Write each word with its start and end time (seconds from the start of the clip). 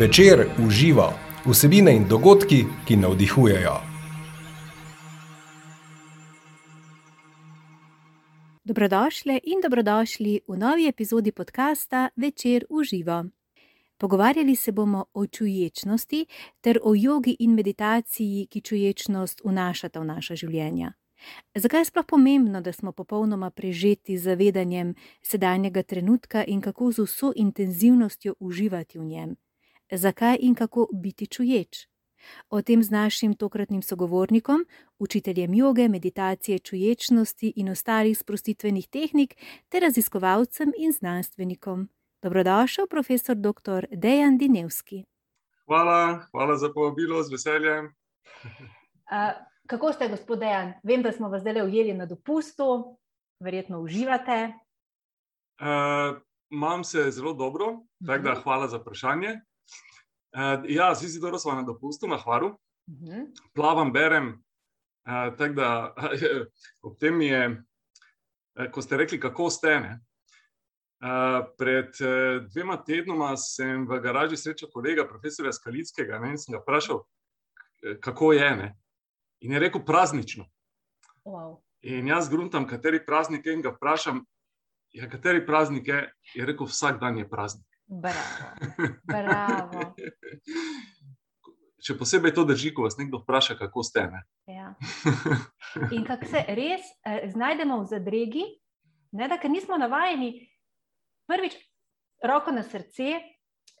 Večer 0.00 0.46
uživa 0.66 1.12
vsebine 1.46 1.96
in 1.96 2.04
dogodki, 2.08 2.64
ki 2.86 2.96
navdihujejo. 2.96 3.74
Dobrodošli 8.64 9.40
in 9.44 9.58
dobrodošli 9.62 10.40
v 10.48 10.56
novi 10.56 10.86
epizodi 10.88 11.32
podcasta 11.32 12.08
Večer 12.16 12.64
uživa. 12.70 13.24
Pogovarjali 13.96 14.56
se 14.56 14.72
bomo 14.72 15.04
o 15.14 15.26
čuječnosti 15.26 16.26
ter 16.60 16.78
o 16.82 16.94
jogi 16.94 17.36
in 17.38 17.54
meditaciji, 17.54 18.46
ki 18.46 18.60
čuječnost 18.60 19.40
vnašata 19.44 20.00
v 20.00 20.04
naša 20.04 20.34
življenja. 20.34 20.92
Zakaj 21.54 21.80
je 21.80 21.84
sploh 21.84 22.06
pomembno, 22.06 22.60
da 22.60 22.72
smo 22.72 22.92
popolnoma 22.92 23.50
prežeti 23.50 24.18
z 24.18 24.22
zavedanjem 24.22 24.94
sedanjega 25.22 25.82
trenutka 25.82 26.44
in 26.44 26.60
kako 26.60 26.92
z 26.92 27.02
vso 27.02 27.32
intenzivnostjo 27.36 28.34
uživati 28.38 28.98
v 28.98 29.04
njem? 29.04 29.36
Zakaj 29.92 30.36
in 30.40 30.54
kako 30.54 30.88
biti 30.92 31.26
čuječ? 31.26 31.88
O 32.50 32.62
tem 32.62 32.82
z 32.82 32.90
našim 32.90 33.34
tokratnim 33.34 33.82
sogovornikom, 33.82 34.66
učiteljem 34.98 35.54
joge, 35.54 35.88
meditacije, 35.88 36.58
čuječnosti 36.58 37.52
in 37.56 37.68
ostalih 37.68 38.18
sprostitvenih 38.18 38.88
tehnik, 38.88 39.36
ter 39.68 39.82
raziskovalcem 39.82 40.72
in 40.78 40.92
znanstvenikom. 40.92 41.88
Dobrodošel, 42.22 42.86
profesor 42.86 43.36
dr. 43.36 43.86
Dejan 43.90 44.38
Dinevski. 44.38 45.04
Hvala, 45.66 46.26
hvala 46.30 46.56
za 46.56 46.72
povabilo, 46.74 47.22
z 47.22 47.32
veseljem. 47.32 47.84
Uh, 47.84 49.32
kako 49.66 49.92
ste, 49.92 50.08
gospod 50.08 50.38
Dejan? 50.38 50.72
Vem, 50.82 51.02
da 51.02 51.12
smo 51.12 51.28
vas 51.28 51.40
zdaj 51.40 51.62
ujeli 51.62 51.94
na 51.94 52.06
dopustu, 52.06 52.98
verjetno 53.40 53.80
uživate. 53.80 54.52
Uh, 55.60 56.18
Imam 56.50 56.84
se 56.84 57.10
zelo 57.10 57.32
dobro, 57.32 57.66
tako 58.06 58.22
da 58.22 58.34
hvala 58.34 58.68
za 58.68 58.76
vprašanje. 58.76 59.40
Uh, 60.38 60.64
ja, 60.68 60.94
se, 60.94 61.20
da 61.20 61.38
smo 61.38 61.52
na 61.52 61.62
dopustu, 61.62 62.06
na 62.06 62.16
Hvaru. 62.16 62.46
Uh 62.46 62.54
-huh. 62.86 63.26
Plavam, 63.54 63.92
berem. 63.92 64.28
Uh, 64.28 65.36
tako 65.36 65.54
da 65.54 65.94
ob 66.86 66.98
tem 66.98 67.20
je, 67.20 67.62
ko 68.72 68.82
ste 68.82 68.96
rekli, 68.96 69.20
kako 69.20 69.50
ste. 69.50 69.80
Ne? 69.80 70.00
Uh, 71.00 71.46
pred 71.58 71.86
uh, 71.86 72.46
dvema 72.54 72.84
tednoma 72.84 73.36
sem 73.36 73.86
v 73.86 74.00
garaži 74.00 74.36
srečal 74.36 74.70
kolega, 74.70 75.08
profesora 75.08 75.52
Skalickega, 75.52 76.18
ne, 76.18 76.30
in 76.30 76.38
sem 76.38 76.52
ga 76.52 76.60
vprašal, 76.62 77.02
kako 78.00 78.32
je. 78.32 78.56
Ne? 78.56 78.76
In 79.40 79.52
je 79.52 79.58
rekel, 79.58 79.84
praznično. 79.84 80.46
Wow. 81.24 81.62
In 81.80 82.06
jaz 82.06 82.28
gruntam, 82.28 82.66
kateri 82.66 83.04
praznik 83.06 83.46
je, 83.46 83.52
in 83.52 83.62
ga 83.62 83.70
vprašam, 83.70 84.24
ja, 84.92 85.08
kateri 85.10 85.46
praznik 85.46 85.88
je. 85.88 86.12
Je 86.34 86.46
rekel, 86.46 86.66
vsak 86.66 87.00
dan 87.00 87.18
je 87.18 87.28
praznik. 87.30 87.67
Bravo. 87.88 88.48
Bravo. 89.04 89.94
Še 91.88 91.94
posebej 91.96 92.34
to 92.36 92.44
drži, 92.44 92.72
ko 92.74 92.84
vas 92.84 92.98
nekdo 92.98 93.22
vpraša, 93.22 93.54
kako 93.56 93.84
ste. 93.86 94.02
Ja. 94.50 94.74
In 95.94 96.04
kako 96.04 96.26
se 96.28 96.42
res 96.52 96.84
eh, 97.06 97.28
znajdemo 97.32 97.78
v 97.80 97.88
zadregi, 97.88 98.44
ne, 99.16 99.28
da 99.30 99.38
nismo 99.48 99.78
navajeni, 99.80 100.34
prvič, 101.30 101.56
roko 102.24 102.52
na 102.52 102.66
srce, 102.66 103.22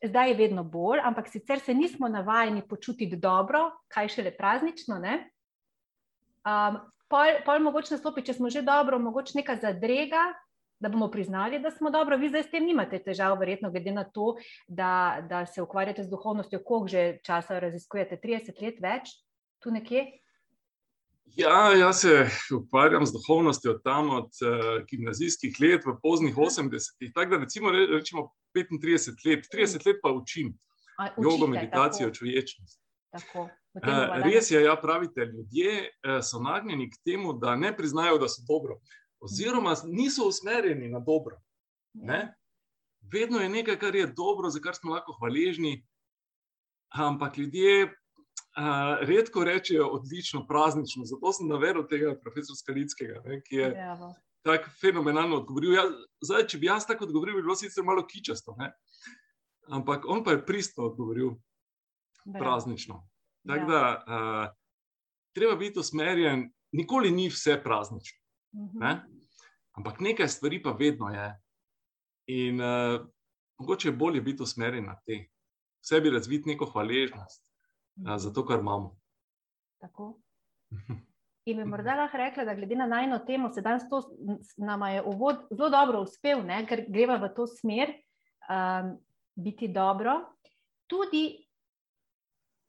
zdaj 0.04 0.30
je 0.30 0.38
vedno 0.38 0.64
bolj, 0.64 1.02
ampak 1.04 1.28
sicer 1.28 1.60
se 1.60 1.74
nismo 1.74 2.08
navajeni 2.08 2.62
počutiti 2.68 3.16
dobro, 3.16 3.66
kaj 3.92 4.08
šele 4.14 4.32
praznično. 4.36 5.02
Um, 5.02 6.78
pol, 7.10 7.42
pol 7.44 7.60
mogoče 7.66 7.96
nastopi, 7.96 8.24
če 8.24 8.38
smo 8.38 8.50
že 8.50 8.62
dobro, 8.62 8.98
mogoče 9.02 9.40
neka 9.42 9.58
zadrega, 9.60 10.30
da 10.80 10.88
bomo 10.88 11.10
priznali, 11.10 11.58
da 11.58 11.70
smo 11.70 11.90
dobro. 11.90 12.16
Vi 12.16 12.28
zdaj 12.28 12.42
s 12.42 12.50
tem 12.50 12.64
nimate 12.64 12.98
težav, 13.02 13.38
verjetno, 13.38 13.70
glede 13.70 13.92
na 13.92 14.04
to, 14.04 14.36
da, 14.68 15.18
da 15.28 15.46
se 15.46 15.62
ukvarjate 15.62 16.04
z 16.04 16.10
duhovnostjo, 16.10 16.62
koliko 16.64 16.88
že 16.88 17.18
časa 17.24 17.58
raziskujete, 17.58 18.20
30 18.22 18.62
let 18.62 18.80
več, 18.82 19.14
tu 19.62 19.70
nekje. 19.74 20.06
Ja, 21.36 21.74
jaz 21.76 22.00
se 22.00 22.28
ukvarjam 22.54 23.06
z 23.06 23.12
duhovnostjo 23.12 23.74
tam 23.84 24.10
od 24.10 24.30
uh, 24.42 24.84
gimnazijskih 24.90 25.58
let 25.60 25.86
v 25.86 25.98
poznih 26.02 26.36
80-ih. 26.36 27.12
Tako 27.14 27.30
da 27.30 27.42
recimo, 27.44 27.70
rečemo 27.70 28.30
35 28.56 29.26
let, 29.26 29.50
30 29.54 29.86
let 29.86 30.00
pa 30.02 30.12
učim 30.12 30.54
jogo, 31.18 31.46
meditacijo, 31.46 32.10
čuječnost. 32.10 32.80
Tako. 33.10 33.48
Uh, 33.74 34.22
res 34.24 34.50
je, 34.50 34.62
ja, 34.62 34.76
pravite, 34.76 35.26
ljudje 35.26 35.74
uh, 35.82 36.18
so 36.22 36.40
nagnjeni 36.42 36.90
k 36.90 36.96
temu, 37.04 37.32
da 37.32 37.56
ne 37.56 37.76
priznajo, 37.76 38.18
da 38.18 38.28
so 38.28 38.42
dobro 38.48 38.80
oziroma 39.20 39.74
niso 39.84 40.28
usmerjeni 40.28 40.88
na 40.88 41.00
dobro. 41.00 41.40
Ne? 41.94 42.34
Vedno 43.12 43.38
je 43.38 43.48
nekaj, 43.48 43.78
kar 43.78 43.94
je 43.94 44.06
dobro, 44.06 44.50
za 44.50 44.60
kar 44.60 44.74
smo 44.74 44.92
lahko 44.94 45.12
hvaležni, 45.12 45.86
ampak 46.88 47.38
ljudje 47.38 47.84
uh, 47.84 47.90
redko 49.00 49.44
rečejo 49.44 49.86
odlično, 49.86 50.46
praznično. 50.46 51.04
Zato 51.04 51.32
sem 51.32 51.48
navedel 51.48 51.86
tega 51.88 52.14
profesora 52.22 52.56
Skalickega, 52.56 53.22
ne, 53.24 53.40
ki 53.42 53.56
je 53.56 53.70
Bravo. 53.70 54.14
tako 54.42 54.70
fenomenalno 54.80 55.36
odgovoril. 55.36 55.74
Ja, 55.74 55.84
zdaj, 56.24 56.46
če 56.46 56.58
bi 56.58 56.66
jaz 56.66 56.86
tako 56.86 57.04
odgovoril, 57.08 57.36
bi 57.36 57.42
bilo 57.46 57.56
sicer 57.56 57.84
malo 57.84 58.06
kičasto, 58.06 58.54
ne? 58.58 58.72
ampak 59.68 60.04
on 60.08 60.22
pa 60.24 60.32
je 60.32 60.46
pristno 60.46 60.84
odgovoril 60.88 61.34
Bravo. 62.24 62.44
praznično. 62.44 63.02
Tako 63.46 63.60
Ja. 63.60 63.66
da, 63.66 64.04
uh, 64.06 64.54
treba 65.34 65.56
biti 65.56 65.78
usmerjen, 65.78 66.50
nikoli 66.72 67.10
ni 67.10 67.28
vse 67.28 67.60
praznično. 67.64 68.18
Mhm. 68.58 68.78
Ne? 68.78 68.92
Ampak 69.78 70.00
nekaj 70.00 70.28
stvari 70.28 70.62
pa 70.62 70.70
vedno 70.70 71.08
je. 71.08 71.26
In 72.26 72.60
uh, 72.60 73.06
mogoče 73.58 73.88
je 73.88 73.92
bolje 73.92 74.20
biti 74.20 74.42
usmerjen 74.42 74.84
na 74.84 74.96
te, 75.06 75.14
v 75.80 75.86
sebi 75.86 76.10
razviti 76.10 76.48
neko 76.48 76.66
hvaležnost 76.66 77.44
uh, 77.44 78.16
za 78.16 78.32
to, 78.32 78.44
kar 78.46 78.60
imamo. 78.60 78.96
Tako. 79.80 80.18
In 81.48 81.56
bi 81.56 81.64
morda 81.64 81.94
lahko 81.96 82.18
rekla, 82.20 82.44
da 82.44 82.54
glede 82.54 82.76
na 82.76 82.86
najno 82.86 83.18
temo, 83.24 83.48
se 83.52 83.62
danes 83.64 83.86
to 83.88 84.02
nam 84.56 84.82
je 84.92 85.02
uvod 85.02 85.46
zelo 85.50 85.70
dobro 85.70 86.02
uspel, 86.04 86.42
ne? 86.44 86.58
ker 86.68 86.82
greva 86.88 87.16
v 87.16 87.30
to 87.36 87.46
smer, 87.46 87.94
um, 88.50 88.90
biti 89.34 89.68
dobro, 89.72 90.18
tudi 90.86 91.46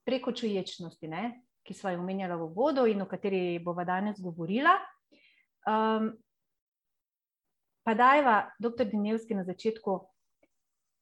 preko 0.06 0.32
čuječnosti, 0.32 1.08
ne? 1.08 1.42
ki 1.64 1.74
smo 1.74 1.92
jo 1.92 2.00
omenjali 2.00 2.38
v 2.40 2.48
vodu 2.56 2.86
in 2.88 3.02
o 3.02 3.06
kateri 3.06 3.60
bova 3.60 3.84
danes 3.84 4.22
govorila. 4.24 4.78
Um, 5.68 6.14
pa 7.84 7.94
dajva, 7.98 8.52
doktor 8.60 8.86
Dinevski, 8.88 9.36
na 9.36 9.44
začetku, 9.44 10.00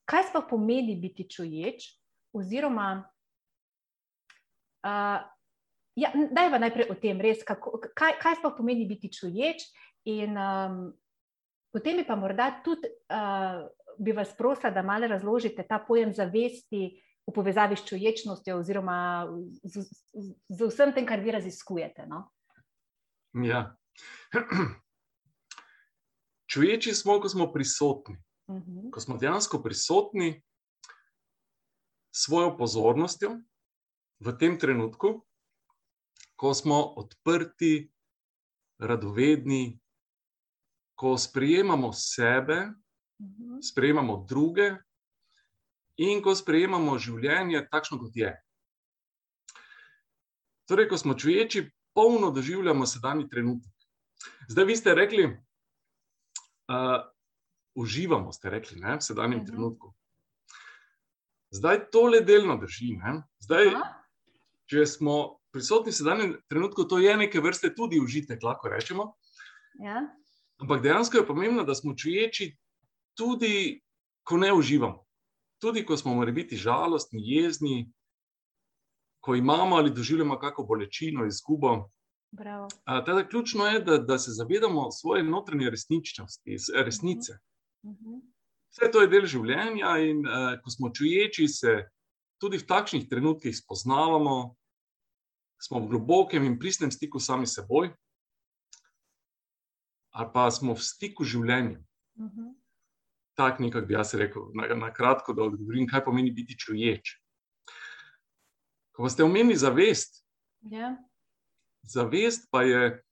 kaj 0.08 0.30
sploh 0.30 0.46
pomeni 0.50 0.96
biti 1.02 1.28
čuječ, 1.30 1.92
oziroma 2.34 3.04
uh, 4.86 5.26
Ja, 5.98 6.12
dajva 6.14 6.60
najprej 6.62 6.92
o 6.94 6.96
tem, 7.02 7.18
res, 7.18 7.40
kako, 7.42 7.80
kaj, 7.82 8.20
kaj 8.22 8.36
sploh 8.38 8.54
pomeni 8.54 8.86
biti 8.86 9.10
čuječ. 9.10 9.64
In 10.06 10.38
um, 10.38 10.76
potem 11.74 11.98
bi 11.98 12.06
pa 12.06 12.16
morda 12.16 12.52
tudi 12.62 12.86
uh, 12.86 13.66
bi 13.98 14.14
vas 14.14 14.36
prosila, 14.38 14.70
da 14.72 14.86
malo 14.86 15.08
razložite 15.10 15.66
ta 15.68 15.80
pojem 15.80 16.14
zavesti 16.14 17.02
v 17.28 17.34
povezavi 17.34 17.76
s 17.76 17.86
čuječnostjo, 17.90 18.60
oziroma 18.62 19.26
z, 19.64 19.84
z, 20.14 20.28
z 20.54 20.70
vsem 20.70 20.94
tem, 20.94 21.06
kar 21.06 21.20
vi 21.20 21.34
raziskujete. 21.34 22.06
No? 22.08 22.28
Ja. 23.44 23.74
Čuječi 26.52 26.94
smo, 26.94 27.20
ko 27.22 27.30
smo 27.30 27.52
prisotni. 27.54 28.18
Uh 28.48 28.56
-huh. 28.56 28.92
Ko 28.92 29.00
smo 29.00 29.18
dejansko 29.18 29.64
prisotni 29.64 30.44
s 32.12 32.26
svojo 32.26 32.58
pozornostjo 32.58 33.40
v 34.20 34.38
tem 34.40 34.60
trenutku, 34.60 35.26
ko 36.36 36.54
smo 36.54 36.82
odprti, 36.82 37.92
radovedni, 38.80 39.80
ko 40.96 41.18
sprejemamo 41.18 41.94
sebe, 41.94 42.74
Uh 43.20 43.28
-huh. 43.28 43.60
sprejemamo 43.62 44.26
druge 44.30 44.76
in 45.96 46.22
ko 46.22 46.36
sprejemamo 46.36 47.00
življenje 47.00 47.68
takšno, 47.72 47.98
kot 48.00 48.16
je. 48.16 48.30
Torej, 50.70 50.90
ko 50.90 50.98
smo 50.98 51.14
čuječi, 51.14 51.72
polno 51.94 52.32
doživljamo 52.32 52.86
sedanji 52.86 53.30
trenutek. 53.30 53.77
Zdaj, 54.48 54.66
vi 54.66 54.76
ste 54.76 54.96
rekli, 54.96 55.26
uh, 55.26 57.02
uživamo, 57.76 58.32
ste 58.34 58.50
rekli, 58.50 58.80
ne, 58.80 58.98
v 58.98 59.02
sedanjem 59.02 59.40
uh 59.40 59.44
Mhm. 59.44 59.46
-huh. 59.46 59.56
trenutku. 59.56 59.94
Zdaj 61.50 61.90
to 61.92 62.02
le 62.08 62.22
delno 62.22 62.58
drži. 62.58 62.98
Ne? 62.98 63.24
Zdaj, 63.40 63.68
Aha. 63.68 63.94
če 64.66 64.86
smo 64.86 65.40
prisotni 65.52 65.92
v 65.92 65.96
sedanjem 65.96 66.36
trenutku, 66.48 66.84
to 66.84 66.98
je 66.98 67.18
neke 67.18 67.40
vrste 67.40 67.76
tudi 67.76 68.00
užitek, 68.00 68.44
lahko 68.44 68.70
rečemo. 68.70 69.14
Ja. 69.80 70.02
Ampak 70.58 70.82
dejansko 70.82 71.18
je 71.18 71.28
pomembno, 71.28 71.64
da 71.64 71.76
smo 71.76 71.96
čuječi 71.96 72.58
tudi, 73.16 73.82
ko 74.24 74.38
ne 74.38 74.54
uživamo. 74.54 75.06
Tudi, 75.60 75.86
ko 75.86 75.98
smo 75.98 76.14
morali 76.14 76.32
biti 76.32 76.56
žalostni, 76.58 77.22
jezni, 77.24 77.92
ko 79.20 79.36
imamo 79.36 79.76
ali 79.76 79.92
doživljamo 79.92 80.40
kakšno 80.40 80.64
bolečino, 80.64 81.26
izgubo. 81.26 81.90
Bravo. 82.32 82.68
A, 82.86 83.04
Teda, 83.06 83.28
ključno 83.28 83.66
je, 83.66 83.80
da, 83.80 83.98
da 83.98 84.18
se 84.20 84.32
zavedamo 84.32 84.92
svoje 84.92 85.24
notranje 85.24 85.70
resničnosti, 85.70 86.60
s- 86.60 86.70
resnice. 86.76 87.34
Uh 87.84 87.92
-huh. 87.92 88.22
Vse 88.70 88.92
to 88.92 89.02
je 89.02 89.08
del 89.08 89.26
življenja, 89.26 89.98
in 89.98 90.28
uh, 90.28 90.60
ko 90.64 90.70
smo 90.70 90.90
čuječi, 90.94 91.48
se 91.48 91.90
tudi 92.38 92.58
v 92.58 92.68
takšnih 92.68 93.08
trenutkih 93.10 93.58
spoznavamo, 93.58 94.56
smo 95.62 95.80
v 95.80 95.88
globokem 95.88 96.44
in 96.46 96.60
pristnem 96.60 96.92
stiku 96.92 97.20
sami 97.20 97.48
s 97.48 97.58
seboj, 97.58 97.90
ali 100.14 100.30
pa 100.34 100.52
smo 100.52 100.74
v 100.74 100.84
stiku 100.84 101.26
z 101.26 101.28
življenjem. 101.28 101.86
Uh 102.16 102.26
mhm. 102.26 102.42
-huh. 102.42 102.54
Tako 103.38 103.64
nekako 103.64 103.86
bi 103.86 103.94
jaz 103.94 104.14
rekel, 104.14 104.42
na, 104.54 104.76
na 104.76 104.94
kratko, 104.94 105.34
da 105.34 105.44
odgovorim, 105.44 105.88
kaj 105.88 106.06
pomeni 106.06 106.32
biti 106.32 106.58
čuječ. 106.58 107.22
Ko 108.92 109.10
ste 109.10 109.24
omenili 109.24 109.56
zavest, 109.56 110.26
yeah. 110.62 110.98
Zavest 111.88 112.48
pa 112.52 112.64
je, 112.64 113.04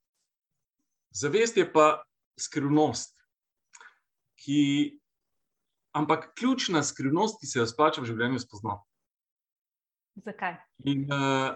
zavest 1.16 1.58
je 1.58 1.66
pa 1.74 2.04
skrivnost, 2.40 3.16
ki, 4.44 5.00
ampak 5.96 6.34
ključna 6.36 6.84
skrivnost, 6.84 7.40
ki 7.40 7.48
se 7.48 7.60
jo 7.60 7.68
splača 7.68 8.04
v 8.04 8.12
življenju 8.12 8.42
spoznati. 8.44 8.84
Zakaj? 10.26 10.58
In, 10.88 11.08
uh, 11.12 11.56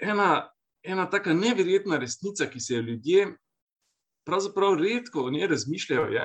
ena, 0.00 0.48
ena 0.82 1.06
tako 1.10 1.36
neverjetna 1.36 2.00
resnica, 2.00 2.48
ki 2.48 2.60
se 2.60 2.74
jo 2.74 2.82
ljudje 2.88 3.26
pravzaprav 4.24 4.76
redko 4.80 5.24
o 5.26 5.30
njej 5.30 5.46
razmišljajo, 5.48 6.06
je, 6.12 6.24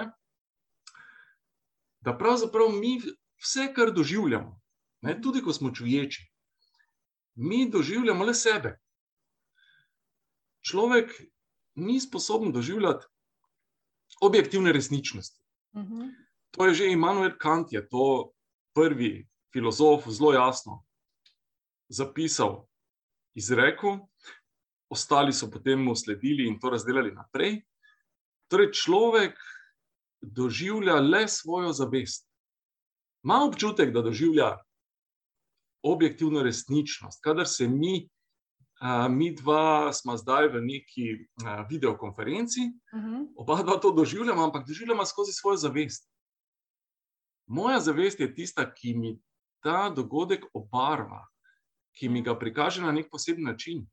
da 2.05 2.17
pravzaprav 2.17 2.69
mi 2.69 2.99
vse, 3.41 3.71
kar 3.75 3.91
doživljamo, 3.91 4.59
ne, 5.01 5.15
tudi 5.21 5.41
ko 5.41 5.53
smo 5.53 5.71
čuječi, 5.73 6.27
mi 7.35 7.69
doživljamo 7.69 8.25
le 8.25 8.33
sebe. 8.33 8.79
Človek 10.65 11.11
ni 11.75 11.99
sposoben 11.99 12.51
doživljati 12.51 13.05
objektivne 14.21 14.71
resničnosti. 14.71 15.41
Uh 15.73 15.81
mhm. 15.81 15.93
-huh. 15.93 16.13
To 16.51 16.65
je 16.65 16.73
že 16.73 16.91
Immanuel 16.91 17.37
Kant, 17.37 17.71
je 17.71 17.89
to 17.89 18.31
prvi 18.73 19.27
filozof, 19.53 20.07
zelo 20.07 20.33
jasno 20.33 20.85
zapisal 21.89 22.65
izrekel, 23.33 23.99
ostali 24.89 25.33
so 25.33 25.49
potem 25.51 25.81
mu 25.83 25.95
sledili 25.95 26.47
in 26.47 26.59
to 26.59 26.69
razdelili 26.69 27.11
naprej. 27.11 27.61
Torej, 28.47 28.71
človek 28.71 29.37
doživlja 30.21 30.99
le 31.01 31.27
svojo 31.27 31.73
zavest. 31.73 32.29
Ma 33.25 33.43
občutek, 33.43 33.91
da 33.93 34.01
doživlja 34.01 34.57
objektivno 35.85 36.43
resničnost. 36.43 37.21
Kadar 37.23 37.47
se 37.47 37.67
mi, 37.67 38.09
a, 38.81 39.07
mi 39.07 39.31
dva, 39.35 39.93
smo 39.93 40.17
zdaj 40.17 40.49
v 40.55 40.61
neki 40.65 41.07
a, 41.45 41.61
videokonferenci, 41.69 42.61
uh 42.93 42.99
mhm. 42.99 43.13
-huh. 43.13 43.27
oba 43.35 43.61
dva 43.63 43.79
to 43.79 43.91
doživljamo, 43.91 44.43
ampak 44.43 44.67
doživljamo 44.67 45.05
skozi 45.05 45.31
svojo 45.33 45.57
zavest. 45.57 46.11
Moja 47.47 47.79
zavest 47.79 48.19
je 48.19 48.35
tista, 48.35 48.73
ki 48.73 48.93
mi 48.93 49.19
ta 49.63 49.89
dogodek 49.89 50.45
obarva, 50.53 51.27
ki 51.97 52.09
mi 52.09 52.21
ga 52.21 52.39
prikaže 52.39 52.81
na 52.81 52.91
nek 52.91 53.09
poseben 53.11 53.43
način. 53.43 53.87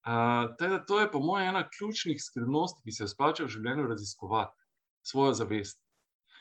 Uh, 0.00 0.56
teda, 0.58 0.84
to 0.86 1.00
je, 1.00 1.10
po 1.12 1.20
mojem, 1.20 1.48
ena 1.48 1.68
ključnih 1.68 2.22
skrivnosti, 2.22 2.82
ki 2.84 2.92
se 2.92 3.08
splača 3.08 3.44
v 3.44 3.48
življenju 3.48 3.86
raziskovati, 3.86 4.56
svojo 5.02 5.32
zavest. 5.34 5.82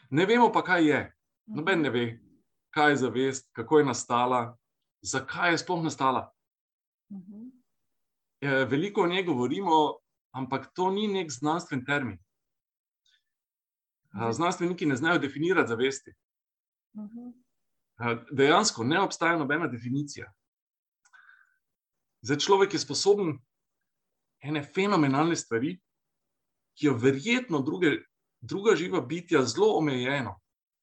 Ne 0.10 0.26
vemo 0.26 0.52
pa, 0.52 0.64
kaj 0.64 0.88
je. 0.88 1.02
Noben 1.46 1.82
ne 1.82 1.90
ve, 1.90 2.20
kaj 2.70 2.92
je 2.92 3.02
zavest, 3.04 3.50
kako 3.56 3.80
je 3.80 3.86
nastala, 3.86 4.58
zakaj 5.02 5.52
je 5.52 5.58
sploh 5.58 5.84
nastala. 5.84 6.30
Uh-huh. 7.10 7.52
Veliko 8.70 9.02
o 9.04 9.08
njej 9.08 9.24
govorimo, 9.24 9.98
ampak 10.32 10.70
to 10.74 10.92
ni 10.92 11.08
nek 11.08 11.32
znanstven 11.32 11.86
termin. 11.86 12.20
Uh, 14.14 14.32
znanstveniki 14.32 14.86
ne 14.86 14.96
znajo 14.96 15.20
definirati 15.20 15.70
zavesti. 15.70 16.14
Uh-huh 16.94 17.34
dejansko 18.32 18.84
ne 18.84 19.02
obstaja 19.02 19.38
nobena 19.38 19.68
definicija. 19.68 20.32
Zdaj, 22.22 22.38
človek 22.38 22.74
je 22.74 22.80
sposoben 22.80 23.38
ene 24.44 24.64
fenomenalne 24.64 25.36
stvari, 25.36 25.78
ki 26.80 26.88
jo 26.88 26.96
verjetno 26.96 27.60
druge, 27.62 27.98
druga 28.42 28.76
živa 28.76 29.02
bitja 29.02 29.44
zelo 29.44 29.74
omejeno 29.78 30.40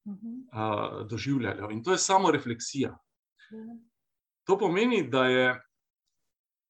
uh, 0.06 1.06
doživljajo. 1.08 1.70
In 1.70 1.82
to 1.82 1.92
je 1.92 1.98
samo 1.98 2.30
refleksija. 2.30 2.98
To 4.44 4.58
pomeni, 4.58 5.08
da, 5.10 5.24
je, 5.24 5.62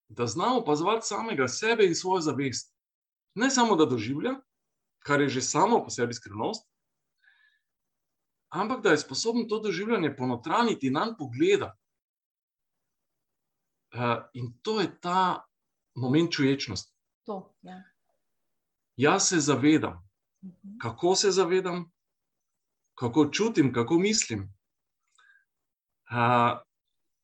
da 0.08 0.26
znamo 0.26 0.58
opazovati 0.58 1.06
samega 1.06 1.48
sebe 1.48 1.86
in 1.86 1.94
svojo 1.94 2.20
zavest. 2.20 2.74
Ne 3.34 3.50
samo, 3.50 3.76
da 3.76 3.84
doživlja, 3.84 4.34
kar 4.98 5.20
je 5.20 5.28
že 5.28 5.42
samo 5.42 5.84
po 5.84 5.90
sebi 5.90 6.14
skrivnost, 6.14 6.68
ampak 8.48 8.82
da 8.82 8.90
je 8.90 8.98
sposoben 8.98 9.48
to 9.48 9.60
doživljanje 9.60 10.16
ponotraniti 10.16 10.86
in 10.86 10.92
nam 10.92 11.14
pogledati. 11.18 11.78
Uh, 13.94 14.24
in 14.34 14.58
to 14.62 14.80
je 14.80 15.00
ta 15.00 15.44
moment 15.94 16.32
čuječnosti. 16.32 16.92
To, 17.24 17.54
ja. 17.62 17.82
Jaz 18.96 19.28
se 19.28 19.40
zavedam, 19.40 19.92
uh 19.92 20.48
mhm. 20.48 20.68
-huh. 20.68 20.78
kako 20.80 21.14
se 21.14 21.30
zavedam, 21.30 21.92
kako 22.98 23.28
čutim, 23.32 23.72
kako 23.72 23.98
mislim. 23.98 24.48
Uh, 26.10 26.58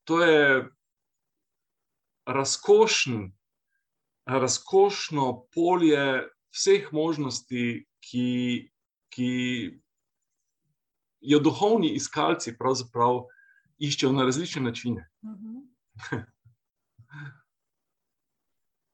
to 0.04 0.22
je 0.24 0.68
razkošen, 2.26 3.32
razkošno 4.26 5.46
polje 5.54 6.28
vseh 6.52 6.92
možnosti, 6.92 7.86
ki, 8.00 8.70
ki 9.08 9.30
jo 11.20 11.38
duhovni 11.38 11.94
iskalci 11.94 12.56
pravzaprav 12.58 13.24
iščejo 13.78 14.12
na 14.12 14.24
različne 14.26 14.62
načine. 14.62 15.08
Mhm. 15.24 15.58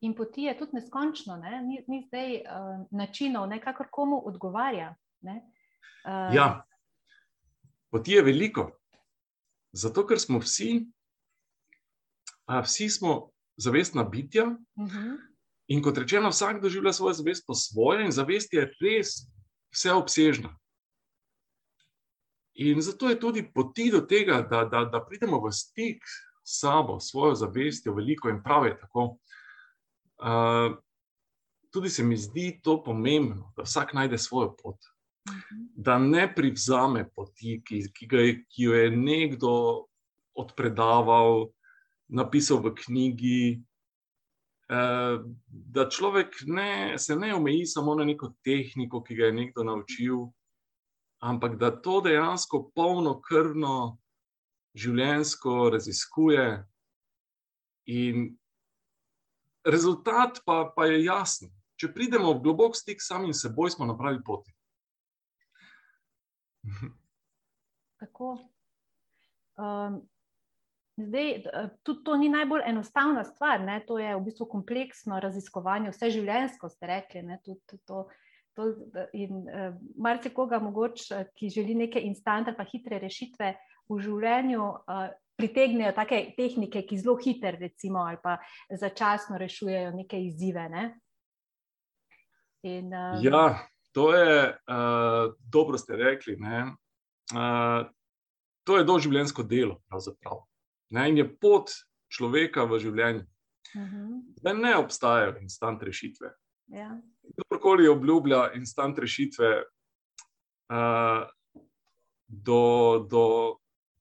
In 0.00 0.14
poti 0.14 0.42
je 0.42 0.58
tudi 0.58 0.76
neskončno, 0.78 1.36
ne? 1.36 1.62
ni, 1.62 1.80
ni 1.88 2.04
zdaj 2.06 2.34
uh, 2.34 2.42
načinov, 2.90 3.48
ne 3.50 3.58
kakor 3.60 3.88
komu 3.90 4.20
odgovarja. 4.30 4.94
Ne? 5.26 5.40
Uh, 6.08 6.34
ja, 6.34 6.64
poti 7.92 8.12
je 8.16 8.22
veliko. 8.22 8.70
Zato, 9.72 10.06
ker 10.06 10.20
smo 10.20 10.40
vsi, 10.40 10.86
uh, 12.48 12.62
vsi 12.64 12.88
smo 12.90 13.30
zavestna 13.56 14.04
bitja. 14.04 14.44
Uh 14.44 14.84
mhm. 14.84 14.98
-huh. 14.98 15.16
In 15.69 15.82
kot 15.84 15.98
rečeno, 15.98 16.30
vsak 16.32 16.62
doživlja 16.62 16.92
svojo 16.92 17.12
zavest 17.12 17.44
po 17.46 17.54
svoje, 17.54 18.04
in 18.04 18.12
zavest 18.12 18.52
je 18.52 18.70
res 18.80 19.28
vseobsežna. 19.75 20.54
In 22.54 22.80
zato 22.82 23.08
je 23.08 23.20
tudi 23.20 23.42
poti 23.54 23.90
do 23.90 24.00
tega, 24.00 24.40
da, 24.50 24.64
da, 24.64 24.85
da 24.85 25.04
pridemo 25.04 25.38
v 25.44 25.52
stik 25.52 26.02
s 26.42 26.61
sabo, 26.61 26.97
s 27.00 27.11
svojo 27.11 27.35
zavestjo, 27.35 27.94
veliko 27.94 28.28
in 28.28 28.40
prav 28.42 28.66
je 28.66 28.78
tako. 28.80 29.18
Uh, 30.18 30.78
tudi 31.70 31.90
se 31.90 32.02
mi 32.02 32.16
zdi 32.16 32.61
to 32.62 32.82
pomembno, 32.82 33.52
da 33.56 33.62
vsak 33.62 33.92
najde 33.94 34.18
svojo 34.18 34.56
pot. 34.62 34.76
Mhm. 35.30 35.68
Da 35.76 35.99
ne 35.99 36.26
privzame 36.35 37.04
poti, 37.14 37.61
ki, 37.64 37.82
ki, 37.94 38.08
je, 38.12 38.44
ki 38.49 38.62
jo 38.62 38.75
je 38.75 38.90
nekdo 38.90 39.87
odpredaval, 40.35 41.49
napisal 42.08 42.62
v 42.62 42.75
knjigi. 42.75 43.62
Da 44.68 45.88
človek 45.88 46.42
ne, 46.47 46.99
se 46.99 47.16
ne 47.16 47.35
omeji 47.35 47.66
samo 47.66 47.94
na 47.94 48.04
neko 48.04 48.35
tehniko, 48.44 49.00
ki 49.02 49.16
ga 49.16 49.30
je 49.30 49.32
nekdo 49.32 49.64
naučil, 49.64 50.26
ampak 51.25 51.56
da 51.56 51.70
to 51.70 52.00
dejansko 52.04 52.68
polno 52.75 53.16
krvno 53.20 53.99
življenjsko 54.76 55.70
raziskuje. 55.73 56.49
In 57.88 58.37
rezultat 59.64 60.42
pa, 60.44 60.66
pa 60.76 60.87
je 60.87 61.04
jasen. 61.06 61.50
Če 61.78 61.92
pridemo 61.94 62.35
v 62.35 62.42
globok 62.44 62.76
stik 62.76 63.00
s 63.00 63.08
samim 63.08 63.32
seboj, 63.32 63.70
smo 63.73 63.87
na 63.87 63.97
pravi 63.97 64.20
poti. 64.25 64.52
Tako. 67.98 68.37
Um, 69.58 70.00
zdaj, 70.96 71.42
tudi 71.82 72.04
to 72.04 72.16
ni 72.16 72.28
najbolj 72.28 72.62
enostavna 72.66 73.25
stvar, 73.25 73.60
ne? 73.60 73.80
to 73.87 73.98
je 73.98 74.14
v 74.16 74.22
bistvu 74.25 74.46
kompleksno 74.46 75.20
raziskovanje, 75.20 75.90
vse 75.94 76.10
življenjsko 76.14 76.70
ste 76.70 76.90
rekli. 76.94 77.26
Tudi 77.44 77.82
to, 77.87 78.08
To, 78.58 78.64
in 79.14 79.44
uh, 79.46 79.75
marsikoga, 80.02 80.58
mogoče, 80.58 81.20
ki 81.38 81.46
želi 81.54 81.76
neke 81.78 82.00
instantne, 82.02 82.56
pa 82.56 82.64
hitre 82.66 82.98
rešitve 82.98 83.52
v 83.87 83.98
življenju, 84.02 84.64
uh, 84.82 85.04
pritegnejo 85.38 85.92
take 85.94 86.18
tehnike, 86.34 86.82
ki 86.82 86.98
zelo 86.98 87.14
hitro, 87.22 87.52
recimo, 87.54 88.02
ali 88.02 88.18
pa 88.22 88.34
začasno 88.80 89.38
rešujejo 89.38 89.92
neke 89.94 90.18
izzive. 90.18 90.66
Ne? 90.75 90.82
In, 92.66 92.90
uh, 92.90 93.22
ja, 93.22 93.44
to 93.99 94.07
je 94.14 94.35
uh, 94.55 95.33
dobro, 95.50 95.78
ste 95.78 95.99
rekli. 95.99 96.37
Uh, 96.38 97.83
to 98.64 98.78
je 98.78 98.87
doživljenjsko 98.87 99.43
delo, 99.43 99.81
pravzaprav. 99.90 100.45
Ne? 100.95 101.09
In 101.11 101.19
je 101.19 101.26
pot 101.26 101.75
človeka 102.09 102.62
v 102.64 102.78
življenju. 102.78 103.26
Uh 103.75 103.83
mhm. 103.83 104.07
-huh. 104.45 104.61
Ne 104.62 104.76
obstajajo 104.76 105.38
instant 105.43 105.83
rešitve. 105.83 106.31
Ja 106.69 106.95
kdorkoli 107.37 107.88
obljublja 107.88 108.52
instant 108.55 108.99
rešitve, 108.99 109.62
uh, 110.73 111.28
do, 112.26 112.61
do 113.11 113.25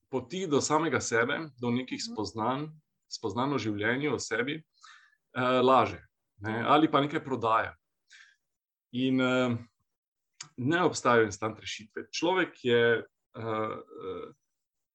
poti 0.10 0.48
do 0.48 0.62
samega 0.62 1.01
sebe, 1.01 1.39
do 1.62 1.72
nekih 1.72 2.01
spoznanj, 2.04 2.68
spoznanj 3.12 3.56
o 3.56 3.62
življenju, 3.62 4.13
o 4.16 4.20
sebi, 4.20 4.60
uh, 4.60 5.60
laže 5.63 6.01
ne? 6.44 6.62
ali 6.68 6.92
pa 6.92 7.01
nekaj 7.01 7.24
prodaja. 7.24 7.74
In 8.96 9.22
uh, 9.22 9.58
ne 10.58 10.84
obstajajo 10.84 11.27
instant 11.27 11.60
rešitve. 11.60 12.08
Človek 12.12 12.63
je, 12.63 12.84
uh, 13.38 14.30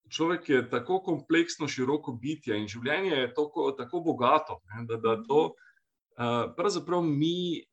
človek 0.08 0.48
je 0.48 0.62
tako 0.70 1.00
kompleksno, 1.02 1.68
široko 1.68 2.12
bitje 2.12 2.58
in 2.58 2.68
življenje 2.68 3.14
je 3.16 3.34
tako, 3.34 3.70
tako 3.78 4.00
bogato, 4.00 4.60
ne? 4.72 4.86
da, 4.88 4.96
da 4.96 5.16
to 5.24 5.42
uh, 5.52 6.52
pravzaprav 6.56 7.02
mi 7.02 7.64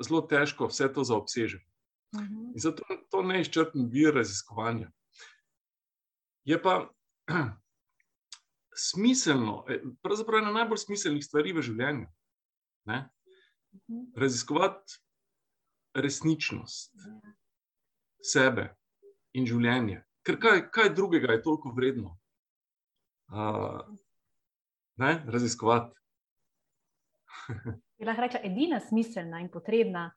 zelo 0.00 0.22
težko 0.26 0.70
vse 0.70 0.88
to 0.92 1.04
zaobsežemo. 1.04 1.66
In 2.18 2.58
zato 2.58 2.82
je 2.90 2.98
to 3.10 3.22
neizčrpen 3.22 3.86
vir 3.92 4.14
raziskovanja. 4.14 4.90
Je 6.44 6.56
pa 6.62 6.88
smiselno, 8.90 9.64
pravzaprav 10.02 10.42
ena 10.42 10.52
najbolj 10.52 10.86
smiselnih 10.86 11.24
stvari 11.24 11.54
v 11.54 11.62
življenju, 11.62 12.08
ne? 12.90 13.04
raziskovati 14.18 14.98
resničnost 15.94 16.92
sebe 18.22 18.68
in 19.32 19.46
življenje. 19.46 20.02
Ker 20.26 20.36
kaj, 20.40 20.66
kaj 20.74 20.92
drugega 20.94 21.32
je 21.32 21.42
toliko 21.42 21.72
vredno 21.76 22.12
uh, 23.32 23.80
ne? 25.00 25.12
raziskovati? 25.26 25.96
Je 27.98 28.06
lahko 28.06 28.22
rekla, 28.22 28.40
edina 28.44 28.80
smiselna 28.80 29.40
in 29.40 29.48
potrebna. 29.52 30.10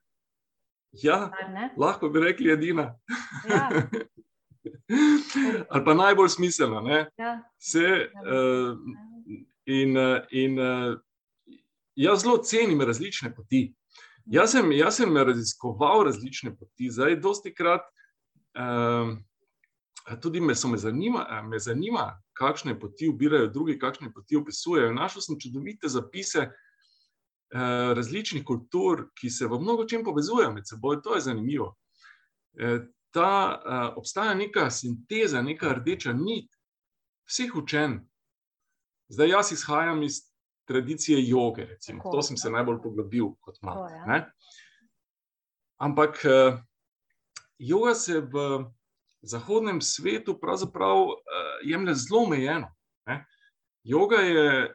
Ja, 1.01 1.31
lahko 1.77 2.09
bi 2.13 2.21
rekli, 2.21 2.51
edina. 2.53 2.93
Ja. 3.49 3.69
Ali 5.71 5.85
pa 5.85 5.93
najbolj 5.97 6.29
smiselna. 6.35 7.07
Ja. 7.17 7.33
Se, 7.57 7.87
uh, 8.21 8.77
in, 9.65 9.97
in 10.31 10.59
uh, 10.59 10.99
jaz 11.95 12.21
zelo 12.23 12.37
cenim 12.45 12.81
različne 12.81 13.33
poti. 13.35 13.65
Jaz 14.25 14.51
sem, 14.51 14.71
jaz 14.71 14.95
sem 14.95 15.17
raziskoval 15.17 16.05
različne 16.07 16.55
poti, 16.55 16.89
zdaj, 16.91 17.17
dosti 17.19 17.51
krat. 17.53 17.83
Uh, 18.55 19.17
tudi 20.21 20.41
me, 20.41 20.53
me, 20.71 20.77
zanima, 20.77 21.25
me 21.43 21.59
zanima, 21.59 22.21
kakšne 22.33 22.79
poti 22.79 23.09
ubirajo 23.09 23.47
drugi, 23.47 23.79
kakšne 23.79 24.13
poti 24.13 24.37
opisujejo. 24.39 24.93
Našel 24.93 25.21
sem 25.21 25.39
čudovite 25.39 25.91
zapise 25.91 26.47
uh, 26.47 27.91
različnih 27.97 28.45
kultur, 28.45 29.09
ki 29.19 29.29
se 29.29 29.47
v 29.47 29.59
mnogo 29.59 29.85
čem 29.85 30.03
povezujejo 30.03 30.53
med 30.53 30.67
seboj. 30.67 31.01
To 31.03 31.15
je 31.15 31.27
zanimivo. 31.27 31.73
Uh, 32.55 32.79
ta, 33.11 33.59
uh, 33.59 33.97
obstaja 33.97 34.33
neka 34.33 34.69
sinteza, 34.71 35.41
neka 35.41 35.75
rdeča 35.81 36.13
nit 36.13 36.47
vseh 37.27 37.55
učenj. 37.55 37.99
Zdaj, 39.11 39.29
jaz 39.29 39.51
izhajam 39.51 40.03
iz 40.03 40.23
tradicije 40.65 41.19
joge. 41.27 41.65
Recimo. 41.65 42.03
To 42.11 42.21
sem 42.21 42.37
se 42.37 42.49
najbolj 42.49 42.81
poglobil 42.83 43.33
kot 43.41 43.61
malo. 43.61 43.87
Ja. 43.89 44.21
Ampak 45.77 46.23
uh, 46.25 46.59
joga 47.59 47.95
se 47.95 48.21
v 48.21 48.65
zahodnem 49.21 49.81
svetu 49.81 50.37
pravzaprav 50.39 50.97
uh, 50.97 51.17
jemlje 51.63 51.95
zelo 51.95 52.23
omejeno. 52.23 52.71
Joga 53.83 54.15
je 54.15 54.73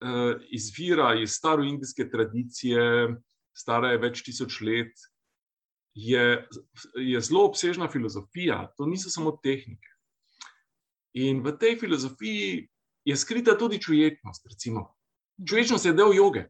uh, 0.00 0.40
izvira 0.50 1.14
iz 1.20 1.36
staroindijske 1.36 2.08
tradicije, 2.10 2.80
stara 3.52 3.92
je 3.92 3.98
več 4.00 4.22
tisoč 4.24 4.60
let. 4.64 5.08
Je, 5.98 6.46
je 6.94 7.20
zelo 7.20 7.42
obsežna 7.48 7.88
filozofija, 7.90 8.68
to 8.76 8.86
niso 8.86 9.10
samo 9.10 9.34
tehnike. 9.42 9.90
In 11.18 11.42
v 11.42 11.52
tej 11.58 11.76
filozofiji 11.80 12.68
je 13.04 13.16
skrita 13.16 13.56
tudi 13.58 13.80
čujetnost. 13.82 14.46
Recimo, 14.46 14.97
Čuječnost 15.46 15.84
je 15.84 15.92
del 15.92 16.14
joge. 16.14 16.48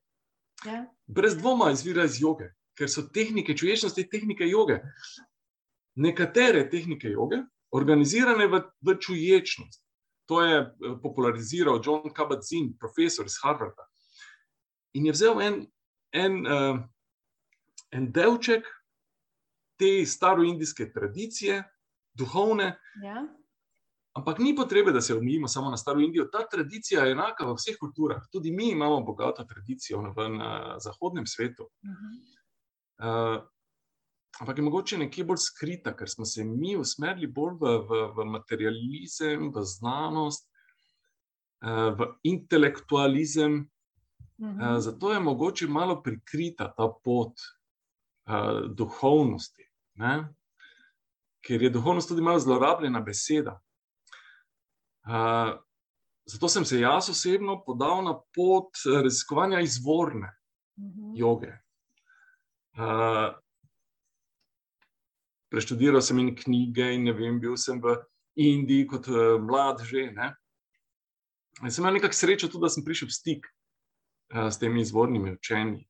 Ja. 0.64 0.86
Brez 1.06 1.36
dvoma 1.36 1.70
izvira 1.70 2.04
iz 2.04 2.20
joge, 2.20 2.52
ker 2.78 2.90
so 2.90 3.04
tehnike 3.14 3.56
čuječnosti 3.56 4.08
tehnike 4.10 4.48
joge. 4.48 4.80
Nekatere 5.98 6.64
tehnike 6.70 7.10
joge, 7.10 7.42
organizirane 7.74 8.46
v, 8.46 8.62
v 8.80 8.96
čuječnost. 9.00 9.82
To 10.28 10.42
je 10.44 10.60
eh, 10.60 10.96
populariziral 11.02 11.80
John 11.84 12.10
Kabat-Zinn, 12.14 12.76
profesor 12.78 13.26
iz 13.26 13.38
Harvarda. 13.42 13.88
In 14.96 15.06
je 15.06 15.12
vzel 15.12 15.40
en, 15.42 15.56
en, 16.16 16.38
uh, 16.46 16.78
en 17.92 18.06
delček 18.12 18.64
te 19.78 20.06
staroindijske 20.06 20.88
tradicije, 20.92 21.60
duhovne, 22.18 22.72
ja. 23.04 23.26
Ampak 24.18 24.38
ni 24.38 24.56
potrebe, 24.56 24.92
da 24.92 25.00
se 25.00 25.14
omejimo 25.14 25.48
samo 25.48 25.70
na 25.70 25.76
staro 25.76 26.00
Indijo. 26.00 26.24
Ta 26.24 26.46
tradicija 26.50 27.04
je 27.04 27.12
enaka 27.12 27.46
v 27.46 27.54
vseh 27.54 27.76
kulturah. 27.78 28.22
Tudi 28.32 28.50
mi 28.50 28.70
imamo 28.70 29.00
bogato 29.06 29.44
tradicijo 29.44 30.00
v 30.00 30.26
zahodnem 30.82 31.26
svetu. 31.26 31.68
Uh, 32.98 33.38
ampak 34.40 34.58
je 34.58 34.64
mogoče 34.64 34.98
nekje 34.98 35.24
bolj 35.24 35.38
skrita, 35.44 35.92
ker 35.94 36.10
smo 36.10 36.26
se 36.26 36.44
mi 36.44 36.74
usmerili 36.76 37.30
bolj 37.30 37.54
v, 37.60 37.76
v, 37.90 38.00
v 38.16 38.26
materializem, 38.32 39.52
v 39.54 39.62
znanost, 39.62 40.50
uh, 41.62 41.94
v 41.94 42.10
intelektualizem. 42.22 43.60
Uh, 44.38 44.80
zato 44.82 45.12
je 45.12 45.20
mogoče 45.20 45.70
malo 45.70 46.00
prikrita 46.02 46.72
ta 46.74 46.90
pot 47.04 47.38
uh, 47.38 48.66
duhovnosti, 48.74 49.70
ne? 50.02 50.18
ker 51.38 51.62
je 51.62 51.70
duhovnost 51.70 52.10
tudi 52.10 52.22
malo 52.22 52.42
zlorabljena 52.42 53.00
beseda 53.00 53.60
zato 56.28 56.48
sem 56.48 56.64
se 56.64 56.80
jaz 56.80 57.08
osebno 57.10 57.62
podal 57.64 58.02
na 58.04 58.14
pot 58.34 58.76
raziskovanja 59.02 59.60
izvorne 59.60 60.28
uh 60.76 60.84
mhm. 60.84 61.00
-huh. 61.00 61.12
joge. 61.18 61.52
Uh, 62.78 63.34
preštudiral 65.50 66.00
sem 66.00 66.18
in 66.18 66.34
knjige, 66.36 66.92
in 66.94 67.08
ne 67.08 67.12
vem, 67.12 67.40
bil 67.40 67.56
sem 67.56 67.80
v 67.82 67.96
Indiji 68.38 68.86
kot 68.86 69.08
uh, 69.08 69.40
mlad 69.42 69.82
že. 69.82 70.10
Ne? 70.14 70.36
In 71.62 71.70
sem 71.70 71.82
imel 71.82 71.98
nekako 71.98 72.14
srečo 72.14 72.48
tudi, 72.48 72.62
da 72.62 72.70
sem 72.70 72.84
prišel 72.84 73.08
v 73.08 73.16
stik 73.16 73.46
uh, 74.34 74.46
s 74.46 74.58
temi 74.58 74.80
izvornimi 74.80 75.32
učenji. 75.32 75.88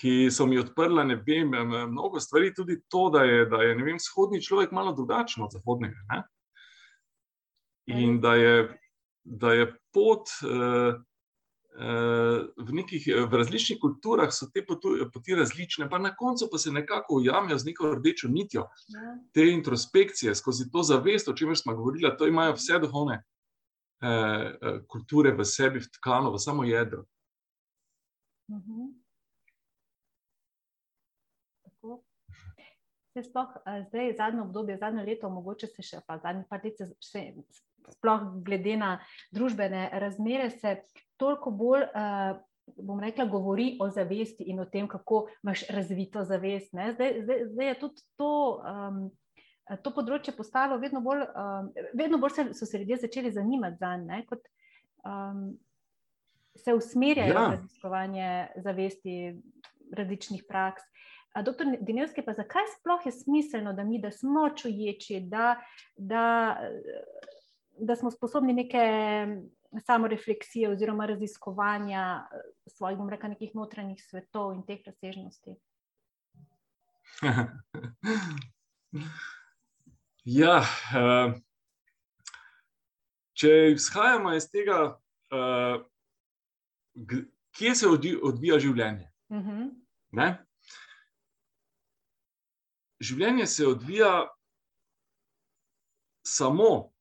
Ki 0.00 0.30
so 0.32 0.46
mi 0.46 0.58
odprli, 0.58 1.04
ne 1.04 1.16
vem, 1.26 1.50
mnogo 1.90 2.20
stvari, 2.20 2.54
tudi 2.54 2.78
to, 2.88 3.10
da 3.10 3.24
je, 3.24 3.44
da 3.46 3.62
je 3.62 3.74
vem, 3.74 3.98
vzhodni 4.00 4.40
človek 4.42 4.72
malo 4.72 4.94
drugačen 4.96 5.44
od 5.44 5.52
zahodnega. 5.52 6.00
Ne? 6.08 6.22
In 7.86 8.20
da 8.20 8.34
je, 8.34 8.78
da 9.24 9.52
je 9.52 9.66
pot 9.92 10.28
uh, 10.44 10.94
uh, 11.80 12.46
v, 12.56 12.72
nekih, 12.72 13.06
v 13.30 13.40
različnih 13.42 13.78
kulturah, 13.80 14.30
so 14.32 14.50
te 14.54 14.62
poti, 14.66 15.00
poti 15.12 15.34
različne, 15.34 15.88
pa 15.90 15.98
na 15.98 16.14
koncu 16.16 16.48
pa 16.52 16.58
se 16.58 16.72
nekako 16.72 17.20
ujamijo 17.20 17.58
z 17.58 17.70
neko 17.70 17.94
rdečo 17.94 18.28
nitjo. 18.28 18.66
Ja. 18.94 19.16
Te 19.34 19.48
introspekcije, 19.50 20.34
skozi 20.34 20.70
to 20.70 20.82
zavest, 20.82 21.28
o 21.28 21.36
čemer 21.36 21.58
smo 21.58 21.74
govorili, 21.74 22.10
to 22.18 22.26
imajo 22.26 22.56
vse 22.58 22.78
duhovne 22.78 23.22
uh, 23.22 24.80
kulture 24.88 25.34
v 25.34 25.44
sebi, 25.44 25.80
vtkano 25.80 26.32
v 26.32 26.38
samo 26.38 26.64
jedro. 26.64 27.04
Uh. 28.48 28.58
-huh. 28.58 29.00
Sploh 33.22 33.48
zdaj, 33.88 34.14
zadnjo 34.16 34.42
obdobje, 34.42 34.78
zadnjo 34.78 35.04
leto, 35.04 35.30
mogoče 35.30 35.66
se 35.66 35.82
še, 35.82 36.00
pa 36.06 36.18
zadnji 36.22 36.44
par 36.48 36.60
let, 36.64 36.78
se 37.02 37.22
sploh 37.96 38.26
glede 38.44 38.76
na 38.76 38.98
družbene 39.32 39.88
razmere, 39.92 40.50
se 40.50 40.76
toliko 41.20 41.50
bolj, 41.50 41.86
uh, 41.90 42.38
bom 42.76 43.00
rekla, 43.02 43.26
govori 43.30 43.76
o 43.80 43.88
zavesti 43.90 44.46
in 44.52 44.60
o 44.60 44.66
tem, 44.70 44.88
kako 44.88 45.26
imaš 45.42 45.66
razvito 45.68 46.24
zavest. 46.24 46.70
Zdaj, 46.70 47.22
zdaj, 47.22 47.46
zdaj 47.54 47.74
je 47.74 47.80
tudi 47.80 48.06
to. 48.16 48.34
Um, 48.64 49.08
To 49.70 49.92
področje 49.94 50.32
postalo 50.34 50.80
vedno 50.82 50.98
bolj, 50.98 51.20
um, 51.38 51.68
vedno 51.94 52.18
bolj 52.18 52.32
se, 52.34 52.44
so 52.58 52.66
se 52.66 52.80
ljudje 52.80 52.96
začeli 53.04 53.30
zanimati 53.30 53.76
za 53.78 53.92
njega, 54.00 54.24
kot 54.26 54.48
um, 55.06 55.44
se 56.58 56.74
usmerjajo 56.74 57.30
ja. 57.30 57.44
v 57.44 57.52
raziskovanje 57.52 58.30
zavesti 58.64 59.14
različnih 59.94 60.42
praks. 60.48 60.82
Doktor 61.46 61.76
Dinevski, 61.80 62.24
pa 62.26 62.34
zakaj 62.34 62.66
sploh 62.74 63.06
je 63.06 63.12
smiselno, 63.14 63.72
da 63.72 63.84
mi, 63.84 64.00
da 64.02 64.10
smo 64.10 64.48
čuječi, 64.50 65.20
da, 65.30 65.60
da 65.96 66.56
da 67.80 67.96
smo 67.96 68.10
sposobni 68.10 68.52
neke 68.52 68.78
samorefleksije 69.86 70.70
oziroma 70.70 71.06
raziskovanja 71.06 72.28
eh, 72.32 72.38
svojih, 72.66 72.98
bom 72.98 73.08
rekel, 73.08 73.30
nekih 73.30 73.50
notranjih 73.54 74.04
svetov 74.04 74.52
in 74.54 74.62
teh 74.66 74.78
razsežnosti. 74.86 75.54
ja, 80.40 80.58
uh, 80.60 81.34
če 83.32 83.72
izhajamo 83.72 84.34
iz 84.34 84.50
tega, 84.50 84.98
uh, 85.34 85.86
kje 87.56 87.74
se 87.74 87.86
odvija 88.22 88.58
življenje. 88.58 89.12
Uh 89.28 89.36
mhm. 89.36 89.68
-huh. 90.12 90.36
Življenje 93.00 93.46
se 93.46 93.66
odvija 93.66 94.28
samo 96.26 96.92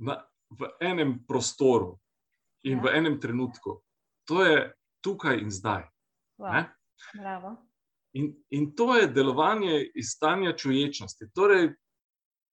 na, 0.00 0.20
v 0.50 0.70
enem 0.82 1.18
prostoru 1.28 1.94
in 2.66 2.78
ja. 2.78 2.82
v 2.82 2.94
enem 2.98 3.20
trenutku. 3.20 3.80
To 4.28 4.44
je 4.44 4.72
tukaj 5.04 5.38
in 5.40 5.50
zdaj. 5.50 5.86
Wow. 6.40 6.64
In, 8.12 8.34
in 8.50 8.72
to 8.74 8.96
je 8.96 9.06
delovanje 9.06 9.84
iz 9.94 10.16
stanja 10.16 10.52
čuječnosti. 10.56 11.30
Torej, 11.34 11.70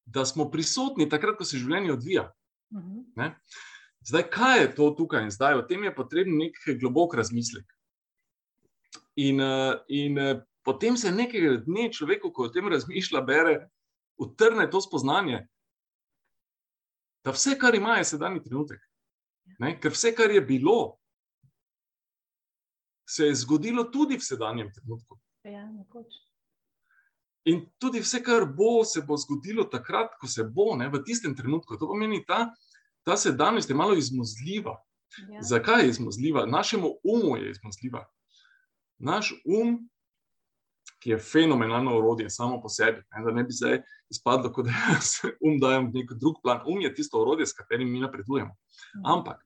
da 0.05 0.25
smo 0.25 0.51
prisotni 0.51 1.09
takrat, 1.09 1.37
ko 1.37 1.45
se 1.45 1.59
življenje 1.59 1.91
odvija. 1.93 2.31
Uh 2.71 2.79
mhm. 2.79 2.99
-huh. 3.15 3.33
Zdaj, 4.07 4.23
kaj 4.31 4.61
je 4.61 4.75
to 4.75 4.91
tukaj 4.97 5.23
in 5.23 5.31
zdaj? 5.31 5.57
O 5.59 5.61
tem 5.67 5.83
je 5.83 5.95
potreben 5.95 6.37
nek 6.37 6.55
globok 6.79 7.15
razmislek. 7.15 7.65
In, 9.15 9.41
eh, 9.41 9.75
in 9.87 10.17
eh, 10.17 10.45
potem 10.63 10.97
se 10.97 11.11
nekega 11.11 11.57
dne 11.65 11.89
človek, 11.91 12.21
ko 12.33 12.43
o 12.43 12.49
tem 12.49 12.67
razmišlja, 12.67 13.21
bere, 13.21 13.69
utrne 14.17 14.69
to 14.69 14.81
spoznanje, 14.81 15.47
da 17.27 17.33
vse, 17.35 17.57
kar 17.59 17.75
ima, 17.75 17.97
je 17.99 18.05
sedajni 18.07 18.43
trenutek. 18.43 18.79
Ne? 19.59 19.73
Ker 19.81 19.91
vse, 19.91 20.13
kar 20.15 20.31
je 20.31 20.41
bilo, 20.41 20.95
se 23.09 23.27
je 23.27 23.35
zgodilo 23.35 23.83
tudi 23.91 24.15
v 24.15 24.23
sedanjem 24.23 24.71
trenutku. 24.73 25.19
Ja, 25.43 25.67
In 27.47 27.65
tudi 27.79 27.99
vse, 27.99 28.21
kar 28.23 28.45
bo, 28.45 28.85
se 28.87 29.03
bo 29.07 29.17
zgodilo 29.19 29.67
takrat, 29.67 30.15
ko 30.21 30.27
se 30.27 30.43
bo, 30.43 30.73
ne, 30.79 30.87
v 30.91 31.03
tistem 31.03 31.35
trenutku. 31.35 31.75
To 31.75 31.91
pomeni, 31.91 32.21
da 32.23 32.47
ta, 32.47 33.11
ta 33.11 33.17
sedanjost 33.17 33.69
je 33.69 33.75
malo 33.75 33.95
izmuzljiva. 33.95 34.77
Ja. 35.27 35.43
Zakaj 35.43 35.83
je 35.83 35.89
izmuzljiva? 35.89 36.45
Našemu 36.45 36.93
umu 37.03 37.37
je 37.37 37.51
izmuzljiva. 37.51 38.05
Naš 39.03 39.33
um, 39.43 39.89
ki 40.99 41.09
je 41.09 41.17
fenomenalno 41.19 41.97
orodje 41.97 42.29
samo 42.29 42.61
po 42.61 42.69
sebi, 42.69 43.03
ne, 43.15 43.23
da 43.25 43.31
ne 43.31 43.43
bi 43.43 43.53
zdaj 43.53 43.81
izpadlo, 44.09 44.63
da 44.63 45.01
se 45.01 45.35
um 45.41 45.59
dajem 45.59 45.91
v 45.91 46.01
nek 46.01 46.13
drug 46.13 46.41
plan. 46.43 46.61
Um 46.65 46.81
je 46.81 46.93
tisto 46.95 47.21
orodje, 47.21 47.45
s 47.45 47.53
katerim 47.53 47.91
mi 47.91 47.99
napredujemo. 47.99 48.55
Ampak 49.05 49.43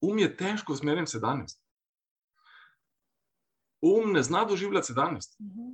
um 0.00 0.18
je 0.18 0.36
težko 0.36 0.72
usmerjen 0.72 1.06
sedanjost 1.06 1.64
um 3.84 4.12
ne 4.12 4.22
zna 4.22 4.44
doživljati 4.44 4.86
sedanjosti. 4.86 5.36
Mhm. 5.42 5.72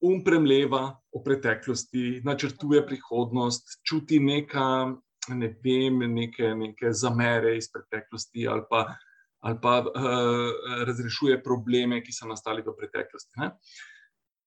Um 0.00 0.24
premleva 0.24 1.00
o 1.12 1.22
preteklosti, 1.22 2.20
načrtuje 2.24 2.86
prihodnost, 2.86 3.78
čuti 3.86 4.18
neka, 4.18 4.96
ne 5.28 5.48
vem, 5.64 6.00
neke, 6.14 6.54
neke 6.58 6.90
zamere 6.92 7.56
iz 7.56 7.68
preteklosti, 7.70 8.48
ali 8.48 8.64
pa, 8.70 8.96
ali 9.42 9.58
pa 9.62 9.80
uh, 9.82 10.84
razrešuje 10.86 11.42
probleme, 11.42 12.02
ki 12.02 12.12
so 12.14 12.28
nastali 12.30 12.62
v 12.62 12.74
preteklosti. 12.78 13.40
Ne? 13.42 13.50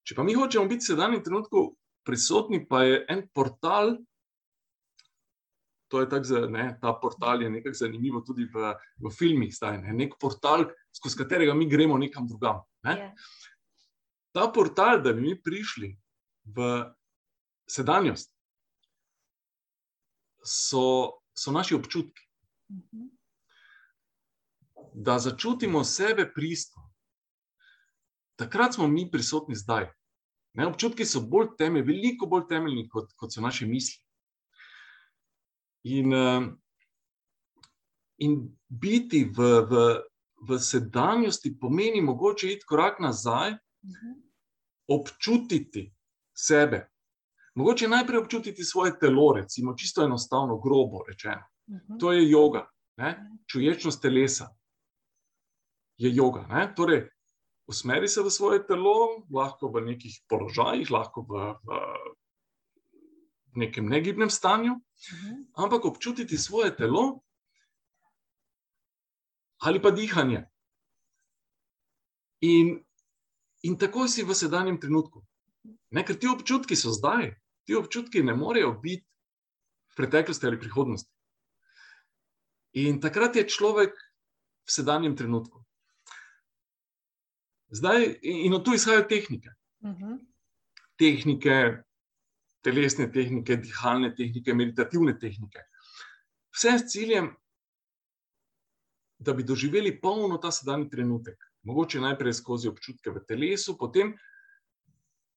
Če 0.07 0.15
pa 0.15 0.23
mi 0.23 0.35
hočemo 0.37 0.69
biti 0.71 0.85
v 0.85 0.91
sedanjem 0.93 1.23
trenutku 1.23 1.65
prisotni, 2.05 2.61
pa 2.69 2.83
je 2.85 3.01
en 3.11 3.25
portal, 3.33 3.97
to 5.91 6.01
je 6.01 6.09
tako, 6.09 6.45
ne, 6.53 6.69
ta 6.81 6.93
portal 7.01 7.43
je 7.43 7.49
nekako 7.49 7.77
zanimivo 7.77 8.21
tudi 8.25 8.47
v, 8.53 8.71
v 9.03 9.11
filmih, 9.13 9.51
zdaj 9.53 9.81
ne, 9.83 9.95
nek 9.97 10.15
portal, 10.21 10.67
skozi 10.95 11.19
katerega 11.23 11.53
mi 11.57 11.67
gremo 11.69 11.97
nekam 11.97 12.29
drugam. 12.29 12.63
Ne. 12.87 12.95
Yeah. 12.95 13.11
Ja. 13.11 13.51
Ta 14.35 14.47
portal, 14.51 15.01
da 15.03 15.13
bi 15.15 15.21
mi 15.27 15.35
prišli 15.39 15.91
v 16.55 16.69
sedanjost, 17.71 18.31
so, 20.45 21.21
so 21.33 21.51
naši 21.51 21.75
občutki. 21.75 22.21
Mm 22.69 22.81
-hmm. 22.81 23.14
Da 24.95 25.19
začutimo 25.19 25.83
sebe 25.83 26.31
pristno. 26.33 26.85
Takrat 28.39 28.73
smo 28.73 28.87
mi 28.87 29.09
prisotni 29.11 29.55
zdaj. 29.55 29.89
Ne, 30.55 30.67
občutki 30.67 31.05
so 31.05 31.19
bolj 31.21 31.49
temeljni, 31.59 31.87
veliko 31.87 32.27
bolj 32.31 32.45
temeljni, 32.49 32.87
kot, 32.89 33.11
kot 33.19 33.33
so 33.33 33.43
naše 33.43 33.67
misli. 33.67 33.99
In, 35.91 36.13
eh, 36.13 36.47
in 38.23 38.37
biti 38.67 39.25
v, 39.35 39.49
v, 39.69 39.83
v 40.47 40.59
sedanjosti 40.59 41.57
pomeni 41.59 42.01
mogoče 42.01 42.53
iti 42.53 42.67
korak 42.67 42.99
nazaj, 43.03 43.57
občutiti 44.87 45.89
sebe. 46.33 46.85
Mogoče 47.55 47.87
najprej 47.87 48.19
občutiti 48.19 48.63
svoje 48.63 48.99
telo, 48.99 49.33
recimo, 49.35 49.75
čisto 49.75 50.03
enostavno, 50.03 50.57
grobo 50.57 51.03
rečeno. 51.07 51.43
To 51.99 52.11
je 52.11 52.27
yoga, 52.31 52.65
ne? 52.97 53.15
čuječnost 53.47 54.01
telesa. 54.01 54.49
Je 55.97 56.11
yoga. 56.11 56.45
Ne? 56.49 56.67
Torej, 56.75 57.07
usmeri 57.67 58.07
se 58.07 58.21
v 58.21 58.31
svoje 58.31 58.63
telo, 58.67 59.25
lahko 59.31 59.71
v 59.71 59.85
nekih 59.93 60.21
položajih, 60.29 60.91
lahko 60.91 61.23
v, 61.23 61.55
v 61.63 61.69
nekem 63.55 63.87
negibnem 63.89 64.29
stanju, 64.29 64.75
mhm. 64.75 65.45
ampak 65.55 65.85
občutiti 65.85 66.37
svoje 66.37 66.75
telo 66.75 67.21
ali 69.65 69.81
pa 69.81 69.89
dihanje. 69.91 70.45
In, 72.41 72.85
in 73.63 73.77
tako 73.77 74.05
si 74.07 74.21
v 74.21 74.35
sedanjem 74.35 74.77
trenutku. 74.77 75.23
Ne, 75.89 76.03
ker 76.05 76.19
ti 76.19 76.29
občutki 76.29 76.75
so 76.77 76.93
zdaj, 76.93 77.31
ti 77.65 77.73
občutki 77.73 78.21
ne 78.21 78.35
morejo 78.37 78.75
biti 78.77 79.01
v 79.89 79.93
preteklosti 79.97 80.45
ali 80.45 80.59
prihodnosti. 80.59 81.09
In 82.77 83.01
takrat 83.01 83.39
je 83.39 83.47
človek 83.47 83.95
v 83.95 84.69
sedanjem 84.69 85.15
trenutku. 85.15 85.64
Zdaj, 87.75 88.19
in 88.21 88.53
od 88.53 88.63
tu 88.65 88.73
izhajajo 88.73 89.07
tehnike. 89.09 89.49
Uh 89.79 89.89
mhm. 89.89 90.03
-huh. 90.03 90.19
Tehnike, 90.97 91.83
telesne 92.63 93.11
tehnike, 93.11 93.55
dihalne 93.55 94.15
tehnike, 94.15 94.53
meditativne 94.53 95.19
tehnike. 95.19 95.59
Vse 96.55 96.79
s 96.79 96.91
ciljem, 96.91 97.35
da 99.19 99.33
bi 99.33 99.43
doživeli 99.43 100.01
polno 100.01 100.37
ta 100.37 100.51
sedajni 100.51 100.89
trenutek. 100.89 101.37
Mogoče 101.63 101.99
najprej 101.99 102.33
skozi 102.33 102.69
občutke 102.69 103.09
v 103.09 103.23
telesu, 103.27 103.77
potem, 103.77 104.13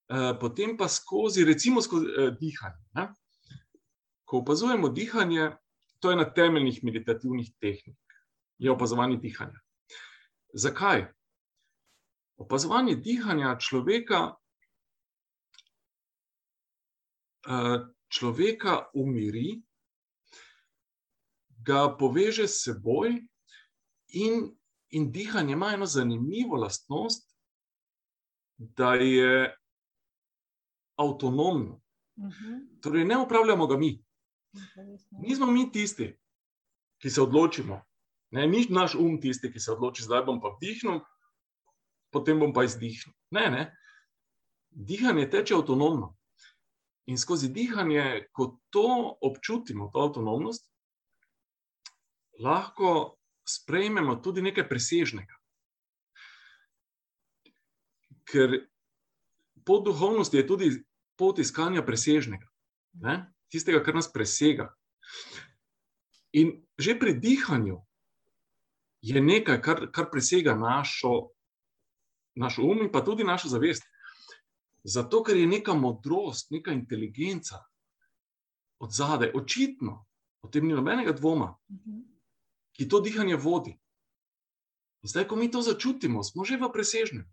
eh, 0.09 0.35
potem 0.41 0.77
pa 0.77 0.89
skozi, 0.89 1.45
recimo, 1.45 1.83
skozi 1.83 2.07
eh, 2.07 2.31
dihanje. 2.41 2.85
Ne? 2.95 3.09
Ko 4.25 4.39
opazujemo 4.39 4.89
dihanje, 4.89 5.51
to 5.99 6.11
je 6.11 6.15
ena 6.15 6.25
temeljnih 6.35 6.85
meditativnih 6.85 7.53
tehnik, 7.61 7.99
je 8.59 8.71
opazovanje 8.71 9.17
dihanja. 9.17 9.61
Zakaj? 10.55 11.18
Opazovanje 12.39 12.95
dihanja 12.97 13.57
človeka 13.59 14.39
Eh, 17.49 17.81
človeka 18.09 18.91
umiri, 18.93 19.63
ga 21.65 21.89
poveže 21.97 22.45
s 22.49 22.61
seboj, 22.65 23.15
in, 24.09 24.35
in 24.91 25.09
dihanje 25.13 25.53
ima 25.53 25.73
eno 25.73 25.87
zanimivo 25.87 26.57
lastnost, 26.57 27.25
da 28.59 28.95
je 28.95 29.55
avtonomno. 30.97 31.81
Mhm. 32.19 32.81
Torej, 32.81 33.05
ne 33.05 33.19
upravljamo 33.19 33.67
ga 33.67 33.77
mi. 33.77 34.05
Nismo 35.25 35.47
mi 35.47 35.71
tisti, 35.73 36.19
ki 37.01 37.11
se 37.11 37.23
odločimo. 37.23 37.81
Ne, 38.31 38.47
ni 38.47 38.67
naš 38.69 38.95
um 38.95 39.21
tisti, 39.21 39.53
ki 39.53 39.61
se 39.61 39.73
odloči, 39.73 40.05
da 40.09 40.21
bom 40.23 40.41
pa 40.41 40.53
vdihnil, 40.57 41.01
potem 42.11 42.39
bom 42.41 42.53
pa 42.53 42.65
izdihnil. 42.65 43.15
Ne, 43.31 43.51
ne. 43.51 43.65
Dihanje 44.71 45.29
teče 45.31 45.57
avtonomno. 45.59 46.15
In 47.09 47.19
skozi 47.19 47.49
dihanje, 47.49 48.29
ko 48.33 48.59
to 48.71 49.17
občutimo, 49.25 49.89
to 49.93 50.03
avtonomnost, 50.05 50.67
lahko 52.39 53.17
sprejmemo 53.49 54.19
tudi 54.21 54.45
nekaj 54.45 54.69
presežnega. 54.69 55.39
Ker 58.29 58.59
pot 59.65 59.87
duhovnosti 59.89 60.37
je 60.37 60.47
tudi 60.47 60.69
pot 61.17 61.39
iskanja 61.41 61.83
presežnega, 61.83 62.47
ne? 63.01 63.17
tistega, 63.49 63.81
kar 63.85 63.97
nas 63.97 64.11
presega. 64.13 64.69
In 66.37 66.61
že 66.79 66.95
pri 67.01 67.17
dihanju 67.17 67.81
je 69.01 69.21
nekaj, 69.21 69.61
kar, 69.65 69.87
kar 69.91 70.11
presega 70.13 70.55
našo, 70.55 71.33
našo 72.39 72.63
um 72.63 72.83
in 72.83 72.93
pa 72.93 73.03
tudi 73.05 73.25
našo 73.25 73.49
zavest. 73.49 73.85
Zato, 74.85 75.23
ker 75.23 75.37
je 75.37 75.47
neka 75.47 75.75
modrost, 75.75 76.51
neka 76.51 76.73
inteligenca 76.73 77.65
od 78.79 78.95
zadaj, 78.95 79.33
očitno, 79.35 80.05
o 80.43 80.49
tem 80.49 80.67
ni 80.67 80.75
nobenega 80.75 81.13
dvoma, 81.13 81.57
ki 82.73 82.89
to 82.89 83.01
dihanje 83.03 83.37
vodi. 83.37 83.75
In 85.03 85.11
zdaj, 85.11 85.27
ko 85.29 85.37
mi 85.37 85.51
to 85.51 85.63
začutimo, 85.63 86.23
smo 86.23 86.45
že 86.45 86.59
v 86.59 86.71
presežnem. 86.73 87.27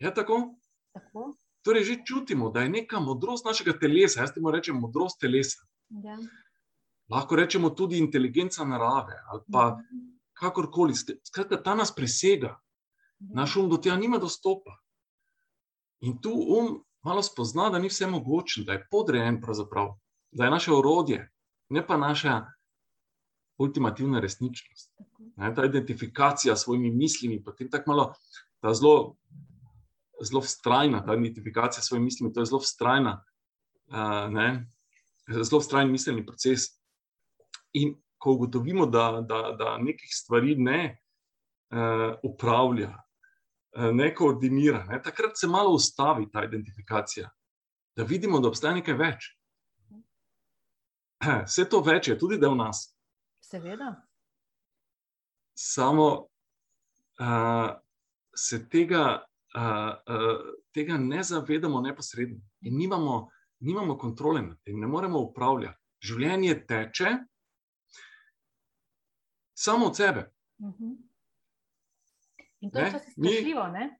Je 0.00 0.14
tako? 0.14 0.56
tako? 0.92 1.34
Torej, 1.62 1.84
že 1.84 2.02
čutimo, 2.04 2.50
da 2.50 2.64
je 2.64 2.72
neka 2.72 3.00
modrost 3.00 3.44
našega 3.44 3.76
telesa, 3.78 4.22
jaz 4.22 4.32
temu 4.32 4.50
rečem 4.50 4.76
modrost 4.76 5.20
telesa. 5.20 5.66
Ja. 6.04 6.16
Lahko 7.08 7.36
rečemo 7.36 7.70
tudi 7.70 7.98
inteligenca 7.98 8.64
narave 8.64 9.16
ali 9.32 9.42
pa 9.52 9.76
mhm. 9.76 10.16
kakorkoli. 10.32 10.94
Skratka, 10.96 11.60
ta 11.62 11.74
nas 11.74 11.92
presega. 11.94 12.56
Naš 13.18 13.56
um 13.56 13.68
do 13.70 13.76
tega 13.76 13.96
nima 13.96 14.18
dostopa. 14.18 14.78
In 16.00 16.20
tu 16.20 16.30
um 16.30 16.84
malo 17.02 17.22
spozna, 17.22 17.70
da 17.70 17.78
ni 17.78 17.88
vse 17.88 18.06
mogoče, 18.06 18.62
da 18.64 18.72
je 18.72 18.86
podrejen, 18.90 19.40
da 20.30 20.44
je 20.44 20.50
naše 20.50 20.72
orodje, 20.72 21.30
ne 21.68 21.86
pa 21.86 21.96
naša 21.96 22.46
ultimativna 23.58 24.20
resničnost. 24.20 24.92
Ne, 25.36 25.54
ta 25.54 25.64
identifikacija 25.64 26.56
s 26.56 26.62
svojimi 26.62 26.90
mislimi, 26.90 27.42
potem 27.44 27.70
tako 27.70 27.90
malo, 27.90 28.12
ta 28.60 28.74
zelo, 28.74 29.16
zelo 30.22 30.40
vztrajna, 30.40 31.04
ta 31.06 31.14
identifikacija 31.14 31.82
s 31.82 31.86
svojimi 31.86 32.04
mislimi, 32.04 32.32
to 32.32 32.40
je 32.40 32.46
zelo 32.46 32.60
vztrajna, 32.60 33.24
uh, 33.86 34.32
ne, 34.34 34.66
zelo 35.28 35.60
vztrajen 35.60 35.90
miselni 35.90 36.26
proces. 36.26 36.60
In 37.72 37.94
ko 38.18 38.32
ugotovimo, 38.32 38.86
da, 38.86 39.20
da, 39.20 39.42
da 39.58 39.76
nekih 39.78 40.10
stvari 40.12 40.56
ne 40.56 40.98
uh, 41.70 42.18
upravlja, 42.22 42.96
ne 43.76 44.14
koordinira, 44.14 44.84
ne, 44.88 45.02
takrat 45.02 45.38
se 45.38 45.46
malo 45.46 45.74
ustavi 45.74 46.30
ta 46.30 46.44
identifikacija, 46.44 47.30
da 47.96 48.02
vidimo, 48.04 48.40
da 48.40 48.48
obstaja 48.48 48.74
nekaj 48.74 48.94
več. 48.94 49.28
Vse 51.46 51.66
to 51.68 51.80
več 51.82 52.08
je 52.08 52.18
tudi 52.18 52.38
del 52.38 52.56
nas. 52.56 52.86
Seveda. 53.42 53.92
Samo 55.58 56.08
uh, 57.20 57.70
se 58.36 58.60
tega, 58.70 59.04
uh, 59.56 59.90
uh, 60.14 60.52
tega 60.74 60.98
ne 60.98 61.22
zavedamo 61.24 61.80
neposredno 61.80 62.40
in 62.60 62.78
nimamo, 62.78 63.28
nimamo 63.60 63.98
kontrole 63.98 64.42
nad 64.42 64.60
tem, 64.62 64.78
ne 64.80 64.86
moremo 64.86 65.20
upravljati. 65.26 65.78
Življenje 65.98 66.54
teče 66.66 67.16
samo 69.58 69.86
od 69.90 69.96
sebe. 69.96 70.30
Uh 70.58 70.66
mhm. 70.68 70.84
-huh. 70.84 71.07
In 72.60 72.70
to 72.70 72.78
je 72.78 72.90
strašljivo, 72.90 73.66
ne? 73.68 73.98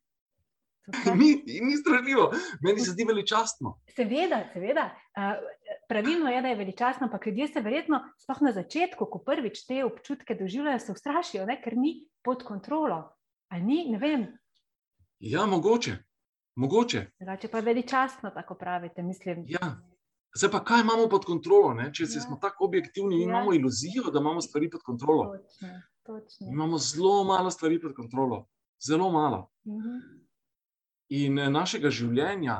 Ni, 1.21 1.42
ni 1.61 1.77
strašljivo, 1.77 2.31
meni 2.61 2.81
se 2.81 2.90
zdi 2.90 3.05
veličastno. 3.05 3.75
Seveda, 3.97 4.44
seveda. 4.53 4.90
Pravilno 5.88 6.31
je, 6.31 6.42
da 6.42 6.49
je 6.49 6.57
veličastno, 6.57 7.07
ampak 7.07 7.27
ljudje 7.27 7.49
se 7.49 7.61
verjetno, 7.61 8.01
sploh 8.18 8.40
na 8.40 8.53
začetku, 8.53 9.07
ko 9.11 9.18
prvič 9.18 9.66
te 9.66 9.85
občutke 9.85 10.35
doživljajo, 10.35 10.79
se 10.79 10.92
ustrašijo, 10.92 11.47
ne? 11.47 11.59
ker 11.62 11.77
ni 11.77 12.09
pod 12.25 12.42
kontrolo. 12.42 13.03
Ali 13.49 13.62
ni, 13.62 13.85
ne 13.90 13.99
vem. 13.99 14.27
Ja, 15.21 15.47
mogoče. 15.47 15.97
mogoče. 16.57 17.07
Če 17.40 17.49
pa 17.49 17.61
veličastno, 17.61 18.31
tako 18.31 18.55
pravite, 18.55 19.03
mislim. 19.03 19.44
Ja. 19.49 19.77
Zdaj 20.37 20.51
pa 20.51 20.64
kaj 20.64 20.81
imamo 20.81 21.09
pod 21.09 21.25
kontrolo? 21.25 21.73
Ne? 21.75 21.90
Če 21.94 22.05
ja. 22.05 22.21
smo 22.21 22.37
tako 22.40 22.64
objektivni, 22.64 23.21
ja. 23.21 23.29
imamo 23.29 23.55
iluzijo, 23.55 24.11
da 24.12 24.21
imamo 24.21 24.40
stvari 24.40 24.71
pod 24.71 24.83
kontrolo. 24.85 25.33
Točno, 25.37 25.68
točno. 26.09 26.47
Imamo 26.53 26.79
zelo 26.79 27.25
malo 27.25 27.51
stvari 27.51 27.81
pod 27.81 27.94
kontrolo, 27.94 28.47
zelo 28.88 29.11
malo. 29.12 29.51
Uh 29.64 29.75
mhm. 29.75 29.88
-huh. 29.88 30.01
In 31.09 31.38
eh, 31.38 31.51
našega 31.51 31.90
življenja 31.90 32.57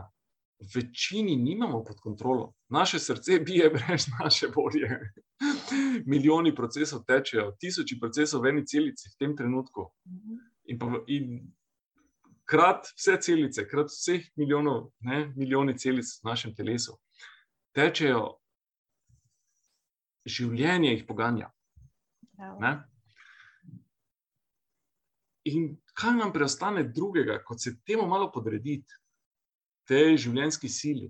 v 0.61 0.69
večini 0.75 1.37
nimamo 1.37 1.85
pod 1.85 2.01
kontrolo. 2.01 2.53
Naše 2.69 2.99
srce 2.99 3.39
bije 3.39 3.71
brez 3.71 4.07
naše 4.21 4.47
volje. 4.57 5.13
Milijoni 6.13 6.55
procesov 6.55 7.05
tečejo, 7.05 7.53
tisoči 7.61 7.99
procesov 8.01 8.43
v 8.43 8.49
eni 8.49 8.67
celici 8.67 9.09
v 9.09 9.17
tem 9.19 9.37
trenutku. 9.37 9.91
In, 10.65 10.79
pa, 10.79 10.87
in 11.07 11.53
krat 12.45 12.89
vse 12.97 13.17
celice, 13.21 13.69
krat 13.69 13.87
vseh 13.87 14.25
milijonov, 14.37 14.91
ne, 15.01 15.33
milijoni 15.37 15.79
celic 15.79 16.07
v 16.23 16.29
našem 16.29 16.55
telesu 16.55 16.99
tečejo, 17.79 18.23
življenje 20.29 20.93
jih 20.93 21.05
poganja. 21.09 21.51
Ne? 22.63 22.73
In 25.49 25.69
kaj 25.99 26.15
nam 26.17 26.33
preostane 26.33 26.85
drugega, 26.95 27.41
kot 27.45 27.63
se 27.63 27.77
temu 27.87 28.07
malo 28.09 28.31
podrediti, 28.33 28.95
tej 29.89 30.19
življenjski 30.27 30.69
sili. 30.69 31.09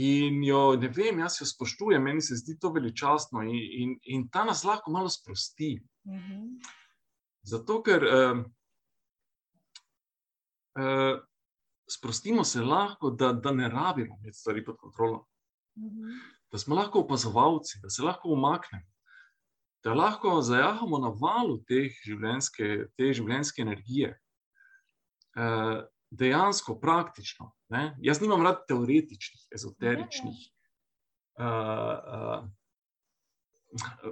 In 0.00 0.40
jo, 0.44 0.60
ne 0.80 0.88
vem, 0.88 1.18
jaz 1.20 1.36
jo 1.42 1.46
spoštujem, 1.46 2.02
meni 2.02 2.22
se 2.24 2.38
zdi 2.40 2.56
to 2.60 2.70
veličastno 2.72 3.42
in, 3.44 3.58
in, 3.82 3.90
in 4.14 4.22
ta 4.32 4.46
nas 4.48 4.64
lahko 4.64 4.92
malo 4.94 5.10
sprosti. 5.12 5.74
Uh 6.04 6.14
mhm. 6.14 6.32
-huh. 6.32 6.70
Zato, 7.42 7.82
ker 7.82 8.04
uh, 8.06 8.38
uh, 10.78 11.18
sprostimo 11.90 12.44
se 12.44 12.60
lahko, 12.60 13.10
da, 13.10 13.32
da 13.32 13.52
ne 13.52 13.68
rabimo 13.68 14.16
imeti 14.20 14.38
stvari 14.38 14.64
pod 14.64 14.76
kontrolo. 14.76 15.26
Uh 15.76 15.82
mhm. 15.82 16.00
-huh. 16.00 16.22
Da 16.52 16.58
smo 16.58 16.74
lahko 16.74 17.00
opazovalci, 17.00 17.78
da 17.82 17.90
se 17.90 18.02
lahko 18.02 18.28
umaknemo 18.28 18.91
da 19.84 19.94
lahko 19.94 20.40
zajahamo 20.42 20.98
na 20.98 21.08
valu 21.08 21.58
te 21.66 21.88
življenjske, 22.06 22.68
te 22.96 23.12
življenjske 23.14 23.62
energije. 23.62 24.12
Uh, 25.36 25.82
dejansko, 26.12 26.76
praktično. 26.80 27.52
Ne? 27.72 27.96
Jaz 28.04 28.20
nimam 28.20 28.42
rad 28.44 28.66
teoretičnih, 28.68 29.46
ezoteričnih 29.56 30.42
uh, 31.40 32.44
uh, 32.44 32.44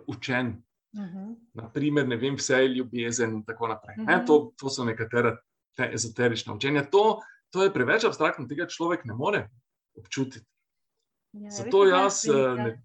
učenj. 0.08 0.54
Uh 0.92 1.00
-huh. 1.04 1.36
Naprimer, 1.54 2.08
ne 2.08 2.16
vem, 2.16 2.34
vse 2.34 2.54
je 2.62 2.68
ljubezen 2.68 3.30
in 3.34 3.44
tako 3.44 3.68
naprej. 3.68 3.94
Uh 3.98 4.02
Mhm. 4.02 4.10
-huh. 4.12 4.26
to, 4.26 4.52
to 4.58 4.70
so 4.70 4.84
nekatere 4.84 5.36
te 5.76 5.90
ezoterične 5.94 6.54
učenja. 6.54 6.84
To, 6.90 7.20
to 7.50 7.62
je 7.62 7.72
preveč 7.72 8.04
abstraktno, 8.04 8.46
tega 8.48 8.66
človek 8.66 9.04
ne 9.04 9.14
more 9.14 9.48
občutiti. 9.94 10.46
Ja, 11.32 11.50
Zato 11.50 11.84
jaz 11.84 12.24
ne, 12.56 12.82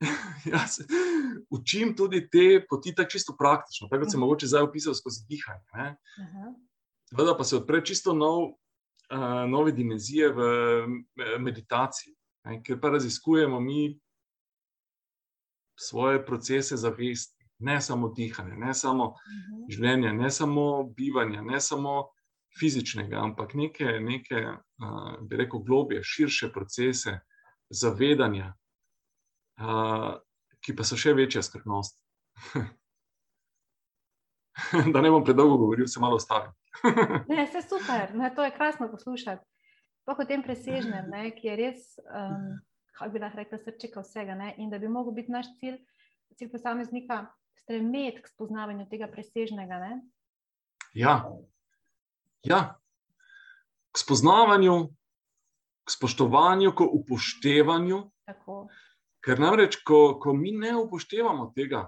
jaz 0.52 0.78
učim 1.50 1.96
tudi 1.96 2.28
te 2.30 2.66
poti 2.68 2.94
tako 2.94 3.10
čisto 3.10 3.36
praktično, 3.38 3.88
tako 3.88 4.02
kot 4.02 4.10
sem 4.10 4.18
Mhm. 4.18 4.20
mogoče 4.20 4.46
zdaj 4.46 4.62
opisal 4.62 4.94
skozi 4.94 5.26
dihanje. 5.28 5.64
ne. 5.74 5.96
Aha. 6.18 6.54
Seveda 7.04 7.36
pa 7.36 7.44
se 7.44 7.56
odpre 7.56 7.84
čisto 7.84 8.12
nov, 8.12 8.44
uh, 8.44 9.18
nove 9.48 9.72
dimenzije 9.72 10.28
v 10.28 10.40
eh, 10.40 11.38
meditaciji, 11.38 12.14
ne, 12.44 12.62
ker 12.62 12.80
pa 12.80 12.88
raziskujemo 12.90 13.60
mi 13.60 14.00
svoje 15.76 16.26
procese 16.26 16.76
zavesti, 16.76 17.44
ne 17.58 17.80
samo 17.80 18.08
dihanje, 18.08 18.56
ne 18.56 18.74
samo 18.74 19.04
Mhm. 19.04 19.64
življenje, 19.70 20.12
ne 20.12 20.30
samo 20.30 20.82
bivanje, 20.86 21.42
ne 21.42 21.60
samo 21.60 22.08
fizičnega, 22.58 23.16
ampak 23.18 23.54
neke, 23.54 23.84
neke 23.84 24.46
uh, 24.46 24.56
bi 25.22 25.36
rekel, 25.36 25.58
globje, 25.60 26.00
širše 26.02 26.52
procese 26.52 27.20
zavedanja, 27.70 28.54
uh, 29.58 30.14
ki 30.64 30.76
pa 30.76 30.86
so 30.86 30.96
še 30.96 31.12
večja 31.16 31.42
skrbnost. 31.44 31.98
da 34.94 35.00
ne 35.00 35.10
bom 35.10 35.24
predolgo 35.24 35.58
govoril, 35.60 35.86
se 35.86 36.00
malo 36.00 36.16
ustavim. 36.16 36.52
Ne, 37.30 37.46
vse 37.46 37.62
super, 37.68 38.14
ne, 38.14 38.30
to 38.34 38.44
je 38.44 38.54
krasno 38.54 38.88
poslušati. 38.90 39.44
Pa 40.04 40.16
o 40.18 40.24
tem 40.28 40.42
presežnem, 40.44 41.08
ne, 41.08 41.30
ki 41.36 41.48
je 41.48 41.56
res, 41.56 41.84
um, 42.04 42.58
kako 42.98 43.12
bi 43.12 43.22
lahko 43.22 43.40
rekla, 43.40 43.60
srčika 43.62 44.02
vsega. 44.04 44.36
Ne, 44.36 44.52
in 44.60 44.72
da 44.72 44.78
bi 44.78 44.90
lahko 44.90 45.14
bil 45.16 45.30
naš 45.32 45.48
cilj, 45.60 45.78
cilj 46.36 46.50
posameznika, 46.52 47.22
stremeti 47.62 48.22
k 48.22 48.32
spoznavanju 48.34 48.88
tega 48.90 49.08
presežnega. 49.08 49.80
Ne. 49.80 49.92
Ja. 50.94 51.14
ja, 52.44 52.60
k 53.94 54.02
spoznavanju, 54.02 54.76
k 55.84 55.96
spoštovanju, 55.96 56.74
k 56.74 56.90
upoštevanju. 57.00 58.02
Tako. 58.28 58.66
Ker 59.24 59.40
namreč, 59.40 59.78
ko, 59.86 60.18
ko 60.20 60.34
mi 60.36 60.52
ne 60.52 60.74
upoštevamo 60.76 61.52
tega, 61.56 61.86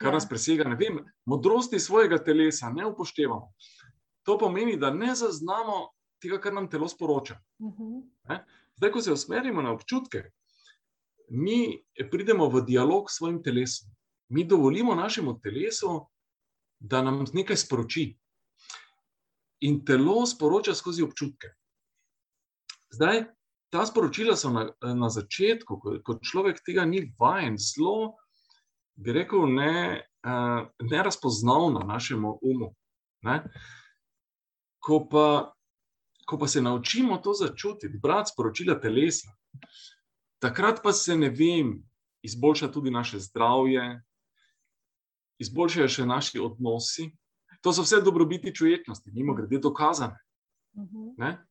kar 0.00 0.12
Ja. 0.12 0.14
nas 0.14 0.28
presega, 0.28 0.64
ne 0.64 0.76
vem, 0.76 1.02
modrosti 1.26 1.80
svojega 1.80 2.18
telesa, 2.24 2.70
ne 2.72 2.86
upoštevamo. 2.86 3.52
To 4.24 4.38
pomeni, 4.38 4.76
da 4.76 4.90
ne 4.90 5.14
zaznamo 5.14 5.88
tega, 6.22 6.38
kar 6.40 6.52
nam 6.52 6.70
telo 6.70 6.88
sporoča. 6.88 7.38
Uh 7.58 7.72
-huh. 7.74 8.44
Zdaj, 8.76 8.90
ko 8.90 9.00
se 9.00 9.12
usmerimo 9.12 9.62
na 9.62 9.72
občutke, 9.72 10.30
mi 11.28 11.84
pridemo 12.10 12.48
v 12.48 12.62
dialog 12.64 13.10
s 13.10 13.16
svojim 13.16 13.42
telesom. 13.42 13.90
Mi 14.28 14.44
dovolimo 14.44 14.94
našemu 14.94 15.40
telesu, 15.40 16.06
da 16.80 17.02
nam 17.02 17.24
nekaj 17.32 17.56
sporoči. 17.56 18.18
In 19.60 19.84
telo 19.84 20.26
sporoča 20.26 20.74
skozi 20.74 21.02
občutke. 21.02 21.48
Zdaj, 22.90 23.24
ta 23.70 23.86
sporočila 23.86 24.36
so 24.36 24.50
na, 24.50 24.68
na 24.80 25.08
začetku, 25.10 25.78
ko, 25.80 25.98
ko 26.04 26.18
človek 26.24 26.62
tega 26.64 26.84
ni 26.88 27.04
vajen, 27.20 27.58
zelo, 27.60 28.16
bi 28.96 29.12
rekel, 29.12 29.46
ne, 29.46 30.02
uh, 30.26 30.66
nerazpoznavna 30.80 31.84
našemu 31.86 32.38
umu. 32.42 32.72
Ne? 33.22 33.42
Ko, 34.80 35.04
pa, 35.10 35.52
ko 36.26 36.38
pa 36.38 36.48
se 36.48 36.62
naučimo 36.62 37.18
to 37.18 37.32
začutiti, 37.32 37.98
brati 38.02 38.32
sporočila 38.32 38.78
telesa, 38.80 39.30
takrat 40.42 40.82
pa 40.82 40.92
se 40.92 41.16
ne 41.16 41.30
vem, 41.30 41.76
izboljša 42.22 42.72
tudi 42.72 42.90
naše 42.90 43.20
zdravje, 43.20 44.00
izboljšajo 45.38 45.88
še 45.88 46.06
naši 46.06 46.40
odnosi. 46.42 47.10
To 47.62 47.72
so 47.74 47.82
vse 47.82 48.00
dobrobiti 48.02 48.54
čuječnosti, 48.54 49.10
mimo 49.14 49.34
grede 49.34 49.58
dokazane. 49.58 50.18
Uh 50.74 50.84
-huh. 50.84 51.14
Ne? 51.18 51.47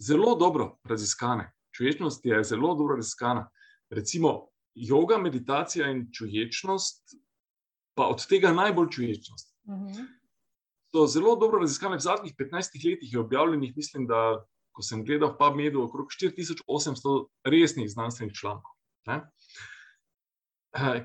Zelo 0.00 0.34
dobro 0.34 0.78
raziskane. 0.84 1.52
Čuječnost 1.76 2.24
je 2.26 2.44
zelo 2.44 2.74
dobro 2.74 2.96
raziskana. 2.96 3.50
Recimo, 3.90 4.48
yoga, 4.74 5.18
meditacija 5.22 5.90
in 5.90 6.06
čuječnost, 6.12 7.16
pa 7.94 8.06
od 8.08 8.26
tega 8.26 8.52
najbolj 8.52 8.88
čuječnost. 8.90 9.56
Uh 9.64 9.74
-huh. 9.74 10.06
So 10.90 11.06
zelo 11.06 11.36
dobro 11.36 11.58
raziskane. 11.58 11.96
V 11.96 12.00
zadnjih 12.00 12.34
15 12.38 12.90
letih 12.90 13.12
je 13.12 13.20
objavljenih, 13.20 13.76
mislim, 13.76 14.06
da 14.06 14.46
ko 14.72 14.82
sem 14.82 15.04
gledal 15.04 15.34
v 15.34 15.38
PubMedu, 15.38 15.82
okrog 15.82 16.06
4800 16.08 17.26
resnih 17.44 17.90
znanstvenih 17.90 18.34
člankov. 18.34 18.72
Ne? 19.06 19.20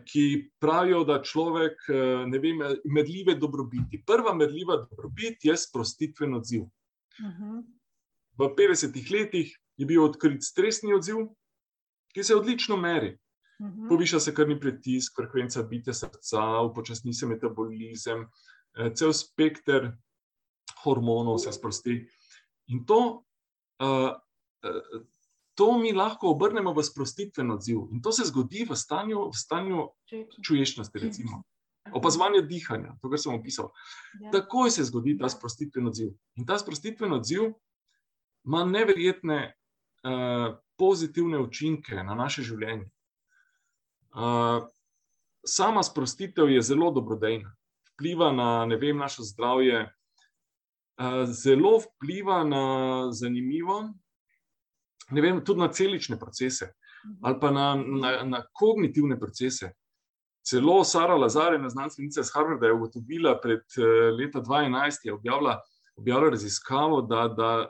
Ki 0.05 0.51
pravijo, 0.59 1.03
da 1.03 1.21
človek 1.23 1.87
ne 2.27 2.39
ve, 2.39 2.53
merljive 2.85 3.35
dobrobiti. 3.35 4.03
Prva 4.07 4.33
merljiva 4.33 4.77
dobrobit 4.77 5.45
je 5.45 5.57
sprostitveni 5.57 6.37
odziv. 6.37 6.61
Uh 6.61 7.25
mhm. 7.25 7.43
-huh. 7.43 7.63
V 8.37 8.49
50-ih 8.57 9.11
letih 9.11 9.51
je 9.77 9.85
bil 9.85 10.03
odkrit 10.03 10.43
stresni 10.43 10.93
odziv, 10.93 11.27
ki 12.13 12.23
se 12.23 12.35
odlično 12.35 12.77
meri. 12.77 13.17
Mhm. 13.61 13.87
Poviša 13.87 14.19
se 14.19 14.33
krvni 14.35 14.59
pritisk, 14.59 15.15
frekvenca 15.15 15.63
bitja 15.63 15.93
srca, 15.93 16.43
upočasni 16.67 17.13
se 17.13 17.27
metabolizem, 17.27 18.27
eh, 18.77 18.91
cel 18.95 19.13
spekter 19.13 19.91
hormonov 20.83 21.37
se 21.37 21.51
sprosti. 21.51 22.05
In 22.67 22.85
to, 22.85 23.23
uh, 23.79 24.11
to 25.55 25.77
mi 25.77 25.93
lahko 25.93 26.33
obrnemo 26.33 26.73
v 26.73 26.83
sprostitven 26.83 27.51
odziv. 27.51 27.87
In 27.91 28.01
to 28.01 28.11
se 28.11 28.25
zgodi 28.25 28.65
v 28.69 28.75
stanju, 28.75 29.29
v 29.29 29.37
stanju 29.37 29.87
čuječnosti, 30.43 30.99
recimo. 30.99 31.43
Opazovanje 31.93 32.41
dihanja, 32.41 32.95
to, 33.01 33.09
kar 33.09 33.21
sem 33.21 33.35
opisal. 33.35 33.69
Ja. 34.19 34.31
Takoj 34.33 34.71
se 34.73 34.87
zgodi 34.89 35.17
ta 35.17 35.29
sprostitven 35.29 35.87
odziv. 35.87 36.15
In 36.35 36.45
ta 36.45 36.57
sprostitven 36.57 37.13
odziv 37.13 37.53
ima 38.45 38.65
neverjetne 38.65 39.39
uh, 40.03 40.57
pozitivne 40.77 41.39
učinke 41.39 41.95
na 42.03 42.15
naše 42.15 42.43
življenje. 42.43 42.89
Uh, 44.15 44.67
sama 45.47 45.83
sprostitev 45.83 46.49
je 46.49 46.61
zelo 46.61 46.91
dobrodejna, 46.91 47.51
vpliva 47.93 48.31
na 48.31 48.65
vem, 48.79 48.97
naše 48.97 49.23
zdravje, 49.23 49.83
uh, 49.85 51.23
zelo 51.25 51.79
vpliva 51.83 52.43
na 52.43 52.65
zanimivo, 53.11 53.81
vem, 55.11 55.43
tudi 55.45 55.59
na 55.59 55.71
celične 55.73 56.19
procese 56.19 56.73
ali 57.21 57.39
pa 57.39 57.51
na, 57.51 57.75
na, 57.75 58.23
na 58.23 58.43
kognitivne 58.53 59.19
procese. 59.19 59.71
Celo 60.45 60.83
Sara 60.83 61.15
Lazar, 61.15 61.53
ena 61.53 61.69
znanstvenica 61.69 62.21
iz 62.21 62.29
Harvarda, 62.33 62.65
je 62.65 62.73
ugotovila 62.73 63.39
pred 63.41 63.61
leta 64.19 64.41
2011, 64.41 64.91
je 65.03 65.13
objavila, 65.13 65.59
objavila 65.95 66.29
raziskavo, 66.29 67.01
da, 67.01 67.27
da 67.27 67.67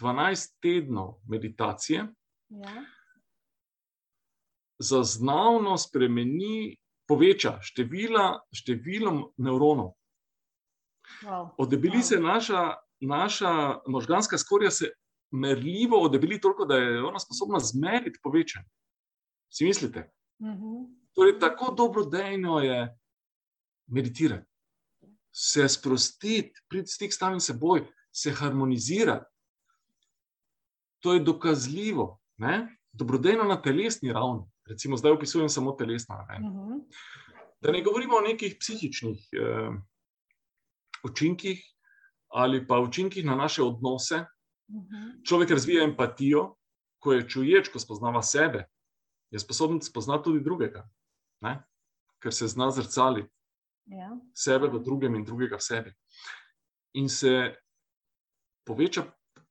12 0.00 0.56
tednov 0.62 1.14
meditacije 1.28 2.06
ja. 2.48 2.84
zaznavno 4.78 5.78
spremeni, 5.78 6.76
poveča 7.08 7.58
števila, 7.62 8.40
število 8.52 9.32
nevronov. 9.36 9.92
Wow. 11.22 11.50
Odebili 11.58 11.98
wow. 11.98 12.02
se 12.02 12.20
naša, 12.20 12.74
naša 13.00 13.80
možganska 13.86 14.38
skorja, 14.38 14.70
se 14.70 14.90
merljivo 15.30 16.00
odebili 16.02 16.40
toliko, 16.40 16.64
da 16.64 16.76
je 16.76 17.02
ona 17.04 17.18
sposobna 17.18 17.58
zmeriti 17.58 18.18
povečanje. 18.22 18.68
Si 19.52 19.64
mislite? 19.64 20.10
Uh 20.38 20.48
mhm. 20.48 20.62
-huh. 20.62 20.94
torej, 21.14 21.38
tako 21.38 21.74
dobrodejno 21.76 22.60
je 22.60 22.98
meditirati, 23.86 24.46
se 25.32 25.68
sprostiti, 25.68 26.60
priti 26.68 26.86
stik 26.86 27.12
s 27.12 27.18
samim 27.18 27.40
seboj, 27.40 27.86
se 28.12 28.30
harmonizirati 28.30 29.33
to 31.04 31.12
je 31.12 31.20
dokazljivo, 31.20 32.20
ne? 32.36 32.78
dobrodejno 32.92 33.44
na 33.44 33.62
telesni 33.62 34.12
ravni. 34.12 34.46
Recimo, 34.68 34.96
zdaj 34.96 35.12
opisujem 35.12 35.48
samo 35.48 35.72
telesno 35.72 36.16
raven. 36.16 36.46
Uh. 36.48 36.54
-huh. 36.54 36.80
Da 37.60 37.72
ne 37.72 37.82
govorimo 37.82 38.16
o 38.16 38.20
nekih 38.20 38.56
psihičnih 38.60 39.28
uh, 39.32 39.74
učinkih 41.04 41.60
ali 42.28 42.66
pa 42.66 42.78
učinkih 42.78 43.24
na 43.24 43.34
naše 43.36 43.62
odnose. 43.62 44.14
Uh 44.14 44.74
mhm. 44.74 44.86
-huh. 44.86 45.26
Človek 45.28 45.50
razvija 45.50 45.84
empatijo, 45.84 46.54
ko 46.98 47.12
je 47.12 47.28
čuječ, 47.28 47.68
ko 47.68 47.78
spoznava 47.78 48.22
sebe, 48.22 48.64
je 49.30 49.38
sposoben 49.38 49.82
spoznati 49.82 50.24
tudi 50.24 50.40
drugega, 50.40 50.88
ne? 51.40 51.64
ker 52.22 52.34
se 52.34 52.48
zna 52.48 52.70
zrcaliti 52.70 53.30
ja. 53.86 54.16
sebe 54.34 54.68
v 54.68 54.80
drugem 54.84 55.14
in 55.14 55.24
drugega 55.24 55.56
v 55.56 55.62
sebi. 55.62 55.92
In 56.92 57.08
se 57.08 57.54
poveča 58.66 59.04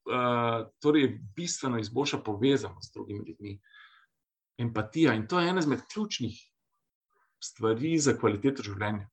uh, 0.06 0.68
torej 0.80 1.20
bistveno 1.36 1.80
izboljša 1.80 2.18
povezanost 2.26 2.90
z 2.90 2.94
drugimi 2.94 3.28
ljudmi. 3.28 3.60
Empatija 4.58 5.14
in 5.14 5.28
to 5.28 5.40
je 5.40 5.50
ena 5.50 5.60
izmed 5.60 5.82
ključnih 5.94 6.38
stvari 7.44 7.98
za 8.00 8.14
kvaliteto 8.18 8.64
življenja. 8.64 9.10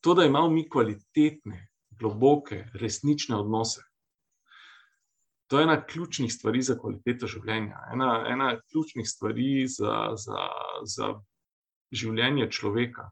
To, 0.00 0.14
da 0.14 0.24
imamo 0.24 0.50
mi 0.50 0.68
kvalitetne, 0.70 1.68
globoke, 1.90 2.64
resnične 2.74 3.36
odnose. 3.36 3.82
To 5.48 5.58
je 5.58 5.64
ena 5.64 5.86
ključnih 5.86 6.32
stvari 6.32 6.62
za 6.62 6.76
kvaliteto 6.78 7.26
življenja, 7.26 7.80
ena, 7.92 8.24
ena 8.28 8.48
ključnih 8.70 9.08
stvari 9.08 9.66
za, 9.66 9.94
za, 10.20 10.48
za 10.84 11.12
življenje 11.92 12.50
človeka. 12.52 13.08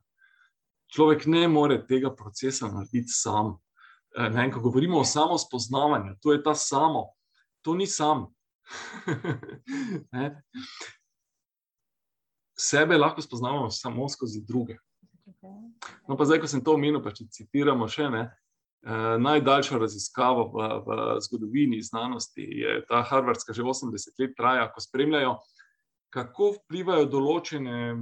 Človek 0.92 1.26
ne 1.26 1.46
more 1.48 1.78
tega 1.88 2.12
procesa 2.14 2.68
narediti 2.68 3.14
sam. 3.14 3.56
Eh, 4.16 4.30
ne, 4.30 4.52
ko 4.52 4.60
govorimo 4.60 4.98
o 4.98 5.04
samo 5.04 5.38
spoznavanju, 5.38 6.14
to 6.22 6.32
je 6.32 6.42
ta 6.42 6.54
samo, 6.54 7.04
to 7.62 7.74
ni 7.74 7.86
sam. 7.86 8.26
Sebe 12.58 12.96
lahko 12.98 13.22
spoznavamo 13.22 13.70
samo 13.70 14.08
skozi 14.08 14.44
druge. 14.48 14.76
No, 16.08 16.16
pa 16.16 16.24
zdaj, 16.24 16.40
ko 16.40 16.46
sem 16.48 16.64
to 16.64 16.72
omenil, 16.74 17.02
pa 17.04 17.10
če 17.12 17.24
citiramo 17.30 17.88
še 17.88 18.08
ne. 18.10 18.30
Uh, 18.86 19.18
najdaljša 19.20 19.78
raziskava 19.82 20.44
v, 20.46 20.56
v 20.86 20.88
zgodovini 21.26 21.82
znanosti 21.82 22.44
je 22.60 22.86
ta 22.88 23.02
Harvardska, 23.02 23.52
že 23.52 23.62
80 23.62 24.20
let 24.22 24.36
traja, 24.38 24.72
ko 24.72 24.80
spremljajo, 24.80 25.32
kako 26.14 26.52
vplivajo 26.54 27.04
določene, 27.10 27.96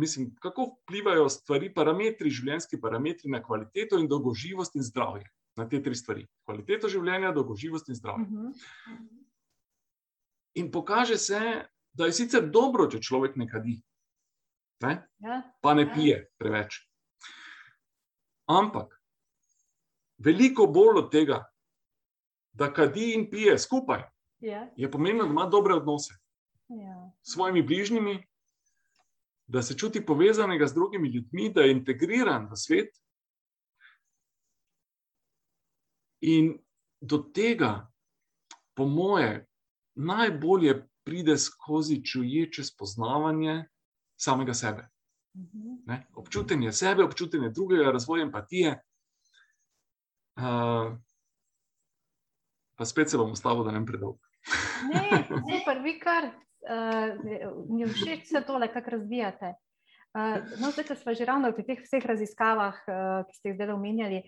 mislim, 0.00 0.32
kako 0.42 0.62
vplivajo 0.72 1.28
stvari, 1.30 1.68
parametri, 1.74 2.32
življenjski 2.32 2.80
parametri 2.80 3.30
na 3.30 3.42
kvaliteto 3.44 4.00
in 4.00 4.08
dolgoživost 4.10 4.74
in 4.80 4.82
zdravje 4.88 5.28
na 5.56 5.68
te 5.68 5.82
tri 5.82 5.94
stvari: 5.94 6.26
kvaliteto 6.44 6.88
življenja, 6.88 7.32
dolgoživost 7.32 7.88
in 7.88 7.98
zdravje. 7.98 8.26
Uh 8.26 8.30
mhm. 8.30 8.46
-huh. 8.46 9.08
In 10.54 10.70
pokaže 10.70 11.16
se, 11.16 11.40
da 11.92 12.06
je 12.06 12.12
sicer 12.12 12.50
dobro, 12.50 12.86
če 12.90 13.00
človek 13.00 13.36
ne 13.36 13.48
kadi, 13.48 13.82
ne? 14.82 15.08
Ja. 15.18 15.42
pa 15.60 15.74
ne 15.74 15.82
ja. 15.82 15.94
pije 15.94 16.28
preveč. 16.38 16.88
Ampak 18.46 19.02
veliko 20.18 20.66
bolj 20.66 20.98
od 20.98 21.10
tega, 21.10 21.38
da 22.52 22.72
kadi 22.72 23.14
in 23.14 23.30
pije 23.30 23.58
skupaj, 23.58 24.02
ja. 24.40 24.68
je 24.76 24.90
pomembno, 24.90 25.24
da 25.24 25.30
ima 25.30 25.46
dobre 25.46 25.74
odnose 25.74 26.14
ja. 26.68 27.12
s 27.22 27.32
svojimi 27.32 27.62
bližnjimi. 27.62 28.26
Da 29.46 29.62
se 29.62 29.74
čuti 29.78 30.06
povezanega 30.06 30.66
z 30.66 30.74
drugimi 30.74 31.08
ljudmi, 31.08 31.50
da 31.52 31.60
je 31.60 31.72
integriran 31.72 32.46
v 32.50 32.56
svet, 32.56 33.01
In 36.22 36.54
do 37.00 37.18
tega, 37.18 37.90
po 38.74 38.86
moje, 38.86 39.46
najbolje 39.94 40.88
pride 41.04 41.36
skozi 41.38 42.04
čuječe 42.04 42.64
spoznavanje 42.64 43.64
samega 44.16 44.54
sebe. 44.54 44.88
Mhm. 45.36 45.74
Ne? 45.86 46.06
Občutenje 46.14 46.72
sebe, 46.72 47.04
občutenje 47.04 47.50
drugega, 47.50 47.90
razvoj 47.90 48.22
empatije. 48.22 48.82
Uh, 50.36 50.96
pa 52.76 52.84
spet 52.84 53.10
se 53.10 53.18
bom 53.18 53.32
ustavil, 53.32 53.64
da 53.64 53.70
ne 53.70 53.86
predolg. 53.86 54.18
Ne, 54.92 55.24
super, 55.28 55.78
vi 55.82 55.98
kar. 56.00 56.30
Uh, 56.62 57.18
mi 57.70 57.86
všeč 57.86 58.24
vse 58.24 58.40
tole, 58.46 58.68
kako 58.72 58.90
razvijate. 58.90 59.54
Uh, 60.14 60.42
no, 60.60 60.70
zdaj, 60.70 60.86
ko 60.88 60.94
smo 60.94 61.14
že 61.14 61.24
ravno 61.24 61.52
pri 61.52 61.64
teh 61.66 61.82
vseh 61.82 62.06
raziskavah, 62.06 62.80
uh, 62.86 63.22
ki 63.28 63.36
ste 63.36 63.48
jih 63.48 63.56
zdaj 63.56 63.74
omenjali, 63.74 64.22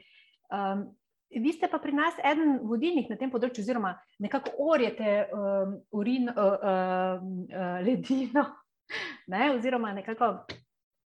um, 0.49 0.87
Vi 1.35 1.53
ste 1.53 1.69
pa 1.71 1.79
pri 1.83 1.93
nas 1.93 2.15
eden 2.25 2.61
vodilnih 2.63 3.09
na 3.11 3.17
tem 3.19 3.31
področju, 3.31 3.65
oziroma 3.65 3.95
nekako 4.23 4.53
orjete 4.71 5.27
um, 5.35 5.75
urin, 5.99 6.29
uh, 6.31 6.37
uh, 6.39 7.25
uh, 7.51 7.81
ledino, 7.83 8.45
ne? 9.33 9.51
oziroma 9.57 9.93
nekako 9.97 10.47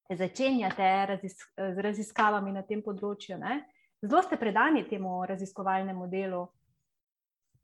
začenjate 0.08 1.06
razis 1.06 1.36
z 1.56 1.84
raziskavami 1.84 2.52
na 2.52 2.62
tem 2.62 2.82
področju. 2.84 3.38
Ne? 3.40 3.62
Zelo 4.02 4.22
ste 4.22 4.38
predani 4.40 4.84
temu 4.88 5.24
raziskovalnemu 5.26 6.06
delu. 6.08 6.46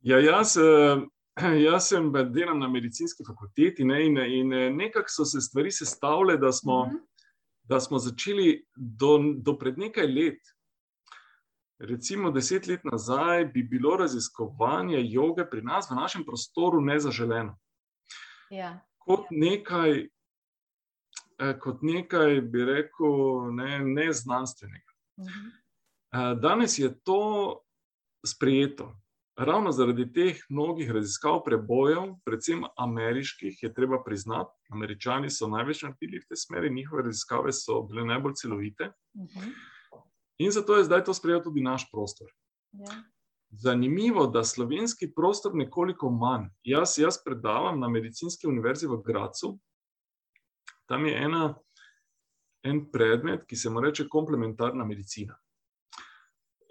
Ja, 0.05 0.19
jaz, 0.21 0.57
eh, 0.57 1.05
jaz 1.67 1.89
sem 1.89 2.11
delam 2.13 2.59
na 2.59 2.69
medicinski 2.69 3.25
fakulteti 3.25 3.85
ne? 3.85 4.03
in, 4.07 4.19
in 4.19 4.53
eh, 4.53 4.71
nekako 4.71 5.09
so 5.09 5.25
se 5.25 5.41
stvari 5.41 5.71
sestavljale, 5.73 6.37
da, 6.37 6.49
uh 6.49 6.87
mhm. 6.87 6.97
-huh. 6.97 7.01
da 7.63 7.81
smo 7.81 7.99
začeli 7.99 8.65
do, 8.77 9.19
do 9.37 9.59
pred 9.59 9.79
nekaj 9.79 10.07
let. 10.07 10.54
Recimo 11.79 12.31
deset 12.31 12.67
let 12.67 12.85
nazaj 12.85 13.45
bi 13.45 13.63
bilo 13.63 13.97
raziskovanje 13.97 15.01
joge 15.11 15.45
pri 15.51 15.63
nas 15.63 15.91
v 15.91 15.95
našem 15.95 16.25
prostoru 16.25 16.81
nezaželeno. 16.81 17.59
Ja. 18.51 18.81
Kot, 18.99 19.27
nekaj, 19.31 20.09
eh, 21.39 21.59
kot 21.61 21.83
nekaj, 21.83 22.41
bi 22.41 22.65
rekel, 22.65 23.53
ne, 23.53 23.79
neznanstvenega. 23.85 24.93
Uh 25.17 25.25
mhm. 25.25 25.47
-huh. 26.13 26.41
Danes 26.41 26.79
je 26.79 27.01
to 27.03 27.59
sprejeto. 28.27 28.95
ravno 29.37 29.73
zaradi 29.73 30.13
teh 30.13 30.37
mnogih 30.49 30.91
raziskav 30.91 31.41
prebojev, 31.45 32.03
predvsem 32.25 32.63
ameriških, 32.77 33.63
je 33.63 33.75
treba 33.75 34.03
priznati, 34.05 34.51
američani 34.71 35.31
so 35.31 35.49
največ 35.49 35.83
naredili 35.83 36.21
v 36.21 36.29
tej 36.29 36.37
smeri, 36.37 36.75
njihove 36.75 37.03
raziskave 37.03 37.53
so 37.53 37.83
bile 37.83 38.05
najbolj 38.05 38.33
celovite. 38.35 38.85
Uh 39.15 39.27
-huh. 39.27 39.53
In 40.39 40.51
zato 40.51 40.77
je 40.77 40.85
zdaj 40.85 41.05
to 41.05 41.15
sprejel 41.15 41.43
tudi 41.43 41.63
naš 41.63 41.87
prostor. 41.91 42.31
Ja. 42.73 43.03
Zanimivo, 43.51 44.27
da 44.27 44.45
slovenski 44.45 45.13
prostor 45.15 45.55
nekoliko 45.55 46.11
manj. 46.11 46.49
Jaz, 46.63 46.99
jaz 46.99 47.21
predavam 47.25 47.81
na 47.81 47.89
medicinski 47.89 48.47
univerzi 48.47 48.87
v 48.87 48.99
Gracu. 49.07 49.59
Tam 50.87 51.07
je 51.07 51.15
ena, 51.25 51.55
en 52.65 52.83
predmet, 52.91 53.47
ki 53.47 53.57
se 53.57 53.71
mu 53.71 53.81
reče 53.81 54.09
komplementarna 54.09 54.85
medicina. 54.85 55.39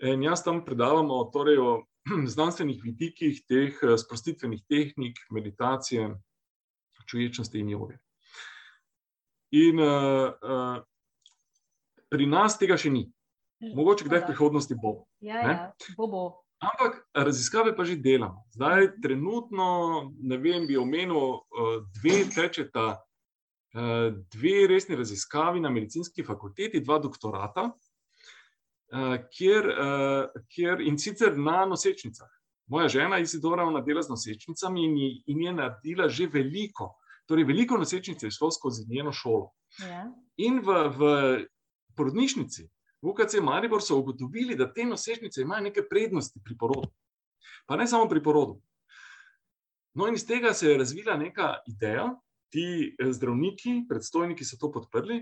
In 0.04 0.23
jaz 0.23 0.43
tam 0.43 0.65
predavam 0.65 1.12
o, 1.12 1.23
torej 1.34 1.58
o 1.58 1.71
znanstvenih 2.36 2.82
vidikih 2.84 3.43
teh 3.47 3.80
eh, 3.84 3.97
sprostitvenih 3.97 4.65
tehnik, 4.69 5.19
meditacije, 5.32 6.10
čuječnosti 7.08 7.60
in 7.60 7.69
joge. 7.69 7.97
In 9.52 9.80
uh, 9.80 10.34
uh, 10.41 10.78
pri 12.10 12.26
nas 12.26 12.56
tega 12.58 12.78
še 12.80 12.89
ni. 12.89 13.04
Mogoče 13.76 14.06
kdaj 14.06 14.23
v 14.23 14.30
prihodnosti 14.32 14.76
bo. 14.76 15.06
Ja, 15.23 15.39
ja, 15.41 15.56
bo, 15.97 16.08
bo. 16.08 16.23
Ampak 16.63 17.02
raziskave 17.15 17.76
pa 17.76 17.84
že 17.84 17.95
delamo. 17.99 18.43
Zdaj, 18.56 18.99
trenutno, 19.04 19.65
ne 20.19 20.38
vem, 20.38 20.67
bi 20.67 20.78
omenil, 20.80 21.43
dve 21.99 22.23
tečeta, 22.32 23.02
dve 24.32 24.67
resni 24.69 24.95
raziskavi 24.95 25.60
na 25.60 25.71
medicinski 25.73 26.23
fakulteti, 26.23 26.80
dva 26.80 27.02
doktorata, 27.04 27.71
Eh, 28.93 29.17
kjer, 29.34 29.65
kjer 30.54 30.82
in 30.86 30.99
sicer 31.02 31.38
na 31.38 31.63
nosečnicah. 31.65 32.30
Moja 32.69 32.88
žena 32.88 33.17
Izidora 33.19 33.63
je 33.63 33.82
dela 33.88 34.04
z 34.04 34.10
nosečnicami 34.10 34.84
in, 34.86 34.97
in 35.26 35.41
je 35.41 35.54
naredila 35.54 36.08
že 36.10 36.28
veliko, 36.28 36.93
torej 37.26 37.43
veliko 37.43 37.78
nosečnic 37.78 38.23
je 38.23 38.32
šlo 38.32 38.52
skozi 38.52 38.86
njeno 38.88 39.12
šolo. 39.12 39.49
Ja. 39.82 40.06
In 40.38 40.62
v, 40.62 40.78
v 40.93 41.02
porodnišnici, 41.97 42.69
v 43.04 43.12
UKC 43.12 43.42
Maribor, 43.44 43.82
so 43.84 44.00
ugotovili, 44.00 44.56
da 44.56 44.70
te 44.74 44.86
nosečnice 44.88 45.42
imajo 45.42 45.68
neke 45.68 45.84
prednosti 45.89 46.39
pri 46.44 46.56
porodu. 46.58 46.88
Pa 47.68 47.76
ne 47.76 47.88
samo 47.88 48.08
pri 48.10 48.24
porodu. 48.24 48.62
No, 49.94 50.08
in 50.08 50.16
iz 50.16 50.26
tega 50.28 50.54
se 50.54 50.72
je 50.72 50.78
razvila 50.78 51.18
neka 51.18 51.58
ideja, 51.68 52.08
ti 52.54 52.96
eh, 53.00 53.12
zdravniki, 53.13 53.84
predstojniki 53.89 54.46
so 54.46 54.58
to 54.62 54.72
podprli. 54.72 55.20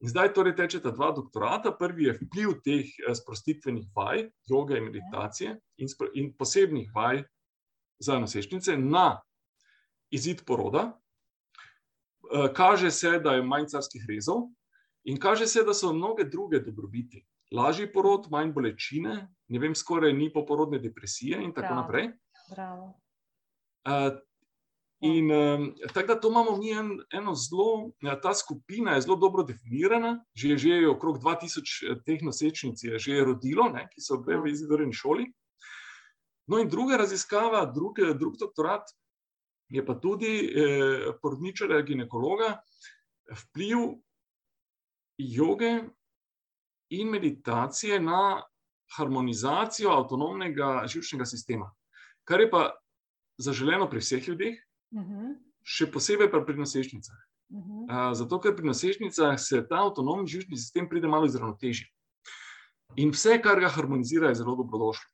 In 0.00 0.08
zdaj 0.08 0.32
torej 0.34 0.56
tečeta 0.56 0.90
dva 0.90 1.10
doktorata. 1.12 1.72
Prvi 1.76 2.08
je 2.08 2.16
vpliv 2.18 2.54
teh 2.64 2.88
eh, 2.88 3.14
sprostitvenih 3.14 3.90
vaj, 3.96 4.26
joge 4.48 4.78
in 4.80 4.88
meditacije 4.88 5.58
in, 5.76 5.92
in 6.14 6.32
posebnih 6.36 6.90
vaj 6.94 7.22
za 8.00 8.18
nosečnice 8.18 8.76
na 8.76 9.20
izid 10.10 10.42
poroda. 10.44 10.90
Eh, 12.32 12.48
kaže 12.56 12.90
se, 12.90 13.18
da 13.18 13.36
je 13.36 13.44
manj 13.44 13.68
carskih 13.70 14.04
rezov 14.08 14.48
in 15.04 15.20
kaže 15.20 15.46
se, 15.46 15.64
da 15.64 15.74
so 15.74 15.92
mnoge 15.92 16.24
druge 16.24 16.60
dobrobiti. 16.60 17.24
Lažji 17.52 17.92
porod, 17.92 18.28
manj 18.30 18.52
bolečine, 18.52 19.14
ne 19.48 19.58
vem, 19.58 19.74
skoraj 19.74 20.12
ni 20.12 20.32
poporodne 20.32 20.78
depresije 20.78 21.42
in 21.42 21.54
tako 21.54 21.74
Bravo. 21.74 21.80
naprej. 21.80 22.10
Bravo. 22.50 22.94
In 25.00 25.30
um, 25.32 25.74
tako 25.94 26.06
da 26.06 26.20
to 26.20 26.28
imamo 26.28 26.56
mi 26.56 26.70
en, 26.70 26.90
eno 27.12 27.34
zelo, 27.34 27.90
ja, 28.00 28.20
ta 28.20 28.34
skupina 28.34 28.94
je 28.94 29.00
zelo 29.00 29.16
dobro 29.16 29.42
definirana, 29.42 30.24
že, 30.34 30.58
že 30.58 30.68
je 30.68 30.90
okrog 30.90 31.18
2000 31.18 31.92
eh, 31.92 32.02
teh 32.04 32.22
nosečnic 32.22 32.82
je 32.84 32.98
že 32.98 33.24
rodilo, 33.24 33.70
ne, 33.72 33.86
ki 33.88 34.00
so 34.00 34.18
bile 34.20 34.42
v 34.42 34.52
izvedeni 34.52 34.92
šoli. 34.92 35.24
No, 36.52 36.58
in 36.60 36.68
druga 36.68 36.98
raziskava, 37.00 37.64
drug, 37.64 37.96
drug 38.20 38.36
doktorat 38.36 38.92
je 39.72 39.86
pa 39.86 39.94
tudi 39.94 40.34
eh, 40.44 41.08
porodničarja, 41.22 41.80
ginekologa, 41.80 42.60
vpliv 43.46 43.96
joge 45.28 45.84
in 46.90 47.10
meditacije 47.10 48.00
na 48.00 48.42
harmonizacijo 48.96 49.90
avtonomnega 49.94 50.84
živčnega 50.86 51.26
sistema, 51.26 51.70
kar 52.24 52.40
je 52.40 52.50
pa 52.50 52.70
zaželeno 53.38 53.90
pri 53.90 54.00
vseh 54.00 54.28
ljudeh. 54.28 54.58
-huh. 54.92 55.34
Še 55.62 55.90
posebej 55.92 56.30
pa 56.30 56.40
pri 56.40 56.58
nosečnicah. 56.58 57.16
Uh 57.50 57.62
-huh. 57.62 58.10
uh, 58.10 58.16
zato, 58.16 58.40
ker 58.40 58.56
pri 58.56 58.66
nosečnicah 58.66 59.38
se 59.38 59.66
ta 59.68 59.84
avtonomni 59.86 60.26
živčni 60.26 60.56
sistem 60.56 60.88
pride 60.88 61.08
malo 61.08 61.26
izravnoteži. 61.26 61.86
In 62.96 63.10
vse, 63.10 63.40
kar 63.42 63.60
ga 63.60 63.68
harmonizira, 63.68 64.28
je 64.28 64.34
zelo 64.34 64.56
dobrodošlo. 64.56 65.10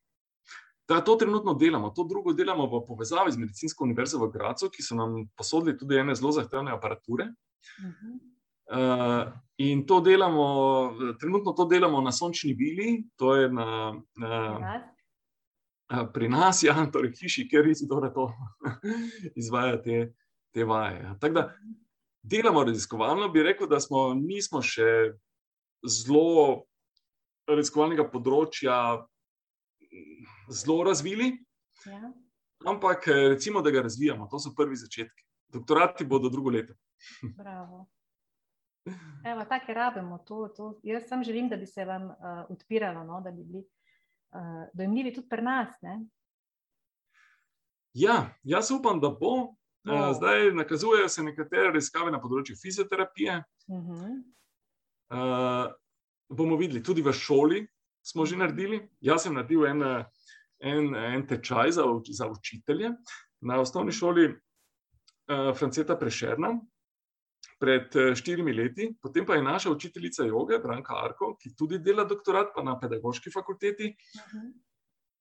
Da 0.88 1.00
to 1.04 1.16
trenutno 1.16 1.54
delamo, 1.54 1.90
to 1.90 2.04
drugo 2.04 2.32
delamo 2.32 2.66
v 2.66 2.86
povezavi 2.86 3.32
z 3.32 3.36
Medicinsko 3.36 3.84
univerzo 3.84 4.18
v 4.18 4.30
Gracu, 4.30 4.70
ki 4.70 4.82
so 4.82 4.94
nam 4.94 5.26
posodili 5.36 5.78
tudi 5.78 5.96
ene 5.96 6.14
zelo 6.14 6.32
zahtevne 6.32 6.72
aparature. 6.72 7.24
Uh 7.24 7.84
-huh. 7.84 8.35
Uh, 8.66 9.32
in 9.56 9.86
to 9.86 10.00
delamo, 10.00 10.46
trenutno 11.20 11.52
to 11.52 11.64
delamo 11.64 12.00
na 12.00 12.12
Sončni 12.12 12.52
Vili, 12.52 13.04
to 13.16 13.34
je 13.34 13.48
na, 13.48 13.94
na, 14.16 14.80
pri 16.12 16.28
nas, 16.28 16.62
ja, 16.62 16.74
torej 16.92 17.14
hiši, 17.14 17.46
kjer 17.48 17.64
res 17.64 17.84
dobro 17.86 18.10
to 18.10 18.26
izvaja 19.40 19.78
te, 19.82 20.12
te 20.54 20.64
vaje. 20.64 21.02
Ja. 21.02 21.14
Tako 21.20 21.34
da 21.34 21.44
delamo 22.22 22.64
raziskovalno, 22.64 23.28
bi 23.28 23.42
rekel, 23.42 23.70
da 23.70 23.80
smo, 23.80 24.10
nismo 24.14 24.62
še 24.62 25.14
zelo 25.86 26.66
raziskovalnega 27.46 28.08
področja 28.10 28.76
zelo 30.50 30.82
razvili, 30.90 31.30
ja. 31.86 32.12
ampak 32.66 33.06
recimo, 33.30 33.62
da 33.62 33.70
ga 33.70 33.86
razvijamo, 33.86 34.26
to 34.30 34.42
so 34.42 34.54
prvi 34.58 34.76
začetki. 34.76 35.22
Doktorati 35.54 36.04
bodo 36.04 36.28
drugo 36.28 36.50
leto. 36.50 36.74
Bravo. 37.38 37.86
Evo, 39.24 39.44
tako 39.48 39.72
rabimo. 39.72 40.18
To, 40.18 40.48
to. 40.48 40.80
Jaz 40.82 41.08
sem 41.08 41.24
želim, 41.24 41.48
da 41.48 41.56
bi 41.56 41.66
se 41.66 41.84
vam 41.84 42.04
uh, 42.04 42.14
odpiralo, 42.48 43.04
no, 43.04 43.20
da 43.20 43.30
bi 43.30 43.44
bili 43.44 43.58
uh, 43.58 44.68
dojemljivi 44.74 45.14
tudi 45.14 45.28
pri 45.28 45.42
nas. 45.42 45.68
Ne? 45.82 46.00
Ja, 47.94 48.34
jaz 48.42 48.70
upam, 48.70 49.00
da 49.00 49.08
bo. 49.08 49.54
No. 49.86 50.12
Zdaj 50.14 50.50
nakazujejo 50.52 51.08
se 51.08 51.22
nekatere 51.22 51.70
raziskave 51.70 52.10
na 52.10 52.18
področju 52.18 52.56
fizioterapije. 52.58 53.36
Uh 53.66 53.84
-huh. 53.84 54.22
uh, 55.14 55.72
bomo 56.28 56.56
videli, 56.56 56.82
tudi 56.82 57.02
v 57.02 57.12
šoli 57.12 57.66
smo 58.02 58.26
že 58.26 58.36
mhm. 58.36 58.40
naredili. 58.40 58.88
Jaz 59.00 59.22
sem 59.22 59.34
naredil 59.34 59.66
en, 59.66 59.82
en, 60.60 60.94
en 60.94 61.26
tečaj 61.26 61.72
za, 61.72 61.84
za 62.10 62.26
učitelje 62.30 62.90
na 63.40 63.60
osnovni 63.60 63.92
šoli 63.92 64.26
uh, 64.30 65.54
Franceta 65.58 65.96
Prešerna, 65.96 66.60
pred 67.58 67.96
eh, 67.96 68.14
štirimi 68.14 68.52
leti, 68.52 68.90
potem 69.02 69.26
pa 69.26 69.34
je 69.34 69.42
naša 69.42 69.70
učiteljica 69.70 70.24
joge, 70.24 70.58
Branka 70.62 70.94
Arko, 71.04 71.34
ki 71.40 71.54
tudi 71.56 71.78
dela 71.78 72.04
doktorat 72.04 72.56
na 72.64 72.78
pedagoški 72.80 73.32
fakulteti, 73.32 73.94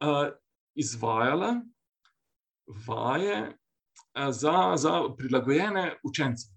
uh, 0.04 0.28
izvajala 0.76 1.56
vaje 2.88 3.38
uh, 3.48 4.32
za, 4.32 4.74
za 4.78 5.02
prilagojene 5.17 5.93
učence. 6.04 6.52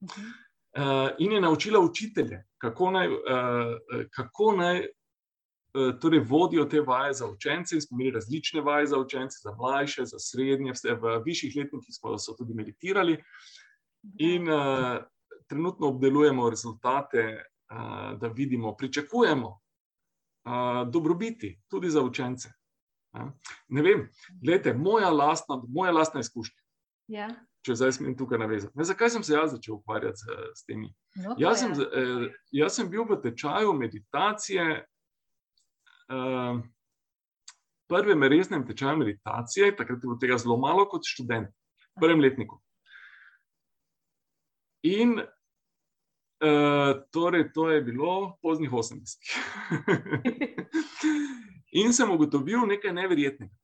Uh, 0.00 1.10
in 1.18 1.32
je 1.32 1.40
naučila 1.40 1.80
učitelje, 1.80 2.44
kako 2.58 2.90
naj, 2.90 3.08
kako 4.14 4.52
naj 4.52 4.86
torej 6.00 6.20
vodijo 6.20 6.64
te 6.64 6.80
vaje 6.80 7.14
za 7.14 7.26
učence. 7.26 7.74
In 7.74 7.82
smo 7.82 7.96
imeli 7.96 8.14
različne 8.14 8.60
vaje 8.60 8.86
za 8.86 8.98
učence, 8.98 9.38
za 9.42 9.54
mlajše, 9.54 10.04
za 10.04 10.18
srednje, 10.18 10.72
vse 10.72 10.94
v 10.94 11.20
višjih 11.24 11.56
letnikih 11.56 11.94
smo 11.94 12.16
tudi 12.38 12.54
meditirali. 12.54 13.18
In 14.18 14.48
uh, 14.48 14.98
trenutno 15.48 15.88
obdelujemo 15.88 16.50
rezultate, 16.50 17.44
da 18.20 18.28
vidimo, 18.28 18.76
pričakujemo 18.76 19.58
dobrobiti 20.86 21.60
tudi 21.68 21.90
za 21.90 22.02
učence. 22.02 22.52
Ne 23.68 23.82
vem, 23.82 24.08
gledajte, 24.42 24.72
moja 24.72 25.10
lastna, 25.10 25.62
moja 25.68 25.92
lastna 25.92 26.20
izkušnja. 26.20 26.62
Ja. 27.08 27.28
Če 27.64 27.74
zdaj 27.74 27.92
smem 27.96 28.14
tukaj 28.16 28.38
navezati. 28.40 28.76
Ne, 28.78 28.84
zakaj 28.84 29.10
sem 29.10 29.24
se 29.24 29.34
jaz 29.34 29.52
začel 29.52 29.78
ukvarjati 29.78 30.20
z, 30.20 30.36
s 30.54 30.64
temi? 30.68 30.90
No, 31.16 31.34
jaz, 31.40 31.62
sem, 31.62 31.72
eh, 31.72 32.28
jaz 32.54 32.76
sem 32.76 32.90
bil 32.92 33.06
v 33.08 33.18
tečaju 33.22 33.72
meditacije, 33.76 34.66
eh, 36.08 36.60
prvem 37.88 38.28
resnem 38.28 38.66
tečaju 38.68 39.00
meditacije, 39.02 39.72
takrat 39.76 39.96
je 39.96 40.06
bilo 40.06 40.18
tega 40.20 40.38
zelo 40.38 40.56
malo 40.60 40.84
kot 40.88 41.08
študent, 41.08 41.50
v 41.96 42.04
prvem 42.04 42.20
letniku. 42.20 42.60
In 44.86 45.18
Uh, 46.38 47.02
torej, 47.10 47.52
to 47.52 47.70
je 47.70 47.82
bilo 47.82 48.38
poznih 48.42 48.70
80-ih. 48.70 49.32
In 51.82 51.92
sem 51.92 52.10
ugotovil 52.10 52.62
nekaj 52.66 52.92
neverjetnega. 52.94 53.54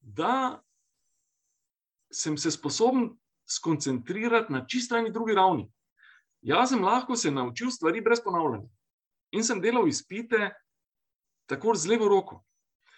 Da 0.00 0.62
sem 2.14 2.36
se 2.38 2.50
sposoben 2.50 3.10
skoncentrirati 3.46 4.52
na 4.52 4.66
čisto 4.66 4.96
eni 4.96 5.10
drugi 5.10 5.34
ravni. 5.34 5.66
Jaz 6.46 6.70
sem 6.70 6.84
lahko 6.84 7.16
se 7.16 7.30
naučil 7.30 7.70
stvari 7.70 8.00
brez 8.00 8.22
ponavljanja. 8.24 8.68
In 9.34 9.44
sem 9.44 9.60
delal 9.60 9.88
izpite 9.88 10.52
tako 11.50 11.74
z 11.74 11.90
levo 11.90 12.08
roko. 12.08 12.44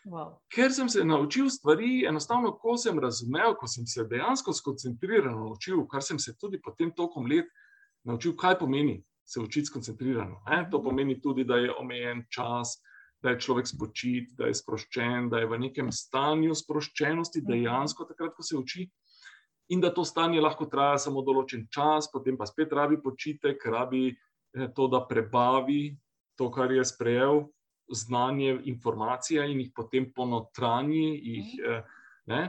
Wow. 0.05 0.37
Ker 0.53 0.73
sem 0.73 0.89
se 0.89 1.05
naučil 1.05 1.51
stvari, 1.51 2.05
enostavno, 2.09 2.53
ko 2.61 2.77
sem 2.77 2.99
razumel, 2.99 3.55
ko 3.57 3.67
sem 3.67 3.87
se 3.87 4.05
dejansko 4.05 4.53
skoncentrirano 4.53 5.49
naučil, 5.49 5.87
kar 5.89 6.03
sem 6.03 6.19
se 6.19 6.37
tudi 6.39 6.61
potem 6.61 6.93
tokom 6.97 7.27
let 7.27 7.49
naučil, 8.05 8.37
kaj 8.37 8.59
pomeni 8.59 9.03
se 9.25 9.41
učiti 9.41 9.67
skoncentrirano. 9.67 10.43
E? 10.47 10.63
To 10.71 10.83
pomeni 10.83 11.21
tudi, 11.21 11.45
da 11.45 11.57
je 11.57 11.73
omejen 11.75 12.25
čas, 12.31 12.79
da 13.23 13.31
je 13.31 13.41
človek 13.41 13.67
spočit, 13.67 14.31
da 14.39 14.47
je 14.47 14.55
sproščen, 14.55 15.29
da 15.29 15.43
je 15.43 15.49
v 15.51 15.59
nekem 15.59 15.91
stanju 15.93 16.55
sproščenosti, 16.55 17.43
dejansko 17.45 18.07
takrat, 18.09 18.35
ko 18.37 18.47
se 18.47 18.57
uči. 18.57 18.87
In 19.75 19.83
da 19.85 19.91
to 19.93 20.05
stanje 20.05 20.41
lahko 20.41 20.69
traja 20.71 20.97
samo 21.03 21.21
določen 21.27 21.67
čas, 21.75 22.09
potem 22.13 22.39
pa 22.39 22.47
spet 22.49 22.73
rabi 22.73 22.97
počitek, 23.03 23.67
rabi 23.69 24.07
eh, 24.09 24.69
to, 24.75 24.89
da 24.89 25.03
prebavi 25.05 25.99
to, 26.39 26.49
kar 26.55 26.73
je 26.73 26.85
sprejel, 26.89 27.43
znanje, 27.89 28.61
informacije 28.71 29.45
in 29.51 29.61
jih 29.65 29.73
potem 29.77 30.09
ponotranji. 30.15 31.21
Jih, 31.25 31.53
mhm. 32.29 32.49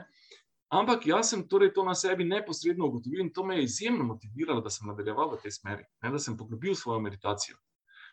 Ampak 0.69 1.07
jaz 1.07 1.31
sem 1.31 1.41
torej 1.49 1.73
to 1.73 1.83
na 1.83 1.95
sebi 1.97 2.25
neposredno 2.29 2.85
ugotovil 2.85 3.23
in 3.23 3.31
to 3.33 3.43
me 3.43 3.55
je 3.57 3.63
izjemno 3.63 4.03
motiviralo, 4.03 4.61
da 4.61 4.69
sem 4.69 4.87
nadaljeval 4.87 5.31
v 5.33 5.39
tej 5.41 5.51
smeri, 5.51 5.85
ne, 6.01 6.11
da 6.13 6.19
sem 6.19 6.35
poglobil 6.37 6.75
svojo 6.75 6.99
meditacijo. 7.01 7.57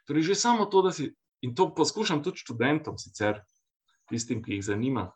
Torej, 0.08 0.22
že 0.32 0.34
samo 0.34 0.64
to, 0.66 0.82
da 0.82 0.92
si 0.92 1.10
in 1.44 1.54
to 1.54 1.68
poskušam 1.74 2.22
tudi 2.24 2.40
študentom, 2.40 2.96
sicer 2.98 3.42
tistim, 4.08 4.40
ki 4.42 4.56
jih 4.56 4.64
zanima, 4.64 5.10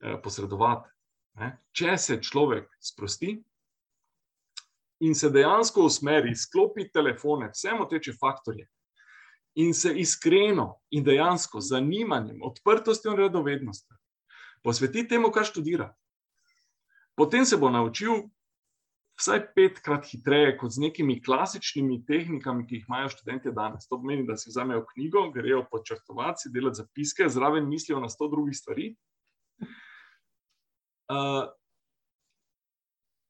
eh, 0.00 0.16
posredovati. 0.22 0.88
Ne. 1.36 1.50
Če 1.76 1.98
se 1.98 2.16
človek 2.22 2.70
sprosti 2.80 3.34
in 5.04 5.14
se 5.14 5.28
dejansko 5.30 5.84
usmeri, 5.84 6.32
sklopi 6.32 6.88
telefone, 6.88 7.50
vse 7.52 7.76
moteče 7.76 8.16
faktorje 8.16 8.70
in 9.60 9.74
se 9.74 9.92
iskreno 9.92 10.80
in 10.90 11.04
dejansko 11.04 11.60
z 11.60 11.76
zanimanjem, 11.76 12.40
odprtostjo 12.42 13.12
in 13.12 13.20
radovednostjo 13.20 13.96
posveti 14.64 15.04
temu, 15.08 15.28
kar 15.30 15.44
študira 15.44 15.92
potem 17.16 17.44
se 17.44 17.56
bo 17.56 17.70
naučil 17.70 18.28
vsaj 19.16 19.40
petkrat 19.54 20.06
hitreje 20.10 20.56
kot 20.60 20.70
z 20.70 20.82
nekimi 20.84 21.16
klasičnimi 21.22 22.02
tehnikami, 22.06 22.66
ki 22.66 22.80
jih 22.80 22.88
imajo 22.88 23.12
študenti 23.14 23.52
danes. 23.56 23.88
To 23.88 23.98
pomeni, 24.00 24.26
da 24.28 24.36
si 24.36 24.50
vzamejo 24.50 24.84
knjigo, 24.92 25.30
grejo 25.32 25.64
počrtovati, 25.70 26.44
si 26.44 26.52
delati 26.52 26.82
zapiske, 26.82 27.28
zraven 27.28 27.68
mislijo 27.68 28.00
na 28.00 28.08
sto 28.12 28.28
drugih 28.28 28.56
stvari. 28.56 28.90
Uh, 31.08 31.48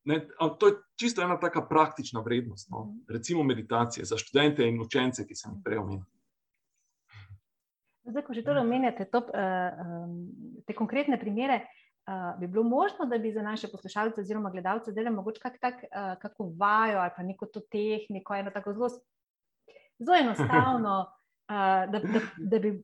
ne, 0.05 0.21
to 0.59 0.67
je 0.67 0.75
čisto 0.99 1.23
ena 1.23 1.39
taka 1.41 1.63
praktična 1.69 2.21
vrednost, 2.21 2.71
no? 2.71 2.97
recimo 3.09 3.43
meditacije 3.43 4.05
za 4.05 4.19
študente 4.19 4.67
in 4.67 4.81
učence, 4.81 5.27
ki 5.27 5.35
sem 5.35 5.55
jih 5.55 5.63
prej 5.65 5.79
omenil. 5.79 6.07
Zdaj, 8.07 8.23
ko 8.23 8.35
že 8.35 8.43
to 8.47 8.55
omenjate, 8.59 9.05
to, 9.11 9.19
uh, 9.19 9.81
um, 9.83 10.63
te 10.67 10.75
konkretne 10.75 11.19
primere, 11.21 11.67
uh, 12.07 12.41
bi 12.41 12.47
bilo 12.47 12.65
možno, 12.65 13.05
da 13.05 13.19
bi 13.19 13.33
za 13.33 13.43
naše 13.43 13.69
poslušalce 13.69 14.21
oziroma 14.21 14.51
gledalce 14.51 14.93
delali 14.93 15.17
mogoče 15.17 15.41
kak 15.41 15.61
tak, 15.61 15.75
uh, 15.75 16.21
kako 16.23 16.53
vajo 16.59 16.99
ali 16.99 17.11
pa 17.17 17.23
neko 17.23 17.47
to 17.47 17.61
tehniko, 17.61 18.35
eno 18.35 18.51
tako 18.51 18.73
zelo, 18.73 18.89
zelo 19.99 20.17
enostavno, 20.21 21.01
uh, 21.49 21.93
da, 21.93 21.99
da, 21.99 22.21
da 22.37 22.59
bi 22.59 22.83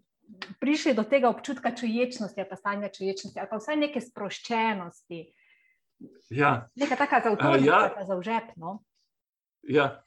prišli 0.60 0.94
do 0.94 1.02
tega 1.02 1.28
občutka 1.28 1.74
čuječnosti 1.76 2.40
ali 2.40 2.48
pa 2.48 2.56
stanja 2.56 2.88
čuječnosti 2.88 3.40
ali 3.40 3.48
pa 3.50 3.56
vsaj 3.56 3.76
neke 3.76 4.00
sproščenosti. 4.00 5.32
Ja. 6.30 6.66
Neka 6.76 6.96
taka 6.96 7.20
za 7.20 7.30
avtomobil, 7.30 7.60
uh, 7.60 7.66
ja. 7.66 8.04
za 8.06 8.16
užepno. 8.16 8.82
Ja. 9.62 10.02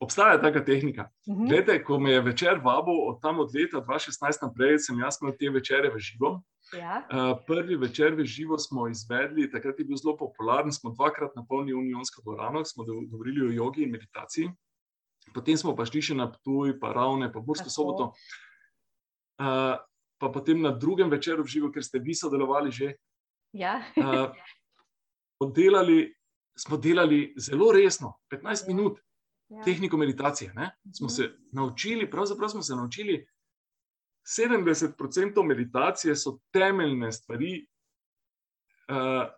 Obstaja 0.00 0.38
taka 0.40 0.64
tehnika. 0.64 1.10
Uh 1.26 1.34
mhm. 1.34 1.44
-huh. 1.44 1.48
Glede, 1.48 1.82
ko 1.84 1.98
me 1.98 2.10
je 2.12 2.20
večer 2.20 2.60
vabil 2.64 2.94
od 3.08 3.22
tam 3.22 3.40
od 3.40 3.50
leta 3.54 3.76
2016 3.76 4.42
naprej, 4.42 4.78
sem 4.78 4.98
jaz 4.98 5.18
imel 5.22 5.34
te 5.38 5.50
večere 5.50 5.90
v 5.94 5.98
živo. 5.98 6.42
Ja. 6.76 7.06
Uh, 7.08 7.38
prvi 7.46 7.76
večer 7.76 8.14
v 8.14 8.24
živo 8.28 8.58
smo 8.58 8.88
izvedli, 8.88 9.50
takrat 9.50 9.78
je 9.78 9.84
bil 9.84 9.96
zelo 9.96 10.16
popularen. 10.16 10.72
Smo 10.72 10.90
dvakrat 10.90 11.36
napolnili 11.36 11.78
Unionsko 11.78 12.22
dvorano, 12.22 12.64
smo 12.64 12.84
govorili 12.84 13.46
o 13.46 13.52
jogi 13.52 13.82
in 13.82 13.90
meditaciji. 13.90 14.50
Potem 15.34 15.56
smo 15.56 15.76
pa 15.76 15.86
šli 15.88 16.02
še 16.02 16.16
na 16.16 16.28
Ptuj, 16.32 16.76
pa 16.80 16.92
Ravne, 16.92 17.30
pa 17.32 17.40
Bursko 17.40 17.72
soboto. 17.72 18.12
Uh, 19.40 19.76
pa 20.18 20.28
potem 20.34 20.60
na 20.60 20.72
drugem 20.74 21.10
večeru 21.10 21.44
v 21.46 21.52
živo, 21.52 21.72
ker 21.72 21.84
ste 21.84 22.02
vi 22.02 22.14
sodelovali 22.14 22.72
že. 22.74 22.94
Ja. 23.56 23.80
uh, 23.96 24.28
delali, 25.54 26.12
smo 26.58 26.76
delali 26.76 27.32
zelo 27.38 27.72
resno, 27.72 28.18
15 28.28 28.44
ja. 28.44 28.74
minut 28.74 29.00
ja. 29.48 29.62
tehniko 29.64 29.96
meditacije. 29.96 30.52
Ne? 30.54 30.72
Smo 30.92 31.06
mhm. 31.06 31.14
se 31.14 31.30
naučili, 31.52 32.10
pravzaprav 32.10 32.48
smo 32.48 32.62
se 32.62 32.76
naučili 32.76 33.24
70% 34.28 35.44
meditacije 35.46 36.16
so 36.16 36.38
temeljne 36.52 37.12
stvari. 37.12 37.66
Uh, 38.88 39.28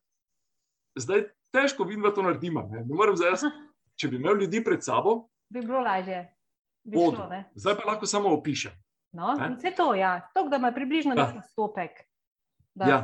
zdaj 0.98 1.28
težko 1.54 1.84
vidim, 1.84 2.02
da 2.02 2.14
to 2.14 2.22
naredimo. 2.22 2.68
Ne? 2.72 2.84
Ne 2.84 3.16
zdaj, 3.16 3.50
če 3.98 4.08
bi 4.08 4.16
imel 4.16 4.42
ljudi 4.42 4.64
pred 4.64 4.84
sabo, 4.84 5.28
bi 5.50 5.60
bilo 5.60 5.80
lažje. 5.80 6.36
Bi 6.84 6.96
šlo, 6.96 7.28
zdaj 7.54 7.74
pa 7.76 7.90
lahko 7.90 8.06
samo 8.06 8.32
opišem. 8.34 8.72
No, 9.12 9.34
vse 9.58 9.72
to, 9.76 9.94
ja. 9.94 10.20
to, 10.34 10.46
da 10.48 10.56
ima 10.56 10.72
približno 10.72 11.14
ja. 11.18 11.32
postopek. 11.34 11.90
Ja. 12.74 13.02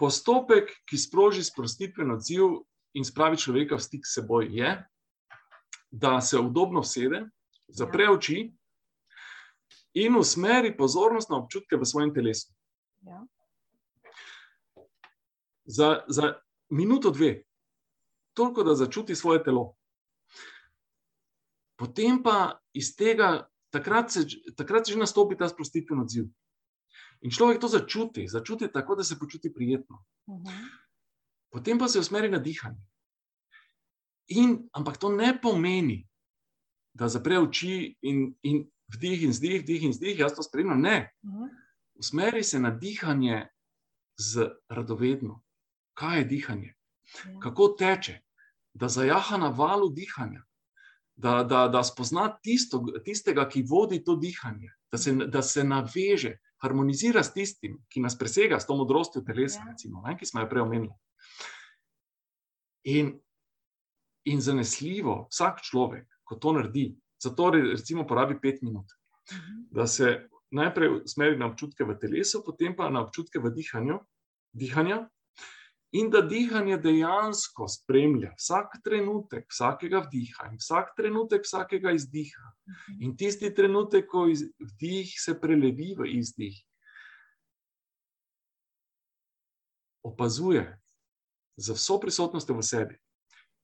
Postopek, 0.00 0.72
ki 0.88 0.98
sproži 0.98 1.44
sprostitven 1.44 2.10
odziv 2.16 2.64
in 2.96 3.04
spravi 3.04 3.36
človeka 3.36 3.76
v 3.76 3.84
stik 3.84 4.08
s 4.08 4.16
seboj, 4.16 4.48
je, 4.50 4.72
da 5.90 6.20
se 6.20 6.40
udobno 6.40 6.82
sede, 6.82 7.26
zapre 7.68 8.08
ja. 8.08 8.12
oči 8.16 8.40
in 9.96 10.16
usmeri 10.16 10.76
pozornost 10.76 11.30
na 11.32 11.40
občutke 11.40 11.76
v 11.76 11.88
svojem 11.88 12.12
telesu. 12.14 12.52
Ja. 13.06 13.24
Za, 15.64 15.88
za 16.08 16.34
minuto, 16.70 17.10
dve, 17.10 17.42
toliko, 18.36 18.62
da 18.62 18.76
začuti 18.76 19.16
svoje 19.16 19.42
telo. 19.44 19.72
Potem 21.80 22.20
pa 22.22 22.60
iz 22.72 22.92
tega, 22.96 23.48
takrat 23.72 24.12
se, 24.12 24.26
takrat 24.56 24.86
se 24.86 24.92
že 24.92 25.00
nastopi 25.00 25.36
ta 25.36 25.48
sprostitven 25.48 26.04
odziv. 26.04 26.28
In 27.24 27.32
človek 27.32 27.60
to 27.60 27.68
začuti, 27.68 28.28
začuti 28.28 28.68
tako, 28.68 29.00
da 29.00 29.04
se 29.04 29.18
počuti 29.18 29.52
prijetno. 29.54 30.04
Uh 30.26 30.36
mhm. 30.36 30.46
-huh. 30.46 30.68
Potem 31.50 31.78
pa 31.78 31.88
se 31.88 31.98
usmeri 31.98 32.28
na 32.28 32.38
dihanje. 32.38 32.84
In, 34.28 34.68
ampak 34.72 34.96
to 34.96 35.08
ne 35.08 35.38
pomeni, 35.42 36.08
da 36.92 37.08
zapre 37.08 37.38
oči 37.38 37.96
in, 38.02 38.34
in 38.42 38.64
vdih 38.94 39.22
in 39.22 39.32
zdih, 39.32 39.62
vdih 39.62 39.84
in 39.88 39.92
zdih, 39.92 40.18
jaz 40.18 40.34
to 40.34 40.42
spremljam. 40.42 40.80
Ne. 40.80 41.10
Usmeri 41.94 42.44
se 42.44 42.60
na 42.60 42.70
dihanje 42.70 43.48
z 44.16 44.50
radovedno. 44.68 45.42
Kaj 45.94 46.18
je 46.18 46.24
dihanje? 46.24 46.74
Ja. 47.24 47.40
Kako 47.40 47.68
teče? 47.78 48.20
Da 48.74 48.88
zajaha 48.88 49.36
na 49.36 49.48
valu 49.48 49.88
dihanja, 49.88 50.42
da, 51.16 51.42
da, 51.44 51.68
da 51.68 51.84
spozna 51.84 52.28
tisto, 52.42 52.84
tistega, 53.04 53.48
ki 53.48 53.62
vodi 53.68 54.02
to 54.04 54.16
dihanje, 54.20 54.68
da 54.92 54.98
se, 54.98 55.12
da 55.12 55.42
se 55.42 55.64
naveže, 55.64 56.36
harmonizira 56.60 57.22
s 57.24 57.32
tistim, 57.32 57.78
ki 57.88 58.00
nas 58.04 58.18
presega, 58.18 58.60
s 58.60 58.68
to 58.68 58.76
modrostjo 58.76 59.22
telesa, 59.24 59.62
ja. 59.64 59.70
recimo, 59.70 60.02
ne, 60.04 60.16
ki 60.18 60.28
smo 60.28 60.44
jo 60.44 60.50
prej 60.50 60.64
omenili. 60.66 60.92
In, 62.92 63.14
in 64.28 64.44
zanesljivo, 64.44 65.22
vsak 65.32 65.64
človek, 65.64 66.20
ko 66.24 66.36
to 66.36 66.52
naredi, 66.52 66.90
Zato 67.22 67.50
recimo 67.50 68.06
porabi 68.06 68.38
pet 68.40 68.62
minut, 68.62 68.92
da 69.70 69.86
se 69.86 70.28
najprej 70.50 71.02
usmeri 71.04 71.38
na 71.38 71.46
občutke 71.46 71.84
v 71.84 71.96
telesu, 71.98 72.42
potem 72.44 72.76
pa 72.76 72.90
na 72.90 73.02
občutke 73.02 73.40
v 73.40 73.50
dihanju, 73.50 74.00
dihanja. 74.52 75.06
In 75.96 76.10
da 76.10 76.20
dihanje 76.20 76.76
dejansko 76.82 77.68
spremlja 77.70 78.34
vsak 78.36 78.74
trenutek, 78.84 79.46
vsakega 79.48 80.02
vdiha 80.04 80.50
in 80.50 80.58
vsak 80.60 80.92
trenutek, 80.98 81.46
vsakega 81.46 81.94
izdiha. 81.96 82.50
In 83.00 83.14
tisti 83.16 83.52
trenutek, 83.54 84.08
ko 84.10 84.26
vdih 84.26 85.14
se 85.16 85.36
prelevi 85.40 85.94
v 85.96 86.10
izdih, 86.18 86.58
opazuje 90.04 90.66
z 91.56 91.72
vso 91.72 92.00
prisotnostjo 92.02 92.58
v 92.58 92.66
sebi. 92.66 92.98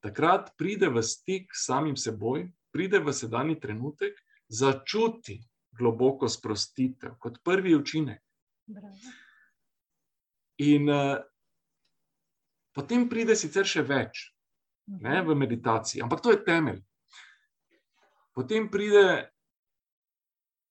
Takrat 0.03 0.55
pride 0.59 0.88
v 0.88 1.03
stik 1.03 1.53
s 1.55 1.66
samim 1.68 1.98
seboj, 1.98 2.48
pride 2.72 3.00
v 3.00 3.12
sedanji 3.12 3.58
trenutek, 3.60 4.16
začuti 4.48 5.38
globoko 5.72 6.28
sprostitev, 6.28 7.16
kot 7.20 7.40
prvi 7.44 7.74
učinek. 7.76 8.20
In 10.62 10.88
uh, 10.88 11.18
potem 12.76 13.08
pride 13.08 13.36
sicer 13.36 13.68
še 13.68 13.84
več 13.84 14.28
ne, 14.86 15.20
v 15.24 15.36
meditaciji, 15.38 16.02
ampak 16.04 16.20
to 16.24 16.34
je 16.34 16.42
temelj. 16.44 16.82
Potem 18.32 18.68
pride 18.72 19.32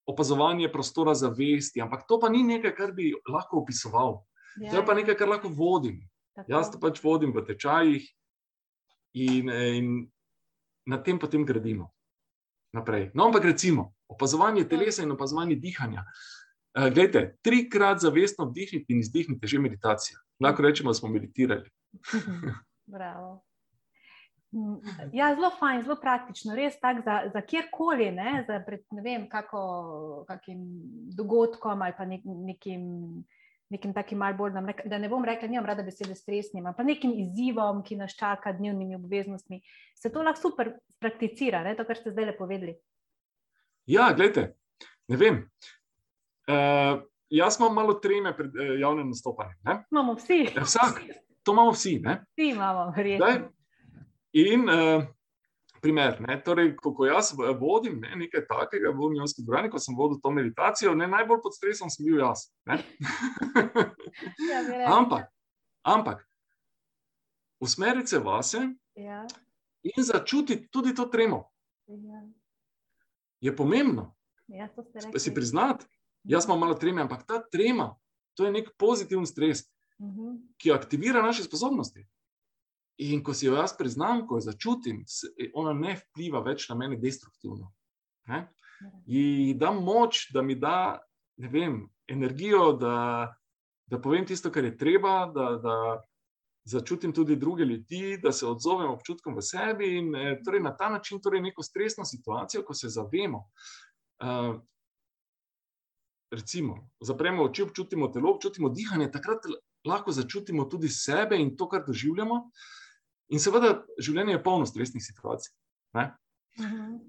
opazovanje 0.09 0.69
prostora 0.73 1.13
zavesti, 1.13 1.81
ampak 1.81 2.05
to 2.09 2.17
pa 2.19 2.29
ni 2.29 2.43
nekaj, 2.43 2.73
kar 2.77 2.93
bi 2.93 3.11
lahko 3.29 3.61
opisoval. 3.61 4.21
Ja, 4.59 4.71
to 4.71 4.81
je 4.81 4.85
pa 4.85 4.95
nekaj, 4.97 5.15
kar 5.15 5.29
lahko 5.29 5.51
vodim. 5.53 6.01
Tako. 6.35 6.47
Jaz 6.51 6.71
to 6.71 6.79
pač 6.81 6.99
vodim 7.03 7.33
v 7.35 7.43
tečajih 7.45 8.07
in, 9.13 9.49
in 9.51 9.87
na 10.85 10.97
tem 10.97 11.19
potem 11.19 11.45
gradimo 11.45 11.91
naprej. 12.73 13.11
No, 13.13 13.25
ampak 13.27 13.43
recimo 13.45 13.93
opazovanje 14.07 14.63
telesa 14.63 15.03
in 15.03 15.11
opazovanje 15.11 15.55
dihanja. 15.55 16.05
Uh, 16.71 16.87
glejte, 16.93 17.35
trikrat 17.43 17.99
zavestno 17.99 18.45
vdihnite 18.47 18.93
in 18.93 18.99
izdihnite, 18.99 19.47
že 19.47 19.59
meditacija. 19.59 20.19
Lahko 20.39 20.63
rečemo, 20.63 20.89
da 20.89 20.93
smo 20.93 21.09
meditirali. 21.09 21.69
Bravo. 22.95 23.43
Mm, 24.51 24.79
ja, 25.13 25.35
zelo 25.35 25.51
fajn, 25.59 25.83
zelo 25.83 25.95
praktično, 26.01 26.55
res 26.55 26.79
tako 26.79 27.01
za, 27.05 27.17
za 27.33 27.41
kjerkoli, 27.41 28.09
ne, 28.11 28.43
za 28.47 28.59
pred, 28.65 28.81
ne 28.91 29.01
vem, 29.01 29.29
kako, 29.29 29.61
kakim 30.27 30.63
dogodkom 31.15 31.81
ali 31.81 31.93
pa 31.97 32.05
nek, 32.05 32.25
nekim, 32.25 32.81
nekim 33.71 33.93
takim 33.95 34.19
mal 34.19 34.35
bolj, 34.37 34.53
da 34.85 34.97
ne 34.99 35.09
bom 35.09 35.23
rekla, 35.25 35.47
nimam 35.47 35.65
rada 35.65 35.83
besede 35.83 36.15
stresnim, 36.15 36.67
pa 36.77 36.83
nekim 36.83 37.13
izzivom, 37.23 37.83
ki 37.87 37.97
nas 37.99 38.15
čaka 38.17 38.51
dnevnimi 38.57 38.97
obveznostmi, 38.99 39.61
se 39.95 40.11
to 40.11 40.23
lahko 40.23 40.41
super 40.41 40.73
prakticira, 40.99 41.63
ne, 41.63 41.75
to, 41.77 41.85
kar 41.87 41.99
ste 41.99 42.11
zdaj 42.11 42.31
le 42.31 42.35
povedali. 42.37 42.75
Ja, 43.89 44.11
gledajte, 44.15 44.51
ne 45.09 45.17
vem. 45.17 45.39
Uh, 46.51 46.99
jaz 47.31 47.57
imam 47.59 47.73
malo 47.79 47.95
treme 48.03 48.35
pred 48.37 48.53
uh, 48.57 48.75
javnim 48.81 49.09
nastopanjem. 49.13 49.85
Imamo 49.91 50.17
vsi. 50.19 50.43
Ja, 50.55 50.65
vsak, 50.67 51.01
to 51.43 51.55
imamo 51.55 51.71
vsi. 51.71 51.97
Ne? 52.03 52.19
Vsi 52.35 52.51
imamo, 52.51 52.91
verjetno. 52.97 53.51
In 54.37 54.67
uh, 54.69 55.07
primer, 55.81 56.17
ne, 56.21 56.37
torej, 56.43 56.75
ko, 56.77 56.93
ko 56.95 57.05
jaz 57.09 57.31
vodim 57.59 57.99
ne, 58.01 58.15
nekaj 58.23 58.45
takega 58.49 58.91
v 58.93 59.05
Unijski 59.07 59.43
dvorani, 59.45 59.71
ko 59.73 59.79
sem 59.81 59.95
vodil 59.97 60.19
to 60.21 60.31
meditacijo, 60.31 60.93
ne, 60.95 61.07
najbolj 61.09 61.41
pod 61.43 61.55
stresom 61.57 61.89
sem 61.89 62.05
bil 62.05 62.21
jaz. 62.21 62.47
ja, 64.51 64.61
ampak, 64.93 65.27
ampak, 65.83 66.21
usmeriti 67.61 68.13
se 68.13 68.19
vase 68.19 68.61
ja. 68.95 69.25
in 69.83 70.03
začutiti 70.03 70.69
tudi 70.71 70.95
to 70.95 71.05
tremo. 71.05 71.43
Ja. 71.87 72.23
Je 73.41 73.55
pomembno. 73.55 74.11
Ja, 74.51 74.67
si 75.17 75.33
priznati, 75.33 75.85
jaz 76.23 76.45
imam 76.45 76.59
malo 76.59 76.75
treme, 76.75 77.01
ampak 77.01 77.23
ta 77.25 77.39
trema, 77.51 77.95
to 78.35 78.45
je 78.45 78.51
nek 78.51 78.73
pozitiven 78.77 79.25
stres, 79.25 79.63
uh 79.97 80.05
mhm. 80.05 80.21
-huh. 80.21 80.39
ki 80.57 80.71
aktivira 80.71 81.21
naše 81.21 81.43
sposobnosti. 81.43 82.07
In 83.01 83.23
ko 83.25 83.33
si 83.33 83.47
jo 83.47 83.55
jaz 83.57 83.73
priznam, 83.77 84.25
ko 84.27 84.37
jo 84.37 84.45
začutim, 84.45 85.03
ona 85.57 85.73
ne 85.73 85.95
vpliva 85.97 86.41
več 86.45 86.67
na 86.69 86.77
mene 86.77 86.99
destruktivno. 87.01 87.71
Ne? 88.29 88.43
In 89.09 89.57
da 89.57 89.71
moč, 89.73 90.27
da 90.33 90.41
mi 90.45 90.55
da 90.55 90.99
vem, 91.37 91.81
energijo, 92.07 92.73
da, 92.77 93.33
da 93.89 94.01
povem 94.01 94.25
tisto, 94.25 94.51
kar 94.53 94.65
je 94.65 94.77
treba, 94.77 95.25
da, 95.33 95.47
da 95.63 95.75
začutim 96.63 97.13
tudi 97.13 97.35
druge 97.35 97.65
ljudi, 97.65 98.19
da 98.21 98.31
se 98.31 98.45
odzovem 98.45 98.91
občutkom 98.91 99.35
v 99.35 99.41
sebi. 99.41 99.95
In 99.97 100.15
eh, 100.15 100.39
torej 100.45 100.61
na 100.61 100.75
ta 100.77 100.89
način, 100.89 101.21
torej 101.21 101.41
neko 101.41 101.63
stresno 101.63 102.05
situacijo, 102.05 102.63
ko 102.67 102.73
se 102.73 102.89
zavemo. 102.89 103.47
Uh, 104.21 104.59
recimo, 106.31 106.89
zapremo 107.01 107.43
oči, 107.43 107.63
občutimo 107.63 108.07
telo, 108.07 108.35
občutimo 108.35 108.69
dihanje, 108.69 109.09
takrat 109.11 109.47
lahko 109.87 110.11
začutimo 110.11 110.65
tudi 110.69 110.89
sebe 110.89 111.39
in 111.41 111.55
to, 111.57 111.67
kar 111.69 111.81
doživljamo. 111.87 112.37
In 113.31 113.39
seveda, 113.39 113.77
življenje 114.01 114.35
je 114.35 114.43
polno 114.43 114.67
stresnih 114.67 115.03
situacij. 115.03 115.53
Uh 115.95 116.01
-huh. 116.57 116.99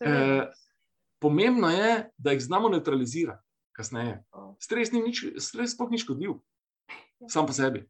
e, 0.00 0.52
pomembno 1.20 1.68
je, 1.70 2.10
da 2.16 2.32
jih 2.32 2.42
znamo 2.42 2.68
neutralizirati 2.68 3.44
kasneje. 3.72 4.24
Stres 4.60 4.92
ni 4.92 5.02
nič, 5.02 5.24
stres 5.38 5.74
sploh 5.74 5.90
ni 5.90 5.98
škodljiv, 5.98 6.30
ja. 7.20 7.28
sam 7.28 7.46
po 7.46 7.52
sebi. 7.52 7.84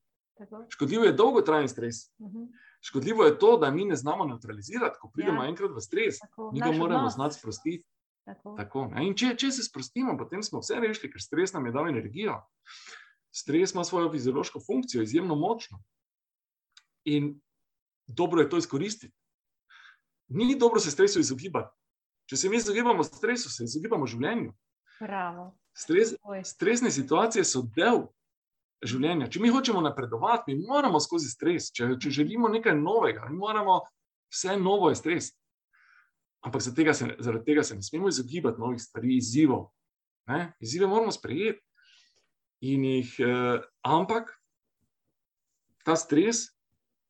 Škodljiv 0.69 1.05
je 1.05 1.13
dolgotrajen 1.13 1.69
stres. 1.69 2.11
Uh 2.19 2.31
-huh. 2.31 2.49
Škodljivo 2.81 3.25
je 3.25 3.39
to, 3.39 3.57
da 3.57 3.71
mi 3.71 3.85
ne 3.85 3.97
znamo 3.97 4.25
neutralizirati, 4.25 4.99
ko 5.01 5.11
pridemo 5.15 5.43
ja. 5.43 5.49
enkrat 5.49 5.71
v 5.71 5.81
stres, 5.81 6.19
Tako. 6.19 6.51
mi 6.53 6.61
ga 6.61 6.67
Naš 6.67 6.77
moramo 6.79 7.09
znati 7.09 7.39
sprostiti. 7.39 7.85
Tako. 8.25 8.55
Tako, 8.57 8.91
če, 9.17 9.37
če 9.37 9.51
se 9.51 9.63
sprostimo, 9.63 10.19
potem 10.19 10.43
smo 10.43 10.61
vse 10.61 10.75
rešili, 10.81 11.13
ker 11.13 11.23
stres 11.23 11.53
nam 11.53 11.67
je 11.67 11.73
dal 11.73 11.89
energijo. 11.89 12.43
Stres 13.31 13.75
ima 13.75 13.85
svojo 13.85 14.11
fiziološko 14.13 14.61
funkcijo, 14.67 15.03
izjemno 15.03 15.35
močno 15.35 15.79
in 17.15 17.33
dobro 18.07 18.43
je 18.43 18.51
to 18.51 18.59
izkoristiti. 18.59 19.15
Ni 20.29 20.59
dobro 20.59 20.81
se 20.81 20.91
stresu 20.91 21.21
izogibati. 21.21 21.73
Če 22.29 22.37
se 22.37 22.49
mi 22.49 22.57
izogibamo 22.57 23.05
stresu, 23.05 23.51
se 23.51 23.65
izogibamo 23.65 24.07
življenju. 24.07 24.53
Stres, 25.77 26.15
stresne 26.45 26.91
situacije 26.91 27.45
so 27.45 27.63
del 27.77 28.03
življenja. 28.85 29.31
Če 29.33 29.41
mi 29.41 29.53
hočemo 29.53 29.81
napredovati, 29.81 30.55
mi 30.55 30.67
moramo 30.69 31.01
skozi 31.01 31.31
stres. 31.33 31.71
Če, 31.73 31.95
če 32.03 32.13
želimo 32.21 32.51
nekaj 32.53 32.77
novega, 32.77 33.25
mi 33.31 33.39
moramo 33.41 33.81
vse 34.35 34.59
novo 34.61 34.91
je 34.93 34.99
stres. 35.01 35.31
Ampak 36.45 36.63
zaradi 36.63 36.83
tega, 36.83 36.95
se, 36.95 37.09
zaradi 37.25 37.45
tega 37.49 37.65
se 37.65 37.79
ne 37.79 37.83
smemo 37.83 38.13
izogibati 38.13 38.61
novih 38.61 38.83
stvari, 38.83 39.17
izzivov. 39.17 39.71
Ne? 40.29 40.53
Izzive 40.61 40.87
moramo 40.87 41.15
sprejeti. 41.15 41.65
In 42.69 42.85
jih, 42.85 43.15
eh, 43.23 43.65
ampak 43.87 44.31
ta 45.87 45.97
stres 45.97 46.49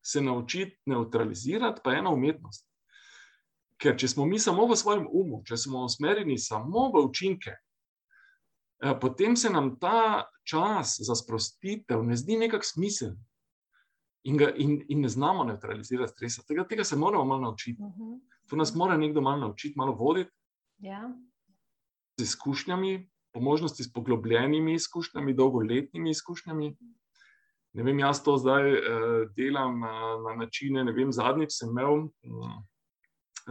se 0.09 0.21
naučiti 0.21 0.79
neutralizirati, 0.87 1.81
pa 1.85 1.93
je 1.93 1.99
ena 1.99 2.11
umetnost. 2.11 2.65
Ker 3.79 3.97
če 3.99 4.09
smo 4.09 4.25
mi 4.27 4.39
samo 4.41 4.67
v 4.67 4.77
svojem 4.77 5.07
umu, 5.13 5.43
če 5.47 5.57
smo 5.61 5.85
usmerjeni 5.87 6.39
samo 6.41 6.89
v 6.95 7.05
učinke, 7.05 7.53
eh, 7.53 8.95
potem 9.01 9.37
se 9.37 9.51
nam 9.51 9.77
ta 9.81 10.25
čas 10.49 10.97
za 11.05 11.15
sprostitev 11.15 12.03
ne 12.03 12.17
zdi 12.17 12.39
nekako 12.41 12.65
smiseln. 12.65 13.19
In, 14.27 14.37
ga, 14.37 14.49
in, 14.57 14.81
in 14.89 15.05
ne 15.05 15.09
znamo 15.09 15.45
neutralizirati 15.47 16.13
stresa. 16.13 16.43
Tega, 16.49 16.65
tega 16.69 16.85
se 16.85 16.97
moramo 16.97 17.25
malo 17.25 17.41
naučiti. 17.41 17.83
Uh 17.83 17.93
-huh. 17.95 18.19
To 18.49 18.57
nas 18.57 18.75
mora 18.75 18.97
nekdo 18.97 19.21
malo 19.21 19.41
naučiti, 19.41 19.79
malo 19.79 19.93
voditi. 19.93 20.31
Ja. 20.79 21.13
Z 22.19 22.23
izkušnjami, 22.23 23.11
po 23.33 23.41
možnosti 23.41 23.85
s 23.85 23.93
poglobljenimi 23.93 24.75
izkušnjami, 24.75 25.35
dolgoletnimi 25.35 26.11
izkušnjami. 26.11 26.77
Ne 27.77 27.85
vem, 27.85 27.99
jaz 27.99 28.23
to 28.25 28.37
zdaj 28.41 28.73
uh, 28.73 28.81
delam 29.37 29.81
na, 29.81 30.17
na 30.25 30.37
načine. 30.45 30.85
Vem, 30.93 31.13
zadnjič 31.13 31.53
sem 31.53 31.71
imel 31.71 32.09
uh, 32.09 32.55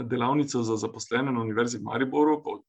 delavnico 0.04 0.64
za 0.64 0.78
zaposlene 0.78 1.32
na 1.32 1.42
Univerzi 1.42 1.78
v 1.78 1.86
Mariboru, 1.86 2.42
po, 2.44 2.62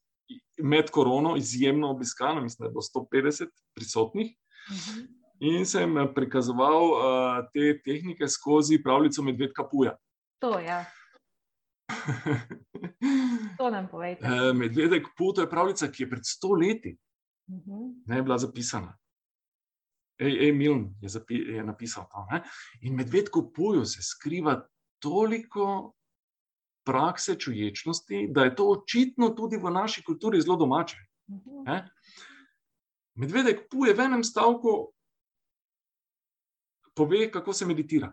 med 0.63 0.91
korono, 0.91 1.37
izjemno 1.37 1.91
obiskano, 1.91 2.41
mislim, 2.41 2.65
da 2.65 2.69
je 2.69 2.71
bilo 2.71 2.83
150 2.83 3.49
prisotnih. 3.75 4.37
Uh 4.71 4.75
mhm. 4.77 5.01
-huh. 5.01 5.15
In 5.41 5.67
sem 5.67 5.99
eh, 5.99 6.15
prikazoval 6.15 6.85
uh, 6.85 7.47
te 7.53 7.83
tehnike 7.85 8.29
skozi 8.29 8.83
pravljico 8.83 9.23
Medvedka 9.23 9.69
Puja. 9.71 9.97
To 10.39 10.59
je. 10.59 10.65
Ja. 10.67 10.85
to 13.59 13.71
nam 13.71 13.89
povejte. 13.91 14.27
Uh, 14.27 14.57
Medvedek 14.61 15.07
Puja 15.19 15.43
je 15.43 15.51
pravljica, 15.51 15.89
ki 15.89 16.03
je 16.03 16.11
pred 16.11 16.27
sto 16.27 16.53
leti 16.53 16.99
uh 17.49 17.55
mhm. 17.55 17.71
-huh. 17.71 18.03
ne 18.07 18.23
bila 18.23 18.39
zapisana. 18.39 18.98
Emil 20.19 20.89
je, 21.01 21.11
je 21.55 21.65
napisal 21.65 22.09
to. 22.11 22.27
Ne? 22.31 22.43
In 22.81 22.97
medvedko 22.97 23.51
poju 23.55 23.85
se 23.85 24.03
skriva 24.03 24.69
toliko 24.99 25.95
prakse 26.85 27.35
čuječnosti, 27.39 28.29
da 28.31 28.45
je 28.45 28.55
to 28.57 28.71
očitno 28.71 29.29
tudi 29.29 29.57
v 29.57 29.71
naši 29.71 30.03
kulturi 30.05 30.41
zelo 30.41 30.57
domače. 30.57 30.97
Ne? 31.67 31.89
Medvedek 33.15 33.69
puje 33.71 33.95
v 33.95 34.01
enem 34.01 34.25
stavku, 34.25 34.93
pove, 36.97 37.31
kako 37.31 37.53
se 37.53 37.67
meditira. 37.67 38.13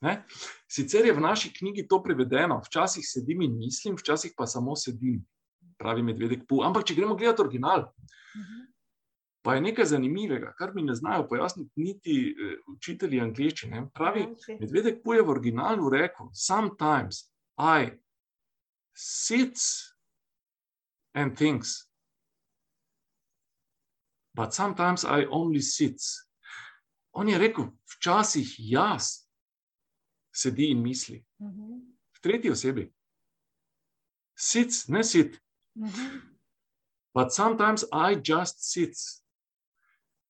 Ne? 0.00 0.24
Sicer 0.70 1.06
je 1.06 1.12
v 1.12 1.20
naši 1.20 1.52
knjigi 1.52 1.86
to 1.88 2.02
prevedeno, 2.02 2.60
včasih 2.64 3.04
sedim 3.06 3.42
in 3.42 3.58
mislim, 3.58 3.96
včasih 3.96 4.32
pa 4.36 4.46
samo 4.46 4.76
sedim, 4.76 5.20
pravi 5.78 6.02
medvedek 6.02 6.46
pu. 6.48 6.62
Ampak, 6.64 6.86
če 6.86 6.94
gremo 6.94 7.16
gledati 7.16 7.42
original, 7.42 7.86
uh. 7.86 8.21
Pa 9.42 9.54
je 9.54 9.60
nekaj 9.60 9.84
zanimivega, 9.90 10.52
kar 10.58 10.70
mi 10.74 10.82
ne 10.82 10.94
znajo 10.94 11.26
pojasniti 11.28 11.70
niti 11.76 12.14
uh, 12.30 12.74
učitelji 12.76 13.20
angliščine. 13.20 13.88
Pravi, 13.94 14.26
medvedek 14.60 15.02
poje 15.04 15.22
v 15.22 15.34
originalu 15.34 15.90
rekel: 15.90 16.30
Sometimes 16.32 17.24
I 17.58 17.90
sit 18.94 19.58
and 21.14 21.36
think, 21.36 21.64
but 24.34 24.54
sometimes 24.54 25.04
I 25.04 25.26
only 25.30 25.60
sit. 25.60 25.98
On 27.12 27.28
je 27.28 27.38
rekel, 27.38 27.66
včasih 27.96 28.54
jaz 28.58 29.26
sedi 30.32 30.70
in 30.70 30.82
misli. 30.82 31.24
Uh 31.38 31.46
mhm. 31.46 31.60
-huh. 31.60 31.80
V 32.16 32.20
tretji 32.20 32.50
osebi. 32.50 32.92
Sit, 34.38 34.88
ne 34.88 35.04
sit. 35.04 35.40
Uh 35.74 35.86
mhm. 35.86 35.90
-huh. 35.90 36.20
But 37.14 37.32
sometimes 37.32 37.84
I 37.92 38.14
just 38.32 38.72
sit. 38.72 39.21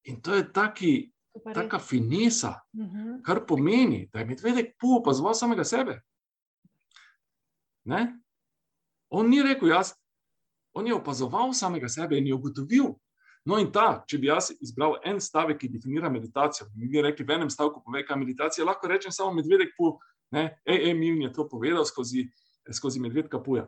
In 0.05 0.21
to 0.23 0.35
je 0.35 0.53
taki, 0.53 1.13
taka 1.55 1.79
finesa, 1.79 2.61
uh 2.73 2.85
mhm. 2.85 2.97
-huh. 2.97 3.23
kar 3.23 3.47
pomeni, 3.47 4.09
da 4.13 4.19
je 4.19 4.27
medvedek 4.27 4.77
pu 4.79 4.97
opazoval 4.97 5.35
samega 5.35 5.65
sebe. 5.65 6.03
Ne? 7.85 8.19
On 9.09 9.29
ni 9.29 9.43
rekel 9.43 9.69
jaz, 9.69 9.93
on 10.73 10.87
je 10.87 10.95
opazoval 10.95 11.53
samega 11.53 11.89
sebe 11.89 12.19
in 12.19 12.27
je 12.27 12.35
ugotovil. 12.35 12.95
No, 13.45 13.59
in 13.59 13.73
ta, 13.73 14.05
če 14.07 14.19
bi 14.23 14.29
jaz 14.31 14.53
izbral 14.63 15.01
en 15.05 15.19
stavek, 15.21 15.59
ki 15.59 15.69
definira 15.69 16.11
meditacijo, 16.11 16.69
bi 16.71 16.87
mi 16.87 17.03
rekli 17.03 17.27
v 17.27 17.35
enem 17.35 17.51
stavku, 17.51 17.83
pove, 17.85 18.05
kaj 18.07 18.15
je 18.15 18.19
meditacija, 18.19 18.67
lahko 18.67 18.89
rečem 18.89 19.13
samo 19.13 19.33
medvedek 19.35 19.75
pu. 19.77 19.99
Ej, 20.33 20.49
ej, 20.65 20.95
mi 20.95 21.25
je 21.25 21.33
to 21.33 21.49
povedal 21.49 21.85
skozi, 21.85 22.29
skozi 22.71 23.01
medvedka 23.01 23.43
puja. 23.43 23.67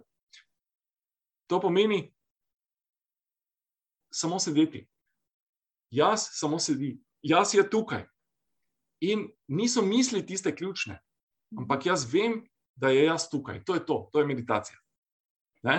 To 1.50 1.60
pomeni, 1.60 2.14
samo 4.14 4.38
sedeti. 4.38 4.86
Jaz 5.94 6.28
samo 6.34 6.58
sedi, 6.58 6.96
jaz 7.22 7.54
je 7.54 7.62
tukaj. 7.70 8.02
In 9.04 9.28
niso 9.48 9.82
misli 9.82 10.24
tiste 10.26 10.54
ključne, 10.56 10.98
ampak 11.58 11.86
jaz 11.86 12.06
vem, 12.12 12.40
da 12.74 12.90
je 12.90 13.04
jaz 13.04 13.28
tukaj. 13.30 13.62
To 13.64 13.74
je 13.74 13.84
to, 13.86 14.08
to 14.12 14.20
je 14.20 14.26
meditacija. 14.26 14.78
Ne? 15.62 15.76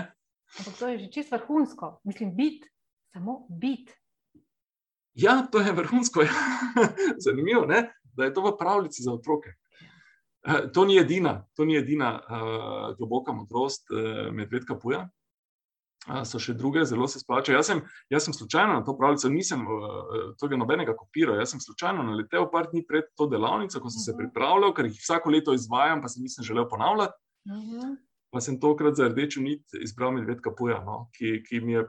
Ampak 0.59 0.77
to 0.79 0.87
je 0.87 0.99
že 0.99 1.11
čisto 1.11 1.35
vrhunsko, 1.35 1.99
mislim, 2.03 2.35
biti, 2.35 2.69
samo 3.13 3.47
biti. 3.49 3.93
Ja, 5.13 5.47
to 5.51 5.59
je 5.59 5.71
vrhunsko. 5.71 6.21
Ja. 6.21 6.31
Zanimivo 7.25 7.65
je, 7.71 7.83
da 8.03 8.23
je 8.23 8.33
to 8.33 8.41
v 8.41 8.57
pravljici 8.57 9.03
za 9.03 9.13
otroke. 9.13 9.55
Eh, 10.47 10.71
to 10.73 10.85
ni 10.85 10.99
edina, 10.99 11.47
to 11.55 11.65
ni 11.65 11.77
edina 11.77 12.19
uh, 12.19 12.97
globoka 12.97 13.33
modrost 13.33 13.89
uh, 13.91 14.31
medvedka 14.33 14.79
Puja. 14.79 15.09
So 16.05 16.37
še 16.37 16.53
druge, 16.53 16.83
zelo 16.85 17.07
se 17.09 17.19
splača. 17.19 17.55
Jaz, 17.55 17.71
jaz 18.13 18.27
sem 18.27 18.33
slučajno 18.33 18.75
na 18.77 18.83
to 18.85 18.93
pravljico, 18.97 19.29
nisem 19.33 19.63
uh, 19.65 20.35
tega 20.37 20.57
nobenega 20.61 20.93
kopiral. 20.93 21.39
Jaz 21.41 21.55
sem 21.55 21.63
slučajno 21.63 22.03
naletel 22.05 22.45
par 22.51 22.69
dni 22.69 22.83
pred 22.85 23.09
to 23.17 23.25
delavnico, 23.31 23.79
ko 23.81 23.89
sem 23.89 23.97
uh 23.97 24.01
-huh. 24.01 24.05
se 24.05 24.11
mhm. 24.11 24.19
pripravljal, 24.19 24.73
ker 24.73 24.85
jih 24.85 24.99
vsako 25.01 25.29
leto 25.29 25.53
izvajam, 25.53 26.01
pa 26.01 26.07
se 26.07 26.21
nisem 26.21 26.43
želel 26.43 26.69
ponavljati. 26.69 27.13
Uh 27.45 27.57
mhm. 27.57 27.79
-huh. 27.79 27.95
Pa 28.31 28.41
sem 28.41 28.59
tokrat 28.59 28.95
za 28.95 29.07
rdečo 29.07 29.41
nit 29.41 29.63
izbral 29.81 30.11
medvedka 30.11 30.51
Puja, 30.57 30.83
no, 30.83 31.09
ki, 31.17 31.43
ki 31.43 31.59
mi 31.59 31.71
je 31.71 31.87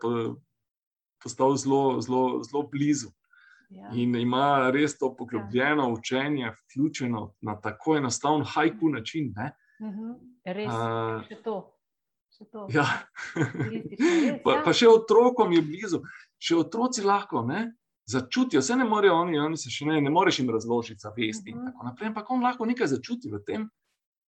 postal 1.22 1.56
zelo, 1.56 2.00
zelo, 2.00 2.42
zelo 2.42 2.62
blizu. 2.62 3.08
Ja. 3.70 3.90
In 3.94 4.14
ima 4.14 4.70
res 4.70 4.98
to 4.98 5.16
poglobljeno 5.16 5.82
ja. 5.82 5.92
učenje, 5.92 6.50
vključeno 6.50 7.34
na 7.40 7.60
tako 7.60 7.96
enostaven 7.96 8.44
hajku 8.46 8.88
način. 8.88 9.32
Ne? 9.36 9.52
Uh 9.80 9.86
mhm. 9.86 10.00
-huh. 10.00 10.14
Res, 10.44 10.72
uh, 10.72 11.28
še 11.28 11.42
to. 11.42 11.76
Ja. 12.68 12.87
Pa, 14.45 14.53
ja. 14.53 14.62
pa 14.64 14.72
še 14.76 14.89
otrokom 14.89 15.53
je 15.53 15.62
blizu, 15.62 16.03
še 16.39 16.57
otroci 16.57 17.03
lahko 17.07 17.43
ne? 17.47 17.72
začutijo, 18.07 18.61
vse 18.62 18.76
ne 18.76 18.84
morejo 18.84 19.14
oni, 19.18 19.39
oni 19.39 19.57
se 19.59 19.70
še 19.70 19.87
ne, 19.89 20.01
ne 20.01 20.11
moreš 20.14 20.39
jim 20.39 20.51
razložiti, 20.55 21.01
zavesti 21.03 21.51
uh 21.51 21.57
-huh. 21.57 21.59
in 21.59 21.59
mhm. 21.59 21.66
tako 21.66 21.84
naprej. 21.84 22.09
Ampak 22.09 22.30
on 22.30 22.43
lahko 22.43 22.66
nekaj 22.66 22.87
začuti 22.87 23.30
v 23.30 23.43
tem, 23.47 23.70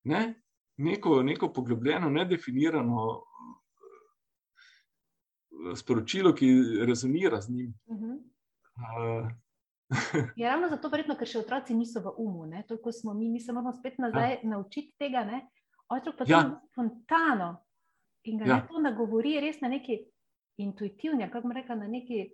ne? 0.03 0.41
neko, 0.77 1.23
neko 1.23 1.53
poglobljeno, 1.53 2.09
nedefinirano 2.09 3.21
eh, 5.51 5.75
sporočilo, 5.75 6.33
ki 6.33 6.47
rezonira 6.85 7.41
z 7.41 7.49
njim. 7.49 7.73
Uh 7.85 7.97
-huh. 7.97 8.17
Uh. 8.77 9.29
Je 10.35 10.43
ja, 10.43 10.49
ravno 10.51 10.69
zato, 10.69 10.89
verjetno, 10.89 11.15
ker 11.15 11.27
še 11.27 11.39
otroci 11.39 11.73
niso 11.73 11.99
v 11.99 12.11
umu. 12.17 12.45
To, 12.67 12.77
ko 12.77 12.91
smo 12.91 13.13
mi, 13.13 13.29
mi 13.29 13.39
se 13.39 13.53
moramo 13.53 13.73
spet 13.73 13.97
nazaj 13.97 14.31
ja. 14.31 14.39
naučiti 14.43 14.95
tega. 14.99 15.23
Ne? 15.23 15.47
Otrok 15.87 16.17
pa 16.17 16.23
ja. 16.27 16.61
spontano 16.71 17.66
in 18.23 18.37
ga 18.37 18.45
ja. 18.45 18.59
to 18.67 18.79
nagovori 18.79 19.39
res 19.39 19.61
na 19.61 19.67
neki 19.67 19.99
intuitivni, 20.57 21.29
kako 21.31 21.47
bi 21.47 21.59
rekla, 21.59 21.75
na 21.75 21.87
neki 21.87 22.25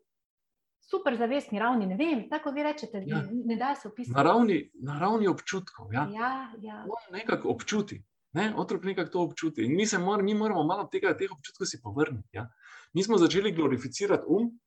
super 0.82 1.16
zavestni 1.18 1.60
ravni. 1.60 1.86
Ne 1.88 1.98
vem, 2.00 2.30
tako 2.30 2.52
vi 2.52 2.64
rečete, 2.64 3.04
ja. 3.08 3.22
ne 3.46 3.56
da 3.56 3.76
se 3.76 3.88
opisati. 3.88 4.16
Na 4.16 4.24
ravni, 4.24 4.72
na 4.74 5.00
ravni 5.00 5.28
občutkov. 5.28 5.94
Ja. 5.94 6.08
Ja, 6.14 6.32
ja. 6.62 6.86
On 6.88 7.18
nekako 7.18 7.50
občuti. 7.50 8.04
Ne? 8.34 8.54
Otrok 8.58 8.84
nekako 8.84 9.12
to 9.12 9.22
občuti. 9.22 9.66
In 9.66 9.76
mi, 9.76 9.86
mora, 10.00 10.24
mi 10.24 10.34
moramo 10.34 10.64
malo 10.64 10.88
tega, 10.92 11.14
teh 11.18 11.32
občutkov 11.32 11.68
si 11.68 11.82
povrniti. 11.82 12.38
Ja? 12.38 12.48
Mi 12.94 13.04
smo 13.04 13.18
začeli 13.18 13.52
glorificirati 13.52 14.26
um. 14.28 14.60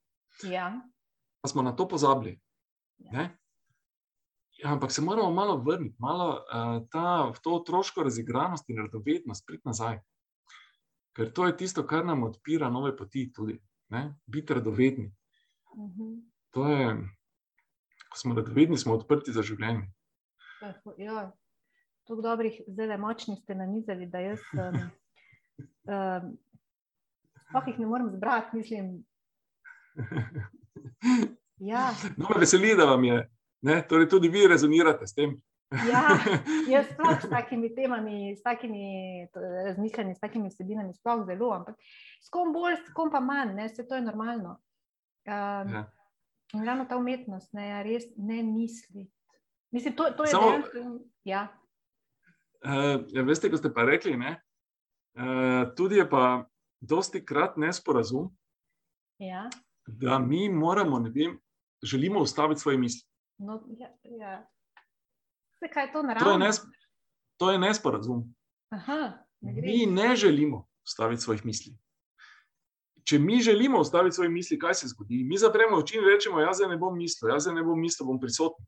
Ja 0.45 0.71
pa 1.47 1.49
smo 1.49 1.62
na 1.62 1.73
to 1.73 1.89
pozabili. 1.89 2.41
Ja. 2.99 3.31
Ja, 4.59 4.73
ampak 4.73 4.93
se 4.93 5.03
moramo 5.03 5.31
malo 5.31 5.57
vrniti, 5.57 5.95
malo 5.99 6.43
uh, 6.43 6.89
ta, 6.91 7.31
v 7.31 7.39
to 7.43 7.55
otroško 7.55 8.03
razigranost 8.03 8.71
in 8.71 8.81
radovednost, 8.83 9.47
priti 9.47 9.62
nazaj. 9.69 10.01
Ker 11.17 11.33
to 11.33 11.47
je 11.47 11.57
tisto, 11.57 11.87
kar 11.87 12.05
nam 12.05 12.27
odpira 12.27 12.69
nove 12.71 12.97
poti, 12.97 13.31
tudi 13.33 13.57
biti 14.27 14.55
radovedni. 14.55 15.12
Uh 15.73 15.85
mhm. 15.85 16.03
-huh. 16.03 16.23
To 16.51 16.69
je, 16.69 16.97
ko 18.11 18.19
smo 18.19 18.35
radovedni, 18.35 18.79
smo 18.79 18.95
odprti 18.95 19.33
za 19.33 19.43
življenje. 19.43 19.93
Ja, 20.99 21.33
tako 22.05 22.23
dobrih, 22.23 22.61
zelo 22.67 22.99
močni 22.99 23.37
ste 23.37 23.55
na 23.55 23.67
nizali, 23.67 24.07
da 24.07 24.19
jaz 24.19 24.39
um, 24.53 24.91
um, 27.53 27.62
jih 27.67 27.79
ne 27.79 27.87
morem 27.87 28.11
zbrati, 28.11 28.57
mislim. 28.57 29.05
Ja. 31.59 31.91
No, 32.17 32.29
veseli, 32.39 32.77
da 32.77 32.85
vam 32.85 33.05
je. 33.05 33.31
Torej, 33.89 34.09
tudi 34.09 34.29
vi 34.29 34.47
rezonirate 34.49 35.07
s 35.07 35.14
tem. 35.14 35.43
Ja, 35.71 36.03
jaz 36.73 36.87
sploh 36.93 37.19
s 37.19 37.29
takimi 37.31 37.73
temami, 37.75 38.37
s 38.37 38.43
takimi 38.43 39.27
razmišljanji, 39.67 40.14
s 40.14 40.21
takimi 40.21 40.49
vsebinami, 40.49 40.95
sploh 40.95 41.25
zelo, 41.27 41.51
ampak 41.57 41.75
s 42.23 42.31
kom 42.31 42.53
bolj, 42.55 42.79
s 42.87 42.95
kom 42.95 43.11
pa 43.11 43.21
manj, 43.21 43.55
ne, 43.57 43.67
vse 43.67 43.87
to 43.89 43.99
je 43.99 44.05
normalno. 44.07 44.57
Um, 45.27 45.75
ja. 45.75 45.85
Ravno 46.55 46.87
ta 46.87 46.97
umetnost, 46.97 47.53
ne, 47.53 47.69
ja, 47.69 47.83
res 47.83 48.07
ne 48.17 48.43
misli. 48.47 49.09
Mislim, 49.75 49.97
to, 49.99 50.11
to 50.17 50.25
je 50.25 50.31
Samo, 50.31 50.51
dejansko. 50.51 50.85
Ja. 51.27 51.49
Uh, 52.62 53.03
ja, 53.11 53.27
veste, 53.27 53.51
ko 53.51 53.59
ste 53.59 53.73
pa 53.75 53.83
rekli, 53.85 54.14
ne, 54.17 54.37
uh, 55.19 55.67
tudi 55.77 55.99
je 55.99 56.07
pa 56.11 56.47
dosti 56.81 57.25
krat 57.27 57.59
nesporazum. 57.59 58.31
Ja. 59.19 59.49
Da 59.87 60.19
mi 60.19 60.49
moramo, 60.49 60.99
ne 60.99 61.11
vem, 61.11 61.41
želimo 61.83 62.23
ustaviti 62.23 62.61
svoje 62.61 62.79
misli. 62.79 63.03
No, 63.39 63.64
ja, 63.79 63.91
ja. 64.03 64.47
Kaj 65.73 65.85
je 65.85 65.93
to 65.93 66.03
naravno? 66.03 66.25
To 66.25 66.33
je, 66.33 66.39
nes, 66.39 66.61
to 67.37 67.51
je 67.51 67.59
nesporazum. 67.59 68.35
Aha, 68.71 69.13
ne 69.41 69.53
mi 69.53 69.87
ne 69.87 70.17
želimo 70.17 70.67
ustaviti 70.85 71.23
svojih 71.23 71.47
misli. 71.47 71.77
Če 73.05 73.19
mi 73.19 73.43
želimo 73.43 73.81
ustaviti 73.81 74.15
svoje 74.15 74.31
misli, 74.31 74.59
kaj 74.59 74.75
se 74.75 74.89
zgodi? 74.89 75.25
Mi 75.25 75.39
zapremo 75.39 75.77
oči 75.77 75.97
in 75.97 76.05
rečemo: 76.05 76.41
Jaz 76.41 76.61
ne 76.69 76.77
bom 76.77 76.99
mislil, 76.99 77.31
jaz 77.31 77.47
ne 77.47 77.63
bom 77.63 77.81
mislil, 77.81 78.07
bom 78.07 78.21
prisoten. 78.21 78.67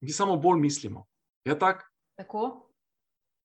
Mi 0.00 0.10
samo 0.10 0.36
bolj 0.36 0.60
mislimo. 0.60 1.06
Je 1.44 1.58
tak? 1.58 1.84
tako? 2.16 2.68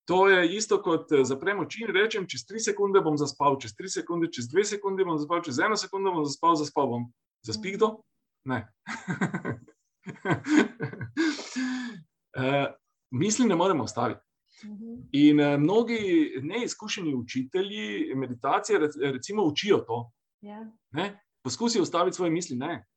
To 0.07 0.29
je 0.29 0.55
isto 0.55 0.81
kot 0.81 1.11
eh, 1.11 1.23
zapremo 1.23 1.61
oči 1.61 1.83
in 1.83 1.93
rečem: 1.93 2.27
Čez 2.27 2.45
tri 2.47 2.59
sekunde 2.59 3.01
bom 3.03 3.17
zaspal, 3.17 3.59
čez 3.59 3.75
tri 3.75 3.91
sekunde, 3.91 4.31
čez 4.31 4.47
dve 4.47 4.63
sekunde 4.63 5.05
bom 5.05 5.17
zaspal, 5.17 5.43
čez 5.43 5.59
eno 5.59 5.75
sekundo 5.75 6.15
bom 6.15 6.25
zaspal, 6.25 6.55
zaspal 6.55 6.87
bom. 6.87 7.11
Zaspi 7.43 7.75
kdo? 7.75 7.99
Ne. 8.47 8.63
uh, 12.37 12.73
misli 13.11 13.45
ne 13.45 13.55
moremo 13.55 13.83
ostaviti. 13.83 14.21
Mhm. 14.65 14.93
In 15.11 15.39
uh, 15.39 15.59
mnogi 15.59 16.31
neizkušeni 16.41 17.15
učitelji 17.15 18.15
meditacije, 18.15 18.79
recimo, 19.13 19.43
učijo 19.43 19.77
to. 19.77 20.11
Yeah. 20.41 20.71
Ja. 20.97 21.19
Poskusi 21.43 21.81
ustaviti 21.81 22.15
svoje 22.15 22.31
misli. 22.31 22.55
Ne. 22.55 22.87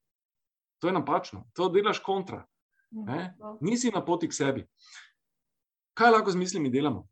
To 0.81 0.87
je 0.89 0.93
napačno, 0.93 1.51
to 1.55 1.69
delaš 1.69 1.99
kontra. 1.99 2.47
Ne. 2.91 3.37
Mhm. 3.39 3.57
Nisi 3.61 3.91
na 3.91 4.05
poti 4.05 4.29
k 4.29 4.35
sebi. 4.35 4.67
Kaj 5.95 6.11
lahko 6.11 6.31
z 6.31 6.37
mislimi 6.37 6.71
delamo? 6.71 7.09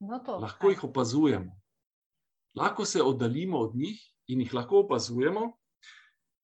No 0.00 0.18
to, 0.18 0.38
lahko 0.38 0.68
jih 0.68 0.84
opazujemo. 0.84 1.60
Lahko 2.54 2.84
se 2.84 3.02
oddaljimo 3.02 3.58
od 3.58 3.76
njih 3.76 4.00
in 4.26 4.40
jih 4.40 4.54
lahko 4.54 4.78
opazujemo, 4.78 5.52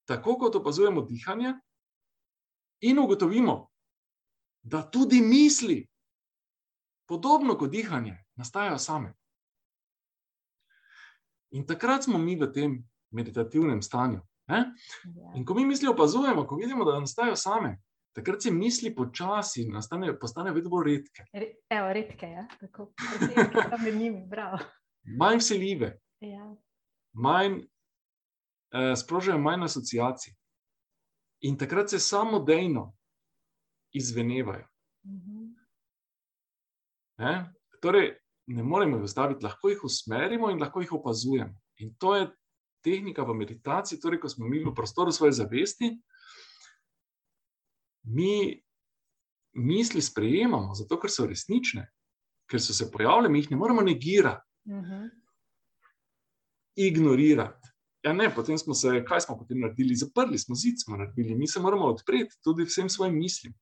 tako 0.04 0.38
kot 0.38 0.54
opazujemo 0.54 1.02
dihanje, 1.02 1.54
in 2.80 2.98
ugotovimo, 2.98 3.69
da 4.62 4.82
tudi 4.90 5.20
misli, 5.20 5.88
podobno 7.08 7.56
kot 7.58 7.70
dihanje, 7.70 8.16
nastajajo 8.36 8.78
same. 8.78 9.14
In 11.50 11.66
takrat 11.66 12.04
smo 12.04 12.18
mi 12.18 12.36
v 12.36 12.52
tem 12.52 12.76
meditativnem 13.10 13.82
stanju. 13.82 14.20
Ne? 14.46 14.64
Ja. 15.16 15.32
In 15.34 15.44
ko 15.44 15.54
mi 15.54 15.64
misli 15.66 15.88
opazujemo, 15.88 16.46
ko 16.46 16.56
vidimo, 16.56 16.84
da 16.84 17.00
nastajajo 17.00 17.36
same, 17.36 17.80
takrat 18.14 18.42
se 18.42 18.50
misli 18.50 18.94
počasi 18.94 19.66
postanejo 20.20 20.54
vedno 20.54 20.70
bolj 20.70 20.84
redke. 20.84 21.24
Evo, 21.70 21.92
redke, 21.92 22.26
ja. 22.26 22.46
tako 22.60 22.92
da 23.70 23.78
med 23.82 23.94
njimi, 23.94 24.26
bravo. 24.26 24.58
Manj 25.18 25.38
vseljive, 25.38 25.98
ja. 26.20 26.56
manj 27.12 27.62
Eh, 28.70 28.96
sprožajo 28.96 29.38
manj 29.38 29.64
asociacij. 29.64 30.34
In 31.40 31.58
takrat 31.58 31.90
se 31.90 31.98
samo 31.98 32.38
dejno 32.38 32.92
izvenevajo. 33.92 34.66
Mhm. 35.06 35.46
Ne? 37.18 37.52
Torej, 37.82 38.14
ne 38.46 38.62
moremo 38.62 38.96
jih 38.96 39.04
ustaviti, 39.04 39.44
lahko 39.44 39.68
jih 39.68 39.84
usmerimo 39.84 40.50
in 40.50 40.60
lahko 40.60 40.80
jih 40.80 40.92
opazujemo. 40.92 41.54
In 41.80 41.94
to 41.98 42.14
je 42.16 42.28
tehnika 42.84 43.22
v 43.24 43.34
meditaciji, 43.34 44.00
torej, 44.00 44.20
ko 44.20 44.28
smo 44.28 44.48
mi 44.48 44.62
v 44.64 44.74
prostoru 44.74 45.12
svoje 45.12 45.32
zavesti, 45.32 45.92
mi 48.02 48.62
misli 49.52 50.02
sprejemamo, 50.02 50.74
zato 50.74 50.96
ker 51.00 51.12
so 51.12 51.26
resnične, 51.28 51.86
ker 52.48 52.62
so 52.62 52.74
se 52.74 52.90
pojavile, 52.90 53.28
mi 53.28 53.42
jih 53.42 53.50
ne 53.50 53.56
moremo 53.56 53.82
negirati, 53.82 54.46
uh 54.64 54.76
mhm. 54.76 54.84
-huh. 54.84 55.10
ignorirati. 56.76 57.59
Ja, 58.02 58.12
ne, 58.12 58.30
potem 58.34 58.58
smo 58.58 58.74
se, 58.74 59.02
kaj 59.04 59.20
smo 59.20 59.36
potem 59.38 59.60
naredili? 59.60 59.94
Zaprli 59.94 60.38
smo 60.38 60.54
zid, 60.54 60.80
smo 60.80 60.96
naredili, 60.96 61.34
mi 61.34 61.48
se 61.48 61.60
moramo 61.60 61.84
odpreti 61.84 62.38
tudi 62.44 62.64
vsem 62.64 62.88
svojim 62.88 63.18
mislim. 63.18 63.54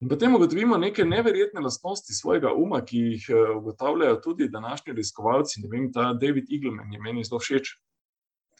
In 0.00 0.08
potem 0.08 0.34
ugotovimo 0.34 0.76
neke 0.78 1.04
neverjetne 1.04 1.60
lastnosti 1.60 2.14
svojega 2.14 2.52
uma, 2.54 2.80
ki 2.86 2.98
jih 2.98 3.24
eh, 3.28 3.50
ugotavljajo 3.58 4.20
tudi 4.22 4.48
današnji 4.48 4.92
raziskovalci. 4.92 5.60
Ne 5.62 5.68
vem, 5.70 5.92
ta 5.92 6.12
David 6.12 6.52
Eagleman 6.54 6.92
je 6.92 7.00
meni 7.02 7.24
zelo 7.24 7.40
všeč. 7.40 7.76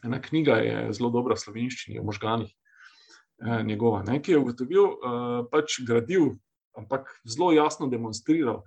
ena 0.04 0.20
knjiga 0.22 0.54
je 0.62 0.92
zelo 0.92 1.10
dobra 1.10 1.34
v 1.34 1.40
slovenščini, 1.42 1.98
o 1.98 2.04
možganih, 2.06 2.50
eh, 2.50 3.62
njegova, 3.64 4.02
ne, 4.02 4.22
ki 4.22 4.32
je 4.32 4.38
ugotovil, 4.38 4.84
eh, 4.84 5.48
pač 5.50 5.80
gradil, 5.86 6.36
ampak 6.76 7.10
zelo 7.26 7.52
jasno 7.52 7.86
demonstriral, 7.86 8.62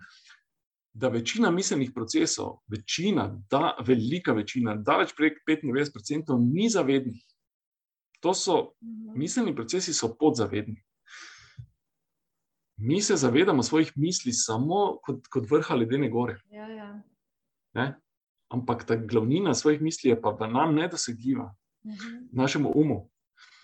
da 0.93 1.07
večina 1.07 1.51
miselnih 1.51 1.91
procesov, 1.95 2.59
večina, 2.67 3.41
da, 3.49 3.77
velika 3.79 4.33
večina, 4.33 4.75
daleč 4.75 5.13
prek 5.17 5.37
95%, 5.47 6.37
ni 6.53 6.69
zavednih. 6.69 7.23
To 8.19 8.33
so 8.33 8.71
Mhm. 8.81 9.17
miselni 9.19 9.55
procesi, 9.55 9.93
so 9.93 10.15
podzavedni. 10.19 10.83
Mi 12.77 13.01
se 13.01 13.15
zavedamo 13.15 13.63
svojih 13.63 13.91
misli 13.95 14.33
samo 14.33 14.99
kot, 15.03 15.27
kot 15.27 15.49
vrha 15.51 15.75
ledene 15.75 16.09
gore. 16.09 16.39
Ja, 16.51 16.67
ja. 16.67 17.03
Ne? 17.73 17.99
Ampak 18.49 18.83
ta 18.83 18.95
glavnina 18.95 19.53
svojih 19.53 19.81
misli 19.81 20.09
je 20.09 20.21
pa 20.21 20.29
v 20.29 20.47
nam 20.47 20.75
nedosegljiva, 20.75 21.55
Mhm. 21.85 22.29
v 22.31 22.35
našem 22.35 22.65
umu. 22.65 23.09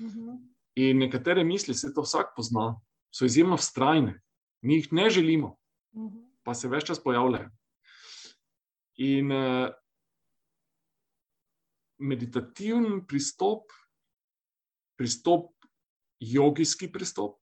Mhm. 0.02 0.30
In 0.76 0.98
nekatere 0.98 1.44
misli, 1.44 1.74
se 1.74 1.94
to 1.94 2.02
vsak 2.02 2.34
pozna, 2.36 2.80
so 3.12 3.26
izjemno 3.26 3.58
vztrajne. 3.58 4.22
Mi 4.62 4.76
jih 4.76 4.94
ne 4.94 5.10
želimo, 5.10 5.56
Mhm. 5.96 6.27
Pa 6.48 6.56
se 6.56 6.70
več 6.72 6.88
čas 6.88 7.02
pojavljajo. 7.04 7.50
In 9.04 9.34
uh, 9.36 9.68
meditativen 12.00 13.02
pristop, 13.08 13.74
pristop, 14.98 15.52
jogijski 16.24 16.88
pristop 16.90 17.36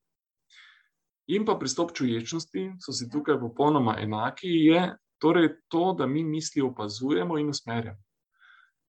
in 1.32 1.46
pa 1.46 1.56
pristop 1.58 1.94
čuječnosti 1.96 2.66
so 2.82 2.94
si 2.94 3.08
tukaj 3.10 3.38
popolnoma 3.40 3.96
enaki. 4.02 4.50
Je 4.68 4.82
torej 5.22 5.54
to, 5.72 5.94
da 5.98 6.08
mi 6.08 6.24
misli 6.24 6.62
opazujemo 6.62 7.38
in 7.38 7.50
usmerjamo. 7.50 8.02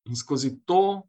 In 0.08 0.16
skozi 0.16 0.50
to 0.64 1.06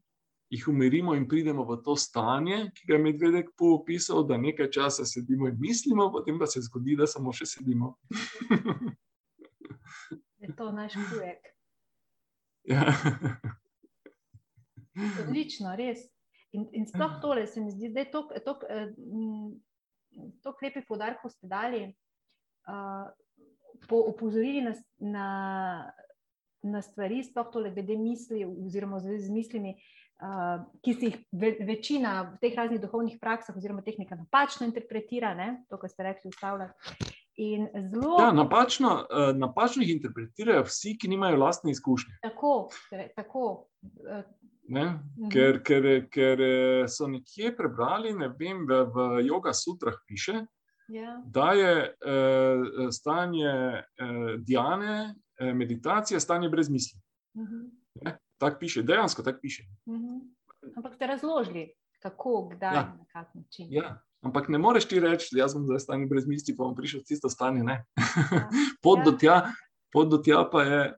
jih 0.49 0.67
umirimo 0.67 1.15
in 1.15 1.27
pridemo 1.27 1.63
v 1.63 1.81
to 1.83 1.95
stanje, 1.95 2.71
ki 2.75 2.87
ga 2.87 2.95
je 2.95 3.03
Medvedek 3.03 3.49
poopisal, 3.57 4.23
da 4.27 4.37
nekaj 4.37 4.71
časa 4.71 5.05
sedimo 5.05 5.47
in 5.47 5.57
mislimo, 5.59 6.11
potem 6.11 6.39
pa 6.39 6.47
se 6.47 6.61
zgodi, 6.63 6.95
da 6.95 7.07
samo 7.07 7.33
še 7.33 7.45
sedimo. 7.45 7.95
Je 10.39 10.53
to 10.55 10.71
naš 10.71 10.93
kujek. 10.93 11.47
ja. 12.63 12.93
Odlično, 15.25 15.75
res. 15.75 16.05
In, 16.55 16.67
in 16.71 16.85
sploh 16.87 17.17
tole 17.21 17.47
se 17.47 17.61
mi 17.61 17.71
zdi, 17.73 17.89
da 17.93 18.05
je 18.05 18.11
to, 18.13 18.21
to 20.41 20.53
lepi 20.63 20.81
podarek, 20.87 21.25
ste 21.33 21.49
dali, 21.49 21.81
uh, 22.69 23.09
po 23.89 23.99
opozorili 24.13 24.61
na, 24.63 24.73
na, 25.03 25.27
na 26.63 26.81
stvari, 26.85 27.19
sploh 27.25 27.51
tole 27.51 27.73
glede 27.75 27.97
misli, 27.99 28.45
oziroma 28.45 29.01
z 29.03 29.27
mislimi, 29.33 29.75
uh, 29.75 30.06
ki 30.83 30.93
si 30.93 31.09
jih 31.11 31.17
ve, 31.31 31.51
večina 31.67 32.13
v 32.23 32.39
teh 32.41 32.55
raznih 32.57 32.81
duhovnih 32.81 33.19
praksah, 33.21 33.57
oziroma 33.57 33.83
tehnika 33.85 34.17
napačno 34.17 34.65
interpretira, 34.65 35.35
ne? 35.37 35.63
to, 35.69 35.77
kar 35.77 35.91
ste 35.93 36.07
rekli, 36.07 36.31
ustavlja. 36.33 36.71
In 37.37 37.67
zelo. 37.91 38.15
Ja, 38.17 38.31
napačno, 38.33 38.95
uh, 39.05 39.29
napačno 39.37 39.85
jih 39.85 39.93
interpretirajo 39.93 40.63
vsi, 40.65 40.95
ki 40.97 41.11
nimajo 41.11 41.37
lastne 41.37 41.71
izkušnje. 41.71 42.17
Tako, 42.25 42.69
tako. 43.15 43.45
Uh, 44.01 44.25
Ne? 44.67 44.99
Ker, 45.31 45.61
ker, 45.63 45.85
ker 46.11 46.41
so 46.91 47.07
nekje 47.07 47.53
prebrali, 47.55 48.11
ne 48.11 48.27
vem, 48.35 48.65
v, 48.67 48.81
v 48.91 49.05
Yoga 49.23 49.53
Sutrah 49.55 49.95
piše, 50.03 50.41
ja. 50.91 51.23
da 51.25 51.51
je 51.51 51.95
eh, 52.05 52.91
stanje 52.91 53.47
eh, 53.47 53.83
Diane, 54.37 55.15
eh, 55.39 55.53
meditacija, 55.53 56.19
stanje 56.19 56.49
brez 56.49 56.69
misli. 56.69 56.99
Uh 57.33 57.47
-huh. 57.47 58.17
Tako 58.37 58.59
piše, 58.59 58.83
dejansko 58.83 59.23
tako 59.23 59.39
piše. 59.41 59.63
Uh 59.85 59.95
-huh. 59.95 60.19
Ampak 60.75 60.95
ste 60.95 61.07
razložili, 61.07 61.73
kako, 61.99 62.49
kdaj, 62.51 62.75
ja. 62.75 62.95
na 62.97 63.05
kak 63.11 63.35
način. 63.35 63.67
Ja. 63.69 64.01
Ampak 64.21 64.49
ne 64.49 64.57
moreš 64.57 64.87
ti 64.87 64.99
reči, 64.99 65.37
jaz 65.37 65.53
bom 65.53 65.65
zdaj 65.65 65.79
stanje 65.79 66.05
brez 66.05 66.27
misli, 66.27 66.55
pa 66.57 66.63
bom 66.63 66.75
prišel 66.75 66.99
v 66.99 67.03
tisto 67.03 67.29
stanje. 67.29 67.63
Ja. 67.63 67.85
pot, 68.83 68.99
ja. 68.99 69.03
do 69.03 69.11
tja, 69.11 69.41
pot 69.93 70.09
do 70.09 70.17
tja 70.17 70.49
pa 70.51 70.63
je. 70.63 70.97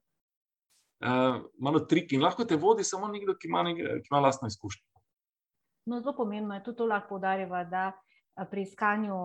Uh, 0.99 1.45
malo 1.59 1.79
trik 1.79 2.11
in 2.11 2.21
lahko 2.21 2.43
te 2.45 2.55
vodi 2.55 2.83
samo 2.83 3.07
nekdo, 3.07 3.37
ki 3.39 3.47
ima, 3.47 3.63
nekaj, 3.63 4.01
ki 4.01 4.07
ima 4.11 4.19
lastno 4.19 4.47
izkušnjo. 4.47 4.83
No, 5.85 6.01
zelo 6.01 6.15
pomembno 6.15 6.55
je 6.55 6.63
tudi 6.63 6.77
to, 6.77 6.85
lahko 6.85 7.09
poudarjava, 7.09 7.63
da 7.63 7.91
pri 8.51 8.61
iskanju 8.61 9.15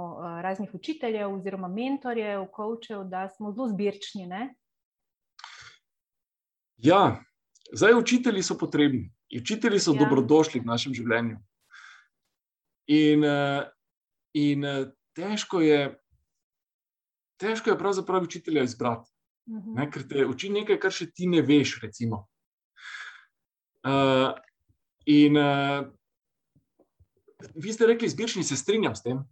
raznih 0.42 0.74
učiteljev 0.74 1.34
oziroma 1.34 1.68
mentorjev, 1.68 2.46
kočev, 2.52 3.04
da 3.04 3.28
smo 3.28 3.52
zelo 3.52 3.68
zbirčni. 3.68 4.26
Ne? 4.26 4.54
Ja, 6.76 7.20
zdaj 7.75 7.95
učitelji 7.95 8.43
so 8.43 8.59
potrebni, 8.59 9.12
učitelji 9.37 9.81
so 9.81 9.95
ja. 9.95 9.99
dobrodošli 9.99 10.61
v 10.61 10.70
našem 10.70 10.95
življenju. 10.95 11.39
In, 12.95 13.25
uh, 13.25 13.64
in 14.37 14.64
uh, 14.64 14.87
težko 15.16 15.61
je, 15.64 15.95
težko 17.41 17.72
je 17.72 17.79
pravzaprav 17.79 18.22
učitelja 18.22 18.62
izbrati. 18.64 19.11
Uh 19.47 19.59
-huh. 19.59 19.77
Ne, 19.77 19.91
ker 19.91 20.09
te 20.09 20.27
uči 20.27 20.49
nekaj, 20.49 20.79
kar 20.81 20.93
še 20.93 21.11
ti 21.12 21.27
ne 21.27 21.43
veš. 21.43 21.81
Uh, 23.85 24.33
in 25.07 25.37
uh, 25.37 25.85
vi 27.55 27.72
ste 27.72 27.87
rekli, 27.87 28.09
zbirčni 28.09 28.45
se 28.45 28.57
strinjam 28.57 28.95
s 28.97 29.03
tem, 29.03 29.25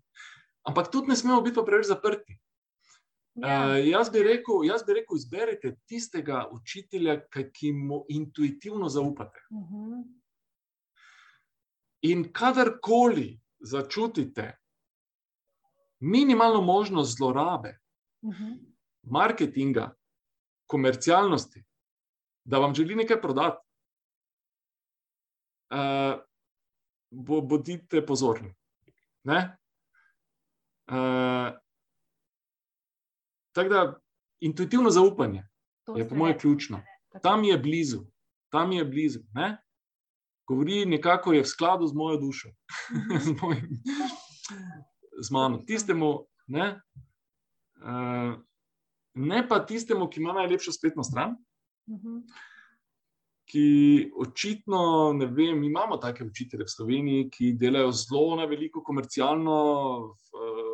ampak 0.68 0.90
tudi 0.92 1.08
ne 1.08 1.16
smemo 1.16 1.40
biti 1.40 1.60
preveč 1.66 1.86
zaprti. 1.86 2.41
Uh, 3.34 3.88
jaz, 3.88 4.10
bi 4.12 4.22
rekel, 4.22 4.64
jaz 4.68 4.82
bi 4.84 4.92
rekel, 4.98 5.16
izberite 5.16 5.70
tistega 5.88 6.42
učitelja, 6.52 7.14
ki 7.32 7.72
mu 7.72 8.04
intuitivno 8.08 8.88
zaupate. 8.88 9.40
Uh 9.50 9.70
-huh. 9.70 10.04
In 12.02 12.32
kadarkoli 12.32 13.40
začutite 13.60 14.58
minimalno 16.00 16.60
možnost 16.60 17.16
zlorabe, 17.16 17.78
uh 18.22 18.34
-huh. 18.34 18.58
marketinga, 19.02 19.94
komercialnosti, 20.66 21.64
da 22.44 22.58
vam 22.58 22.74
želi 22.74 22.94
nekaj 22.94 23.20
prodati, 23.20 23.66
uh, 25.70 26.20
bo, 27.10 27.40
bodite 27.40 28.06
pozorni. 28.06 28.54
Uh, 29.24 29.34
tako 33.52 33.68
da, 33.68 34.00
intuitivno 34.40 34.90
zaupanje 34.90 35.44
to 35.84 35.96
je, 35.98 36.08
po 36.08 36.14
mojem, 36.14 36.38
ključno. 36.38 36.80
Tam 37.22 37.44
je 37.44 37.58
blizu, 37.58 38.04
tam 38.50 38.72
je 38.72 38.84
blizu. 38.84 39.20
Ne? 39.34 39.56
Govori 40.48 40.86
nekako 40.86 41.32
je 41.32 41.42
v 41.42 41.46
skladu 41.46 41.86
z 41.86 41.94
mojo 41.94 42.16
dušo, 42.20 42.48
z, 43.24 43.34
mojim, 43.42 43.82
z 45.22 45.30
mano. 45.30 45.62
Tistemu, 45.66 46.26
ne, 46.46 46.80
uh, 47.82 48.34
ne 49.14 49.48
pa 49.48 49.60
tistemu, 49.66 50.08
ki 50.10 50.20
ima 50.20 50.32
najlepšo 50.32 50.72
spletno 50.72 51.04
stran, 51.04 51.36
uh 51.86 52.00
-huh. 52.00 52.22
ki 53.50 54.10
očitno, 54.16 55.12
ne 55.12 55.26
vem, 55.26 55.64
imamo 55.64 55.96
take 55.96 56.24
učitelje 56.24 56.64
v 56.64 56.74
Sloveniji, 56.76 57.30
ki 57.30 57.52
delajo 57.52 57.92
zelo 57.92 58.36
na 58.36 58.44
veliko 58.44 58.82
komercialno, 58.82 59.58
uh, 60.00 60.71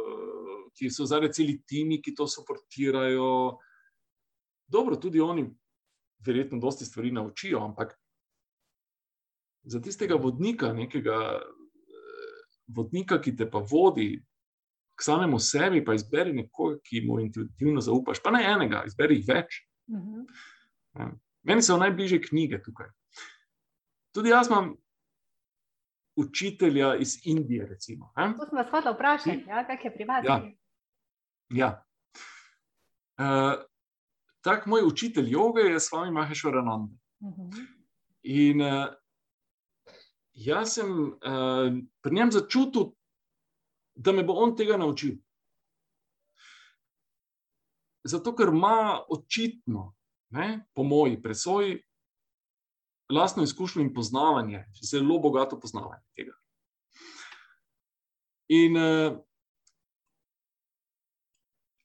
ki 0.78 0.90
so 0.90 1.06
zdaj 1.06 1.32
celi 1.34 1.58
timi, 1.66 2.00
ki 2.02 2.14
to 2.14 2.26
suportirajo. 2.26 3.58
Dobro, 4.68 4.96
tudi 4.96 5.20
oni, 5.20 5.46
verjetno, 6.26 6.60
dosti 6.60 6.84
stvari 6.84 7.12
naučijo, 7.12 7.62
ampak 7.64 7.94
za 9.68 9.80
tistega 9.80 10.14
vodnika, 10.14 10.72
nekega 10.72 11.18
vodnika, 12.68 13.20
ki 13.20 13.36
te 13.36 13.48
pa 13.50 13.58
vodi 13.58 14.16
k 14.98 15.04
samemu 15.04 15.38
sebi, 15.38 15.84
pa 15.84 15.94
izberi 15.94 16.32
nekoga, 16.34 16.78
ki 16.84 17.04
mu 17.06 17.20
intuitivno 17.22 17.80
zaupaš. 17.80 18.22
Pa 18.22 18.32
ne 18.34 18.42
enega, 18.44 18.82
izberi 18.86 19.20
jih 19.20 19.28
več. 19.28 19.62
Uh 19.86 19.98
-huh. 19.98 20.24
ja. 20.98 21.10
Meni 21.42 21.62
so 21.62 21.76
najbližje 21.78 22.20
knjige 22.22 22.62
tukaj. 22.62 22.90
Tudi 24.12 24.28
jaz 24.28 24.48
imam 24.50 24.74
učitelja 26.16 26.96
iz 26.96 27.20
Indije. 27.24 27.66
Recimo, 27.66 28.12
to 28.16 28.46
sem 28.48 28.58
vas 28.58 28.70
hotel 28.70 28.94
vprašati, 28.94 29.44
ja, 29.48 29.66
kaj 29.66 29.78
je 29.84 29.94
pri 29.94 30.04
vas. 30.04 30.24
Ja. 30.26 30.42
Ja. 31.50 31.84
Uh, 33.18 33.64
tak 34.40 34.66
moj 34.66 34.86
učitelj 34.86 35.30
joge 35.30 35.60
je 35.60 35.80
s 35.80 35.92
vami 35.92 36.12
Mahešvarananda. 36.12 36.94
Uh 37.20 37.34
-huh. 37.34 37.66
In 38.22 38.60
uh, 38.60 38.86
jaz 40.32 40.74
sem 40.74 40.90
uh, 40.90 41.78
pri 42.00 42.14
njem 42.14 42.32
začutil, 42.32 42.92
da 43.94 44.12
me 44.12 44.22
bo 44.24 44.32
on 44.32 44.56
tega 44.56 44.76
naučil. 44.76 45.16
Zato, 48.04 48.36
ker 48.36 48.48
ima 48.48 49.02
očitno, 49.08 49.94
ne, 50.30 50.66
po 50.74 50.82
moji 50.82 51.22
presoji, 51.22 51.82
lastno 53.12 53.42
izkušnjo 53.42 53.82
in 53.82 53.94
poznavanje, 53.94 54.64
zelo 54.82 55.18
bogato 55.18 55.60
poznavanje 55.60 56.04
tega. 56.16 56.32
In, 58.48 58.76
uh, 58.76 59.18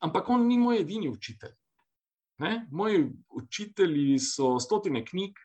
ampak 0.04 0.30
on 0.30 0.48
ni 0.48 0.58
moj 0.60 0.82
edini 0.84 1.10
učitelj. 1.10 1.54
Ne? 2.44 2.68
Moji 2.72 3.12
učitelji 3.30 4.20
so 4.20 4.58
stotine 4.60 5.04
knjig, 5.06 5.38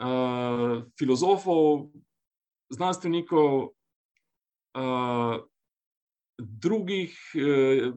uh, 0.00 0.82
filozofov, 0.98 1.90
znanstvenikov, 2.74 3.68
uh, 4.74 5.36
drugih 6.38 7.14
uh, 7.36 7.92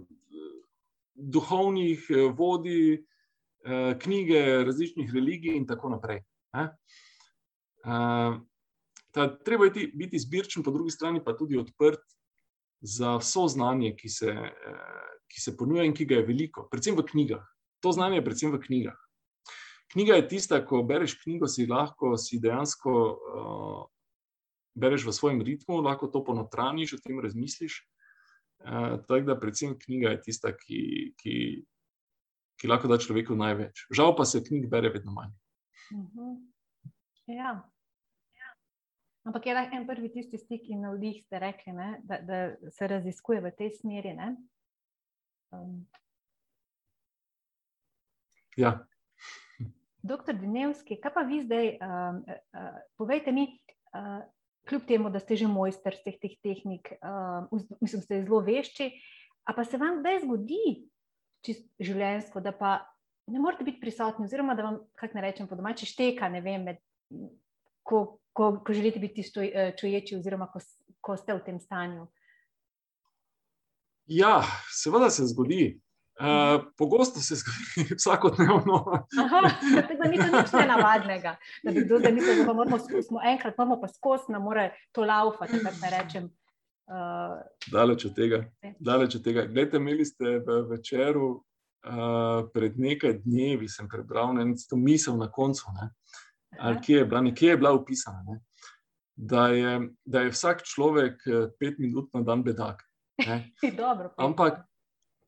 duhovnih 1.14 2.08
vodij, 2.38 2.98
uh, 3.00 3.94
knjige 4.00 4.64
različnih 4.68 5.14
religij 5.14 5.56
in 5.56 5.68
tako 5.68 5.90
naprej. 5.96 6.22
Uh, 6.54 6.68
ta, 9.12 9.30
treba 9.46 9.66
je 9.66 9.88
biti 9.94 10.20
zbirčen, 10.20 10.64
po 10.64 10.72
drugi 10.72 10.92
strani 10.92 11.24
pa 11.24 11.38
tudi 11.38 11.58
odprt 11.58 12.04
za 12.82 13.18
vso 13.18 13.48
znanje, 13.48 13.96
ki 13.96 14.10
se, 14.10 14.32
uh, 14.36 15.13
ki 15.34 15.42
se 15.42 15.56
ponuja 15.58 15.86
in 15.88 15.96
ki 15.98 16.06
ga 16.06 16.22
je 16.22 16.28
veliko, 16.28 16.68
predvsem 16.70 16.98
v 16.98 17.06
knjigah. 17.10 17.42
To 17.84 17.92
znanje 17.92 18.22
je 18.22 18.26
predvsem 18.26 18.54
v 18.54 18.62
knjigah. 18.62 19.00
Knjiga 19.94 20.16
je 20.16 20.28
tista, 20.28 20.58
ko 20.66 20.82
bereš 20.84 21.18
knjigo, 21.22 21.48
si 21.48 21.68
lahko 21.70 22.16
si 22.18 22.40
dejansko 22.42 22.94
uh, 22.94 23.82
bereš 24.74 25.06
v 25.06 25.14
svojem 25.14 25.42
ritmu, 25.42 25.82
lahko 25.86 26.08
to 26.10 26.24
ponotraniš, 26.26 26.96
o 26.96 27.02
tem 27.04 27.20
razmisliš. 27.22 27.84
Uh, 28.64 28.98
tako 29.06 29.28
da, 29.28 29.38
predvsem 29.40 29.76
knjiga 29.80 30.16
je 30.16 30.22
tista, 30.30 30.54
ki, 30.58 31.14
ki, 31.20 31.36
ki 32.58 32.72
lahko 32.72 32.90
da 32.90 32.98
človeku 32.98 33.38
največ. 33.38 33.86
Žal 33.94 34.16
pa 34.18 34.26
se 34.26 34.42
knjig 34.42 34.70
bere 34.72 34.90
vedno 34.90 35.14
manj. 35.14 35.36
Uh. 35.94 36.08
-huh. 36.16 36.34
Ja. 37.28 37.52
ja. 38.40 38.50
Ampak 39.24 39.46
je 39.46 39.70
en 39.74 39.88
prvi 39.88 40.10
tisti 40.12 40.38
stik 40.38 40.70
in 40.70 40.82
navdih, 40.82 41.22
ste 41.26 41.40
rekli, 41.40 41.74
ne, 41.74 42.02
da, 42.04 42.18
da 42.18 42.72
se 42.72 42.88
raziskuje 42.88 43.42
v 43.42 43.52
tej 43.58 43.70
smeri. 43.72 44.16
Um. 45.54 45.86
Ja. 48.58 48.86
Doktor 50.04 50.36
Dinevski, 50.36 50.98
kaj 51.02 51.14
pa 51.16 51.24
vi 51.26 51.42
zdaj, 51.46 51.70
uh, 51.80 52.18
uh, 52.54 52.80
povejte 53.00 53.32
mi, 53.32 53.48
uh, 53.96 54.20
kljub 54.70 54.88
temu, 54.88 55.10
da 55.10 55.20
ste 55.20 55.38
že 55.40 55.48
mojster 55.48 55.96
vseh 55.96 56.18
teh 56.20 56.36
tehnik, 56.44 56.92
uh, 57.00 57.48
mislim, 57.82 58.04
ste 58.04 58.24
zelo 58.26 58.42
vešči, 58.44 58.90
a 59.48 59.56
pa 59.56 59.64
se 59.64 59.80
vam 59.80 60.02
kdaj 60.02 60.24
zgodi 60.26 60.64
življenjsko, 61.80 62.44
da 62.44 62.52
pa 62.56 62.76
ne 63.28 63.40
morete 63.40 63.64
biti 63.64 63.80
prisotni, 63.80 64.28
oziroma 64.28 64.56
da 64.56 64.68
vam, 64.68 64.82
kako 65.00 65.18
ne 65.18 65.24
rečem, 65.24 65.48
po 65.48 65.56
domači 65.56 65.88
šteka, 65.88 66.30
ne 66.32 66.42
vem, 66.44 66.68
med, 66.68 66.84
ko, 67.84 68.20
ko, 68.36 68.52
ko 68.64 68.76
želite 68.76 69.00
biti 69.00 69.24
čuječi, 69.80 70.18
oziroma 70.20 70.50
ko, 70.52 70.60
ko 71.04 71.16
ste 71.20 71.36
v 71.36 71.44
tem 71.48 71.60
stanju. 71.60 72.08
Ja, 74.06 74.44
seveda 74.72 75.10
se 75.10 75.26
zgodi. 75.26 75.80
Uh, 76.20 76.64
pogosto 76.78 77.20
se 77.20 77.36
zgodi, 77.36 77.96
vsakodnevno. 78.00 79.08
Tako 79.76 80.04
da 80.04 80.10
ni 80.10 80.18
to 80.18 80.38
nič 80.38 80.52
nenavadnega. 80.54 81.36
Da 81.64 81.72
bi 81.72 81.86
kdo 81.86 82.00
zdaj 82.00 82.12
mislil, 82.12 82.46
da 82.46 82.54
moramo, 82.54 82.80
smo 82.80 83.20
enkrat, 83.26 83.58
moramo 83.58 83.82
pa 83.82 83.88
skozi, 83.88 84.24
da 84.30 84.40
mora 84.40 84.70
to 84.92 85.02
laufati, 85.02 85.64
tako 85.64 85.76
da 85.82 85.98
rečem. 85.98 86.30
Uh, 86.86 87.42
daleč 87.72 88.06
od 88.06 88.16
tega. 88.16 88.44
Daleč 88.80 89.16
od 89.16 89.24
tega. 89.24 89.46
Glede, 89.46 89.78
imeli 89.78 90.06
ste 90.06 90.38
v 90.46 90.62
večeru 90.70 91.28
uh, 91.32 92.46
pred 92.54 92.80
nekaj 92.80 93.22
dnevi, 93.26 93.70
sem 93.70 93.90
prebral 93.90 94.36
eno 94.38 94.56
misel 94.78 95.18
na 95.18 95.32
koncu, 95.32 95.72
kje 96.86 96.98
je, 96.98 97.06
bila, 97.06 97.24
kje 97.36 97.50
je 97.50 97.58
bila 97.58 97.72
upisana, 97.74 98.24
ne? 98.28 98.42
da, 99.16 99.48
je, 99.48 99.90
da 100.06 100.22
je 100.22 100.32
vsak 100.32 100.62
človek 100.64 101.22
pet 101.60 101.80
minut 101.80 102.14
na 102.14 102.22
dan 102.22 102.44
bedak. 102.44 102.84
Dobro, 103.78 104.14
Ampak 104.18 104.64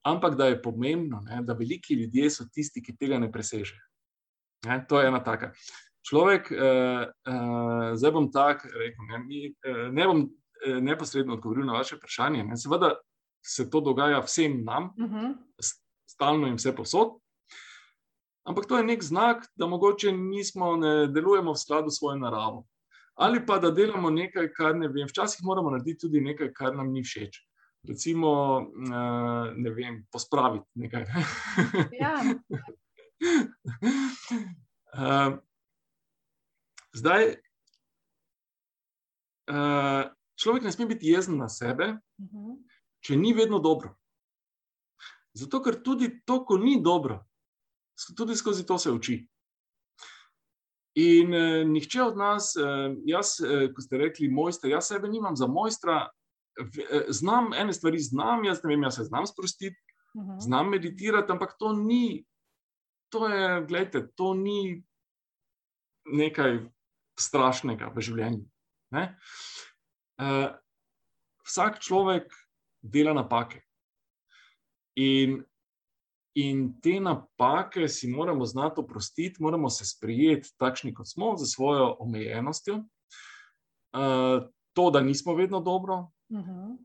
ampak 0.05 0.35
da 0.35 0.45
je 0.45 0.61
pomembno, 0.61 1.21
ne, 1.21 1.41
da 1.41 1.53
veliki 1.53 1.93
ljudje 1.93 2.29
so 2.29 2.45
tisti, 2.53 2.83
ki 2.83 2.95
tega 2.97 3.19
ne 3.19 3.31
presežejo. 3.31 3.81
To 4.89 5.01
je 5.01 5.07
ena 5.07 5.23
taka. 5.23 5.51
Človek, 6.05 6.51
uh, 6.53 7.05
uh, 7.25 7.95
zdaj 7.97 8.11
bom 8.13 8.29
tako 8.31 8.69
rekel, 8.69 9.07
ne, 9.09 9.19
mi, 9.25 9.41
uh, 9.49 9.87
ne 9.93 10.05
bom 10.05 10.21
uh, 10.21 10.77
neposredno 10.81 11.33
odgovoril 11.33 11.65
na 11.65 11.79
vaše 11.79 11.97
vprašanje. 11.97 12.43
Ne, 12.45 12.57
seveda 12.57 12.93
se 13.45 13.65
to 13.69 13.81
dogaja 13.81 14.21
vsem 14.25 14.61
nam, 14.63 14.91
uh 14.97 15.05
mhm. 15.05 15.25
-huh. 15.25 15.73
stalno 16.09 16.47
in 16.47 16.55
vse 16.55 16.75
posod. 16.75 17.17
Ampak 18.45 18.65
to 18.69 18.77
je 18.77 18.83
nek 18.83 19.03
znak, 19.03 19.45
da 19.55 19.67
mogoče 19.67 20.11
nismo, 20.11 20.75
ne 20.75 21.07
delujemo 21.07 21.53
v 21.53 21.57
skladu 21.57 21.89
s 21.89 21.97
svojo 21.97 22.15
naravo. 22.15 22.65
Ali 23.15 23.45
pa 23.45 23.57
da 23.59 23.71
delamo 23.71 24.09
nekaj, 24.09 24.53
kar 24.53 24.75
ne 24.75 24.87
vem. 24.87 25.07
Včasih 25.07 25.39
moramo 25.43 25.69
narediti 25.69 25.99
tudi 25.99 26.21
nekaj, 26.21 26.53
kar 26.53 26.75
nam 26.75 26.91
ni 26.91 27.03
všeč 27.03 27.41
recimo, 27.87 28.29
uh, 28.59 29.51
ne 29.55 29.69
vem, 29.71 30.05
pospraviti 30.11 30.65
nekaj. 30.75 31.05
Ja. 32.01 32.13
uh, 34.93 35.37
zdaj, 36.93 37.35
uh, 39.49 40.03
človek 40.35 40.63
ne 40.63 40.71
sme 40.71 40.89
biti 40.91 41.13
jezen 41.13 41.37
na 41.37 41.49
sebe, 41.49 41.95
uh 41.95 42.25
mhm. 42.25 42.37
-huh. 42.37 42.57
če 42.99 43.15
ni 43.15 43.33
vedno 43.33 43.59
dobro. 43.59 43.95
Zato, 45.33 45.59
ker 45.61 45.83
tudi 45.83 46.21
to, 46.25 46.45
ko 46.45 46.57
ni 46.57 46.81
dobro, 46.83 47.25
tudi 48.15 48.35
skozi 48.35 48.65
to 48.65 48.77
se 48.79 48.91
uči. 48.91 49.27
In 50.95 51.33
eh, 51.33 51.63
nihče 51.67 52.03
od 52.03 52.17
nas, 52.17 52.55
eh, 52.55 52.95
jaz, 53.05 53.35
eh, 53.43 53.67
ko 53.75 53.83
ste 53.83 53.97
rekli, 53.99 54.29
mojster, 54.31 54.71
jaz 54.71 54.87
sebe 54.87 55.09
nimam 55.11 55.35
za 55.35 55.47
mojstra, 55.47 56.07
znam 57.09 57.53
ene 57.53 57.73
stvari, 57.73 57.99
znam, 57.99 58.45
jaz 58.45 58.63
ne 58.63 58.69
vem, 58.69 58.83
jaz 58.83 58.95
se 58.95 59.03
znam 59.03 59.27
sprostiti, 59.27 59.75
uh 60.13 60.23
mhm. 60.23 60.31
-huh. 60.31 60.39
znam 60.39 60.69
meditirati, 60.69 61.31
ampak 61.31 61.55
to 61.59 61.73
ni, 61.73 62.25
to 63.09 63.27
je, 63.27 63.65
gledajte, 63.65 64.07
to 64.15 64.33
ni 64.33 64.83
nekaj 66.05 66.59
strašnega 67.19 67.91
v 67.95 68.01
življenju. 68.01 68.45
Uh, 68.95 70.55
vsak 71.47 71.79
človek 71.83 72.31
dela 72.81 73.13
napake. 73.13 73.61
In, 74.95 75.41
in 76.35 76.67
te 76.81 76.99
napake 76.99 77.89
si 77.91 78.07
moramo 78.07 78.45
znati 78.45 78.79
oprostiti, 78.79 79.43
moramo 79.43 79.69
se 79.69 79.85
sprijeti, 79.85 80.53
takšni 80.57 80.93
kot 80.93 81.09
smo, 81.09 81.35
za 81.37 81.45
svojo 81.45 81.95
omejenostjo. 81.99 82.83
Uh, 83.95 84.47
to, 84.75 84.89
da 84.91 85.01
nismo 85.01 85.35
vedno 85.35 85.59
dobro, 85.59 86.11
Uh 86.35 86.47
-huh. 86.47 86.77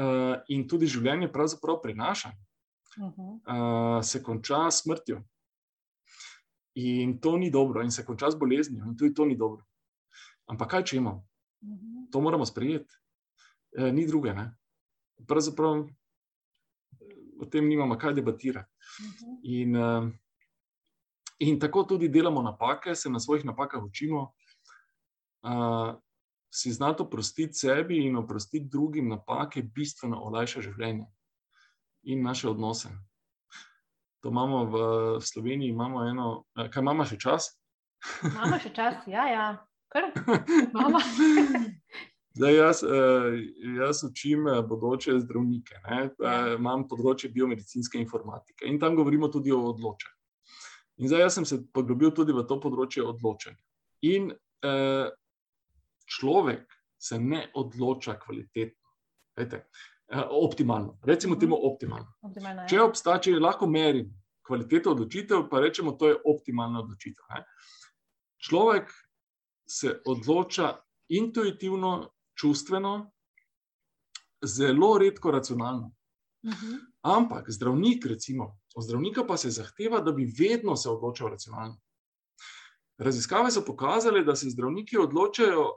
uh, 0.00 0.36
in 0.48 0.68
tudi 0.68 0.86
življenje 0.86 1.32
pravzaprav 1.32 1.82
prinaša, 1.82 2.30
uh 2.98 3.12
-huh. 3.16 3.98
uh, 3.98 4.04
se 4.04 4.22
konča 4.22 4.70
s 4.70 4.82
smrtjo. 4.82 5.22
In 6.74 7.20
to 7.20 7.36
ni 7.36 7.50
dobro, 7.50 7.82
in 7.82 7.90
se 7.90 8.04
konča 8.04 8.30
z 8.30 8.38
boleznijo, 8.38 8.84
in 8.84 8.96
tudi 8.96 9.14
to 9.14 9.24
ni 9.24 9.36
dobro. 9.36 9.64
Ampak 10.46 10.70
kaj 10.70 10.84
če 10.84 10.96
imamo? 10.96 11.26
Uh 11.60 11.68
-huh. 11.68 12.10
To 12.12 12.20
moramo 12.20 12.46
sprejeti, 12.46 12.94
e, 13.78 13.92
ni 13.92 14.06
druge. 14.06 14.34
Ne? 14.34 14.56
Pravzaprav 15.26 15.86
o 17.40 17.46
tem 17.46 17.68
nimamo 17.68 17.98
kaj 17.98 18.14
debatirati. 18.14 18.70
Uh 18.70 19.06
-huh. 19.06 19.38
in, 19.42 19.76
uh, 19.76 20.08
in 21.38 21.60
tako 21.60 21.82
tudi 21.82 22.08
delamo 22.08 22.42
napake, 22.42 22.94
se 22.94 23.10
na 23.10 23.20
svojih 23.20 23.44
napakah 23.44 23.84
učimo. 23.84 24.32
Uh, 25.42 26.00
si 26.50 26.72
znati 26.72 27.02
oprostiti 27.02 27.54
sebi 27.54 27.98
in 28.06 28.16
oprostiti 28.16 28.68
drugim 28.68 29.08
napake, 29.08 29.62
bistveno 29.62 30.20
olajša 30.30 30.60
življenje 30.60 31.06
in 32.02 32.22
naše 32.22 32.48
odnose. 32.48 32.88
To 34.22 34.28
imamo 34.28 34.64
v 34.64 34.76
Sloveniji, 35.20 35.70
imamo 35.70 36.04
eno, 36.08 36.44
eh, 36.58 36.70
kaj 36.70 36.82
imamo 36.82 37.04
še 37.04 37.18
čas? 37.18 37.52
Imamo 38.24 38.58
še 38.58 38.72
čas, 38.74 39.06
ja, 39.06 39.28
ja. 39.28 39.48
kar 39.92 40.10
imamo. 40.72 40.98
Zdaj, 42.38 42.54
jaz, 42.54 42.82
eh, 42.82 43.38
jaz 43.78 44.04
učim 44.04 44.48
eh, 44.48 44.62
bodoče 44.62 45.20
zdravnike, 45.20 45.80
ne? 45.88 46.00
Ja. 46.22 46.34
imam 46.54 46.84
področje 46.88 47.32
biomedicinske 47.34 47.98
informatike 47.98 48.68
in 48.68 48.78
tam 48.78 48.94
govorimo 48.94 49.30
tudi 49.32 49.52
o 49.52 49.58
odločanju. 49.72 50.14
In 50.98 51.10
zdaj 51.10 51.30
sem 51.30 51.46
se 51.46 51.60
poglobil 51.74 52.12
tudi 52.14 52.34
v 52.34 52.44
to 52.46 52.58
področje 52.62 53.02
odločanja. 53.06 53.58
In 54.06 54.30
eh, 54.62 55.10
človek 56.08 56.66
se 56.98 57.18
ne 57.18 57.50
odloča 57.54 58.18
kvalitetno, 58.18 58.88
Vete, 59.38 59.68
eh, 60.08 60.22
optimalno. 60.30 60.98
Recimo 61.02 61.36
temu 61.36 61.56
mhm. 61.56 61.66
optimalno. 61.72 62.14
optimalno 62.22 62.64
če 62.68 62.80
obstaja, 62.82 63.20
če 63.20 63.36
lahko 63.38 63.66
merim 63.70 64.10
kvaliteto 64.46 64.94
odločitev, 64.96 65.44
pa 65.50 65.60
rečemo, 65.60 65.92
da 65.92 66.08
je 66.08 66.16
to 66.16 66.32
optimalna 66.32 66.80
odločitev. 66.80 67.24
Ne? 67.34 67.44
Človek 68.48 68.90
se 69.68 69.98
odloča 70.06 70.72
intuitivno, 71.08 72.10
čustveno, 72.38 73.10
zelo 74.42 74.98
redko 74.98 75.30
racionalno. 75.30 75.92
Uh 76.42 76.50
mhm. 76.50 76.66
-huh. 76.66 76.78
Ampak 77.02 77.50
zdravnik, 77.50 78.06
recimo, 78.06 78.58
od 78.74 78.84
zdravnika 78.84 79.24
pa 79.26 79.36
se 79.36 79.50
zahteva, 79.50 80.00
da 80.00 80.12
bi 80.12 80.32
vedno 80.38 80.76
se 80.76 80.88
odločal 80.88 81.28
racionalno. 81.28 81.80
Raziskave 82.98 83.50
so 83.50 83.64
pokazale, 83.64 84.24
da 84.24 84.36
se 84.36 84.50
zdravniki 84.50 84.98
odločajo 84.98 85.70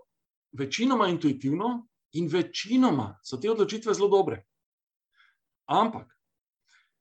večinoma 0.52 1.08
intuitivno 1.08 1.88
in 2.12 2.28
večinoma 2.28 3.20
so 3.24 3.38
te 3.38 3.52
odločitve 3.52 3.93
zelo 3.93 4.10
dobre. 4.10 4.43
Ampak, 5.66 6.18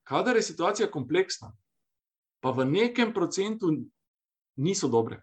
kadar 0.03 0.36
je 0.36 0.42
situacija 0.42 0.90
kompleksna, 0.90 1.53
pa 2.40 2.51
v 2.51 2.64
nekem 2.64 3.14
procentu 3.14 3.72
niso 4.57 4.88
dobre. 4.88 5.22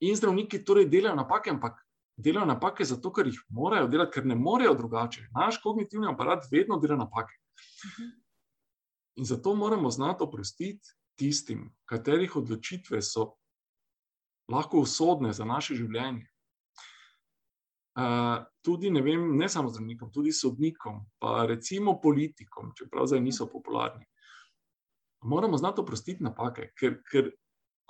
In 0.00 0.16
zdravniki 0.16 0.64
torej 0.64 0.88
delajo 0.90 1.16
napake, 1.16 1.50
ampak 1.50 1.78
delajo 2.16 2.46
napake 2.46 2.84
zato, 2.84 3.12
ker 3.12 3.26
jih 3.26 3.38
morajo 3.48 3.88
delati, 3.88 4.12
ker 4.14 4.26
ne 4.26 4.34
morejo 4.34 4.74
drugače. 4.74 5.28
Naš 5.34 5.60
kognitivni 5.62 6.08
aparat 6.10 6.46
vedno 6.50 6.78
dela 6.82 6.96
napake. 6.96 7.34
In 9.16 9.24
zato 9.24 9.54
moramo 9.54 9.90
znati 9.90 10.22
oprostiti 10.22 10.94
tistim, 11.18 11.70
katerih 11.84 12.36
odločitve 12.36 13.02
so 13.02 13.34
lahko 14.48 14.80
usodne 14.80 15.32
za 15.32 15.44
naše 15.44 15.74
življenje. 15.74 16.31
Uh, 17.92 18.44
tudi 18.64 18.90
ne, 18.90 19.02
vem, 19.04 19.26
ne 19.36 19.48
samo 19.52 19.68
zdravnikom, 19.68 20.08
tudi 20.12 20.32
sodnikom, 20.32 21.02
pa 21.20 21.44
recimo 21.48 21.98
politikom, 22.00 22.70
čeprav 22.78 23.06
zdaj 23.06 23.20
niso 23.20 23.46
popularni. 23.52 24.06
Moramo 25.28 25.56
znati 25.60 25.80
oprostiti 25.80 26.24
napake, 26.24 26.70
ker, 26.78 26.96
ker 27.10 27.28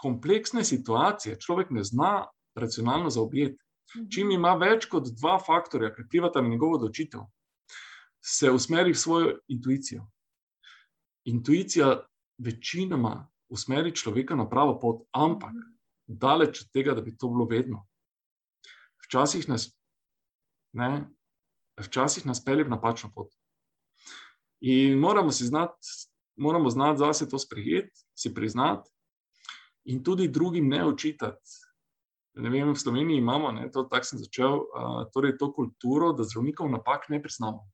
kompleksne 0.03 0.65
situacije 0.65 1.39
človek 1.41 1.71
ne 1.71 1.85
zna 1.85 2.27
racionalno 2.59 3.11
zaobjeti. 3.11 3.59
Čim 3.93 4.27
mhm. 4.27 4.35
ima 4.35 4.55
več 4.57 4.89
kot 4.91 5.11
dva 5.21 5.37
faktorja, 5.39 5.93
ki 5.95 6.07
vplivata 6.07 6.43
na 6.43 6.49
njegovo 6.49 6.81
odločitev, 6.81 7.23
se 8.25 8.51
usmeri 8.51 8.93
v 8.93 8.99
svojo 8.99 9.37
intuicijo. 9.49 10.07
Intuicija 11.31 11.95
večinoma 12.39 13.29
usmeri 13.53 13.95
človeka 13.95 14.35
na 14.35 14.49
pravo 14.49 14.79
pot, 14.81 15.05
ampak 15.13 15.55
daleč 16.07 16.63
od 16.65 16.71
tega, 16.73 16.95
da 16.95 17.03
bi 17.03 17.17
to 17.17 17.29
bilo 17.29 17.45
vedno. 17.47 17.85
Včasih 19.07 19.49
nas, 19.49 19.69
ne, 20.73 21.07
včasih 21.81 22.27
nas 22.27 22.45
pelje 22.45 22.65
v 22.65 22.75
napačno 22.75 23.11
pot. 23.15 23.33
In 24.61 24.99
moramo 24.99 25.33
si 25.33 25.47
znati, 25.47 26.09
moramo 26.37 26.71
znati 26.71 26.99
zase 26.99 27.29
to 27.29 27.39
sprejeti, 27.39 28.05
si 28.15 28.35
priznati 28.35 28.91
in 29.85 30.03
tudi 30.05 30.29
drugim 30.29 30.69
ne 30.69 30.85
očitati. 30.87 31.51
Ne 32.35 32.51
vem, 32.51 32.73
v 32.73 32.79
Sloveniji 32.79 33.19
imamo, 33.19 33.51
ne, 33.53 33.67
to 33.71 33.83
tako 33.91 34.09
sem 34.09 34.19
začel, 34.19 34.63
uh, 34.63 35.03
torej 35.13 35.37
to 35.39 35.51
kulturo, 35.53 36.13
da 36.17 36.25
zdravnikov 36.25 36.71
napak 36.71 37.11
ne 37.13 37.21
priznamo. 37.23 37.67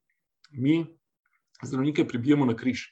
Mi 0.51 0.81
zdravnike 1.63 2.09
pribijemo 2.09 2.47
na 2.47 2.57
križ, 2.57 2.89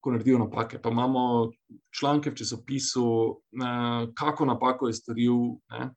ko 0.00 0.12
naredijo 0.12 0.38
napake. 0.38 0.82
Pa 0.82 0.90
imamo 0.90 1.52
članke 1.96 2.30
v 2.30 2.36
časopisu, 2.42 3.06
uh, 3.06 4.10
kako 4.14 4.44
napako 4.44 4.90
je 4.90 4.98
storil. 4.98 5.38
Ne. 5.72 5.94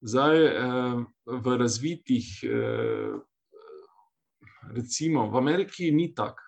Zdaj, 0.00 0.36
uh, 0.44 1.02
v 1.26 1.56
razvitih, 1.60 2.26
uh, 2.48 3.20
recimo 4.72 5.28
v 5.30 5.36
Ameriki, 5.36 5.90
ni 5.92 6.14
tako. 6.14 6.42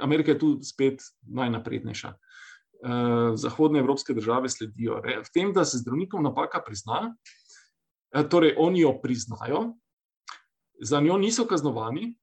Amerika 0.00 0.30
je 0.30 0.38
tu 0.38 0.48
spet 0.62 1.02
najnaprednejša. 1.26 2.12
Eh, 2.82 3.36
zahodne 3.36 3.78
evropske 3.78 4.14
države 4.14 4.48
sledijo. 4.48 4.96
V 5.24 5.30
tem, 5.34 5.52
da 5.52 5.64
se 5.64 5.78
zdravnikom 5.78 6.22
napaka 6.22 6.58
prizna, 6.66 7.14
eh, 8.14 8.28
torej 8.28 8.54
oni 8.58 8.80
jo 8.80 8.98
priznajo, 9.02 9.74
za 10.80 11.00
njo 11.00 11.18
niso 11.18 11.46
kaznovani, 11.46 12.18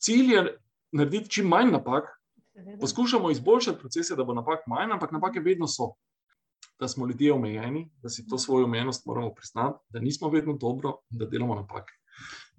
cilj 0.00 0.32
je 0.32 0.58
narediti 0.92 1.30
čim 1.30 1.48
manj 1.48 1.70
napak, 1.72 2.04
poskušamo 2.80 3.30
izboljšati 3.30 3.78
procese, 3.78 4.16
da 4.16 4.24
bo 4.24 4.34
napak 4.34 4.64
manj, 4.66 4.92
ampak 4.92 5.12
napake 5.12 5.40
vedno 5.40 5.68
so. 5.68 5.92
Da 6.80 6.88
smo 6.88 7.06
ljudje 7.06 7.32
omejeni, 7.32 7.86
da 8.02 8.08
si 8.08 8.26
to 8.28 8.38
svojo 8.38 8.64
omejenost 8.64 9.06
moramo 9.06 9.34
priznati, 9.34 9.78
da 9.88 10.00
nismo 10.00 10.28
vedno 10.28 10.52
dobro 10.52 10.98
in 11.10 11.18
da 11.18 11.26
delamo 11.26 11.54
napake. 11.54 11.92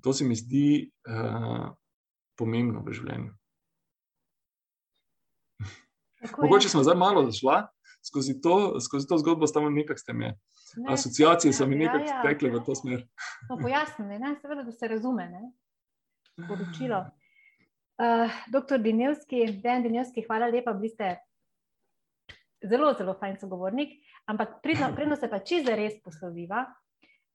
To 0.03 0.13
se 0.13 0.25
mi 0.25 0.35
zdi 0.35 0.91
uh, 1.09 1.67
pomembno 2.37 2.81
v 2.85 2.93
življenju. 2.93 3.33
Mogoče 6.37 6.69
smo 6.69 6.83
zdaj 6.83 6.95
malo 6.97 7.25
zašla 7.25 7.67
skozi 8.07 8.41
to, 8.41 8.79
skozi 8.79 9.07
to 9.07 9.17
zgodbo, 9.17 9.47
samo 9.47 9.69
nekaj 9.69 9.97
ste 9.97 10.13
me. 10.13 10.33
Ne, 10.77 10.93
asociacije 10.93 11.53
so 11.53 11.67
mi 11.67 11.75
ja, 11.75 11.79
nekaj 11.79 12.07
ja, 12.07 12.21
tekle 12.23 12.51
v 12.51 12.63
to 12.65 12.75
smer. 12.75 13.05
No, 13.49 13.57
Pojasnili, 13.61 14.19
seveda, 14.41 14.63
da 14.63 14.71
se 14.71 14.87
razume. 14.87 15.29
Ne? 15.29 16.47
Poročilo. 16.47 17.05
Uh, 17.97 18.33
doktor 18.53 18.79
Dinevski, 18.79 19.45
Dan 19.63 19.83
Dinevski, 19.83 20.23
hvala 20.27 20.51
lepa, 20.53 20.73
bili 20.73 20.89
ste 20.89 21.15
zelo, 22.63 22.93
zelo 22.97 23.17
fajn 23.19 23.37
sogovornik, 23.41 23.97
ampak 24.25 24.61
predno 24.63 25.15
se 25.21 25.29
pa 25.29 25.39
čisto 25.39 25.75
res 25.75 25.99
posloviva. 26.03 26.65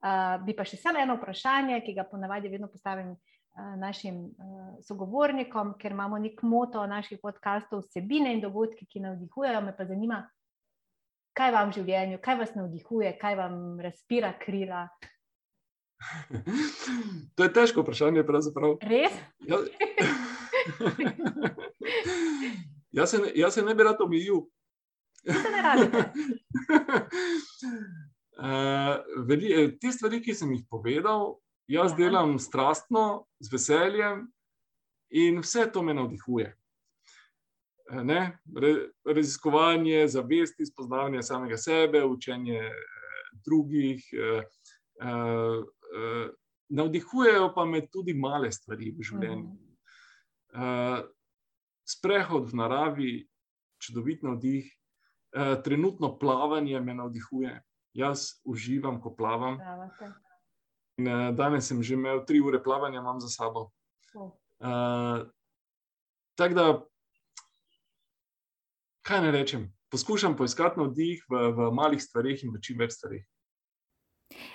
Uh, 0.02 0.40
bi 0.42 0.54
pa 0.58 0.64
še 0.66 0.80
samo 0.80 0.98
eno 0.98 1.14
vprašanje, 1.14 1.78
ki 1.86 1.94
ga 1.94 2.02
ponavadi 2.10 2.50
vedno 2.50 2.66
postavim 2.66 3.14
Eh, 3.52 3.76
našim 3.76 4.14
uh, 4.16 4.32
sogovornikom, 4.80 5.74
ker 5.76 5.92
imamo 5.92 6.16
nek 6.18 6.38
moto 6.42 6.86
naših 6.88 7.18
podkastov, 7.20 7.82
vsebine 7.84 8.30
in 8.32 8.40
dogodki, 8.40 8.86
ki 8.88 9.02
navdihujejo. 9.04 9.60
Me 9.60 9.74
pa 9.76 9.84
zanima, 9.84 10.22
kaj 11.36 11.52
vam 11.52 11.68
v 11.68 11.76
življenju, 11.76 12.20
kaj 12.24 12.38
vas 12.40 12.54
navdihuje, 12.56 13.10
kaj 13.20 13.36
vam 13.36 13.58
razpira 13.84 14.32
krila. 14.40 14.86
To 17.36 17.44
je 17.44 17.52
težko 17.52 17.84
vprašanje, 17.84 18.24
pravzaprav. 18.24 18.80
Res? 18.88 19.20
Ja, 19.44 19.60
jaz, 23.02 23.12
se 23.12 23.20
ne, 23.20 23.28
jaz 23.36 23.60
se 23.60 23.62
ne 23.68 23.76
bi 23.76 23.84
rad 23.84 24.00
omejil. 24.00 24.46
Ne 25.28 25.62
radi. 25.62 25.88
Uh, 28.42 28.96
te 29.78 29.90
stvari, 29.92 30.18
ki 30.24 30.32
sem 30.34 30.50
jih 30.56 30.64
povedal, 30.66 31.36
Jaz 31.72 31.94
delam 31.96 32.38
strastno, 32.38 33.26
z 33.40 33.52
veseljem 33.52 34.26
in 35.10 35.38
vse 35.40 35.66
to 35.72 35.82
me 35.82 35.94
navdihuje. 35.94 36.50
Eh, 37.92 38.04
ne? 38.04 38.38
Raziskovanje, 39.06 40.08
zavesti, 40.08 40.66
spoznavanje 40.66 41.22
samega 41.22 41.56
sebe, 41.56 42.04
učenje 42.04 42.58
eh, 42.58 42.72
drugih. 43.44 44.04
Eh, 44.12 44.42
navdihujejo 46.68 47.52
pa 47.54 47.64
me 47.64 47.86
tudi 47.90 48.14
male 48.14 48.52
stvari 48.52 48.92
v 48.96 49.04
življenju. 49.04 49.48
Mhm. 49.48 51.08
Sprehod 51.84 52.46
v 52.48 52.56
naravi, 52.56 53.10
čudovit 53.82 54.22
navdih, 54.22 54.70
trenutno 55.64 56.18
plavanje 56.18 56.80
me 56.80 56.94
navdihuje. 56.94 57.60
Jaz 57.92 58.40
uživam, 58.44 59.00
ko 59.00 59.14
plavam. 59.16 59.58
Pravate. 59.58 60.12
In, 61.00 61.08
uh, 61.08 61.28
danes 61.36 61.68
sem 61.68 61.82
že 61.82 61.94
imel 61.94 62.24
tri 62.26 62.40
ure 62.40 62.62
plavanja, 62.62 63.00
imam 63.00 63.20
za 63.20 63.28
sabo. 63.28 63.70
Uh, 64.14 65.28
Tako 66.34 66.54
da, 66.54 66.86
kaj 69.02 69.20
ne 69.22 69.30
rečem, 69.30 69.72
poskušam 69.90 70.36
poiskati 70.36 70.80
navdih 70.80 71.24
v, 71.28 71.50
v 71.52 71.68
malih 71.74 72.02
stvarih 72.02 72.44
in 72.44 72.54
v 72.54 72.60
čim 72.64 72.78
več 72.80 72.96
stvarih. 72.96 73.26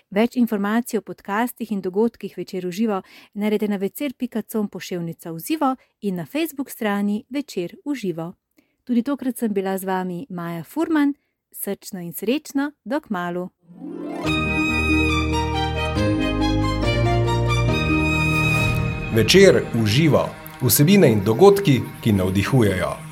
Več 0.09 0.39
informacij 0.41 0.97
o 0.97 1.05
podcastih 1.05 1.71
in 1.71 1.83
dogodkih 1.85 2.33
večer 2.37 2.65
uživo 2.65 3.01
naredite 3.33 3.69
na 3.69 3.77
večer.com 3.77 4.69
pošiljka 4.73 5.31
uživo 5.31 5.75
in 6.01 6.15
na 6.15 6.25
Facebook 6.25 6.69
strani 6.69 7.25
večer 7.29 7.75
uživo. 7.85 8.33
Tudi 8.87 9.03
tokrat 9.03 9.37
sem 9.37 9.53
bila 9.53 9.77
z 9.77 9.83
vami 9.83 10.25
Maja 10.29 10.63
Furman, 10.63 11.13
srčno 11.51 11.99
in 11.99 12.13
srečno, 12.13 12.71
dok 12.83 13.09
malu. 13.09 13.49
Večer 19.15 19.63
uživa 19.83 20.29
vsebine 20.61 21.11
in 21.11 21.23
dogodki, 21.23 21.81
ki 22.03 22.11
navdihujejo. 22.13 23.06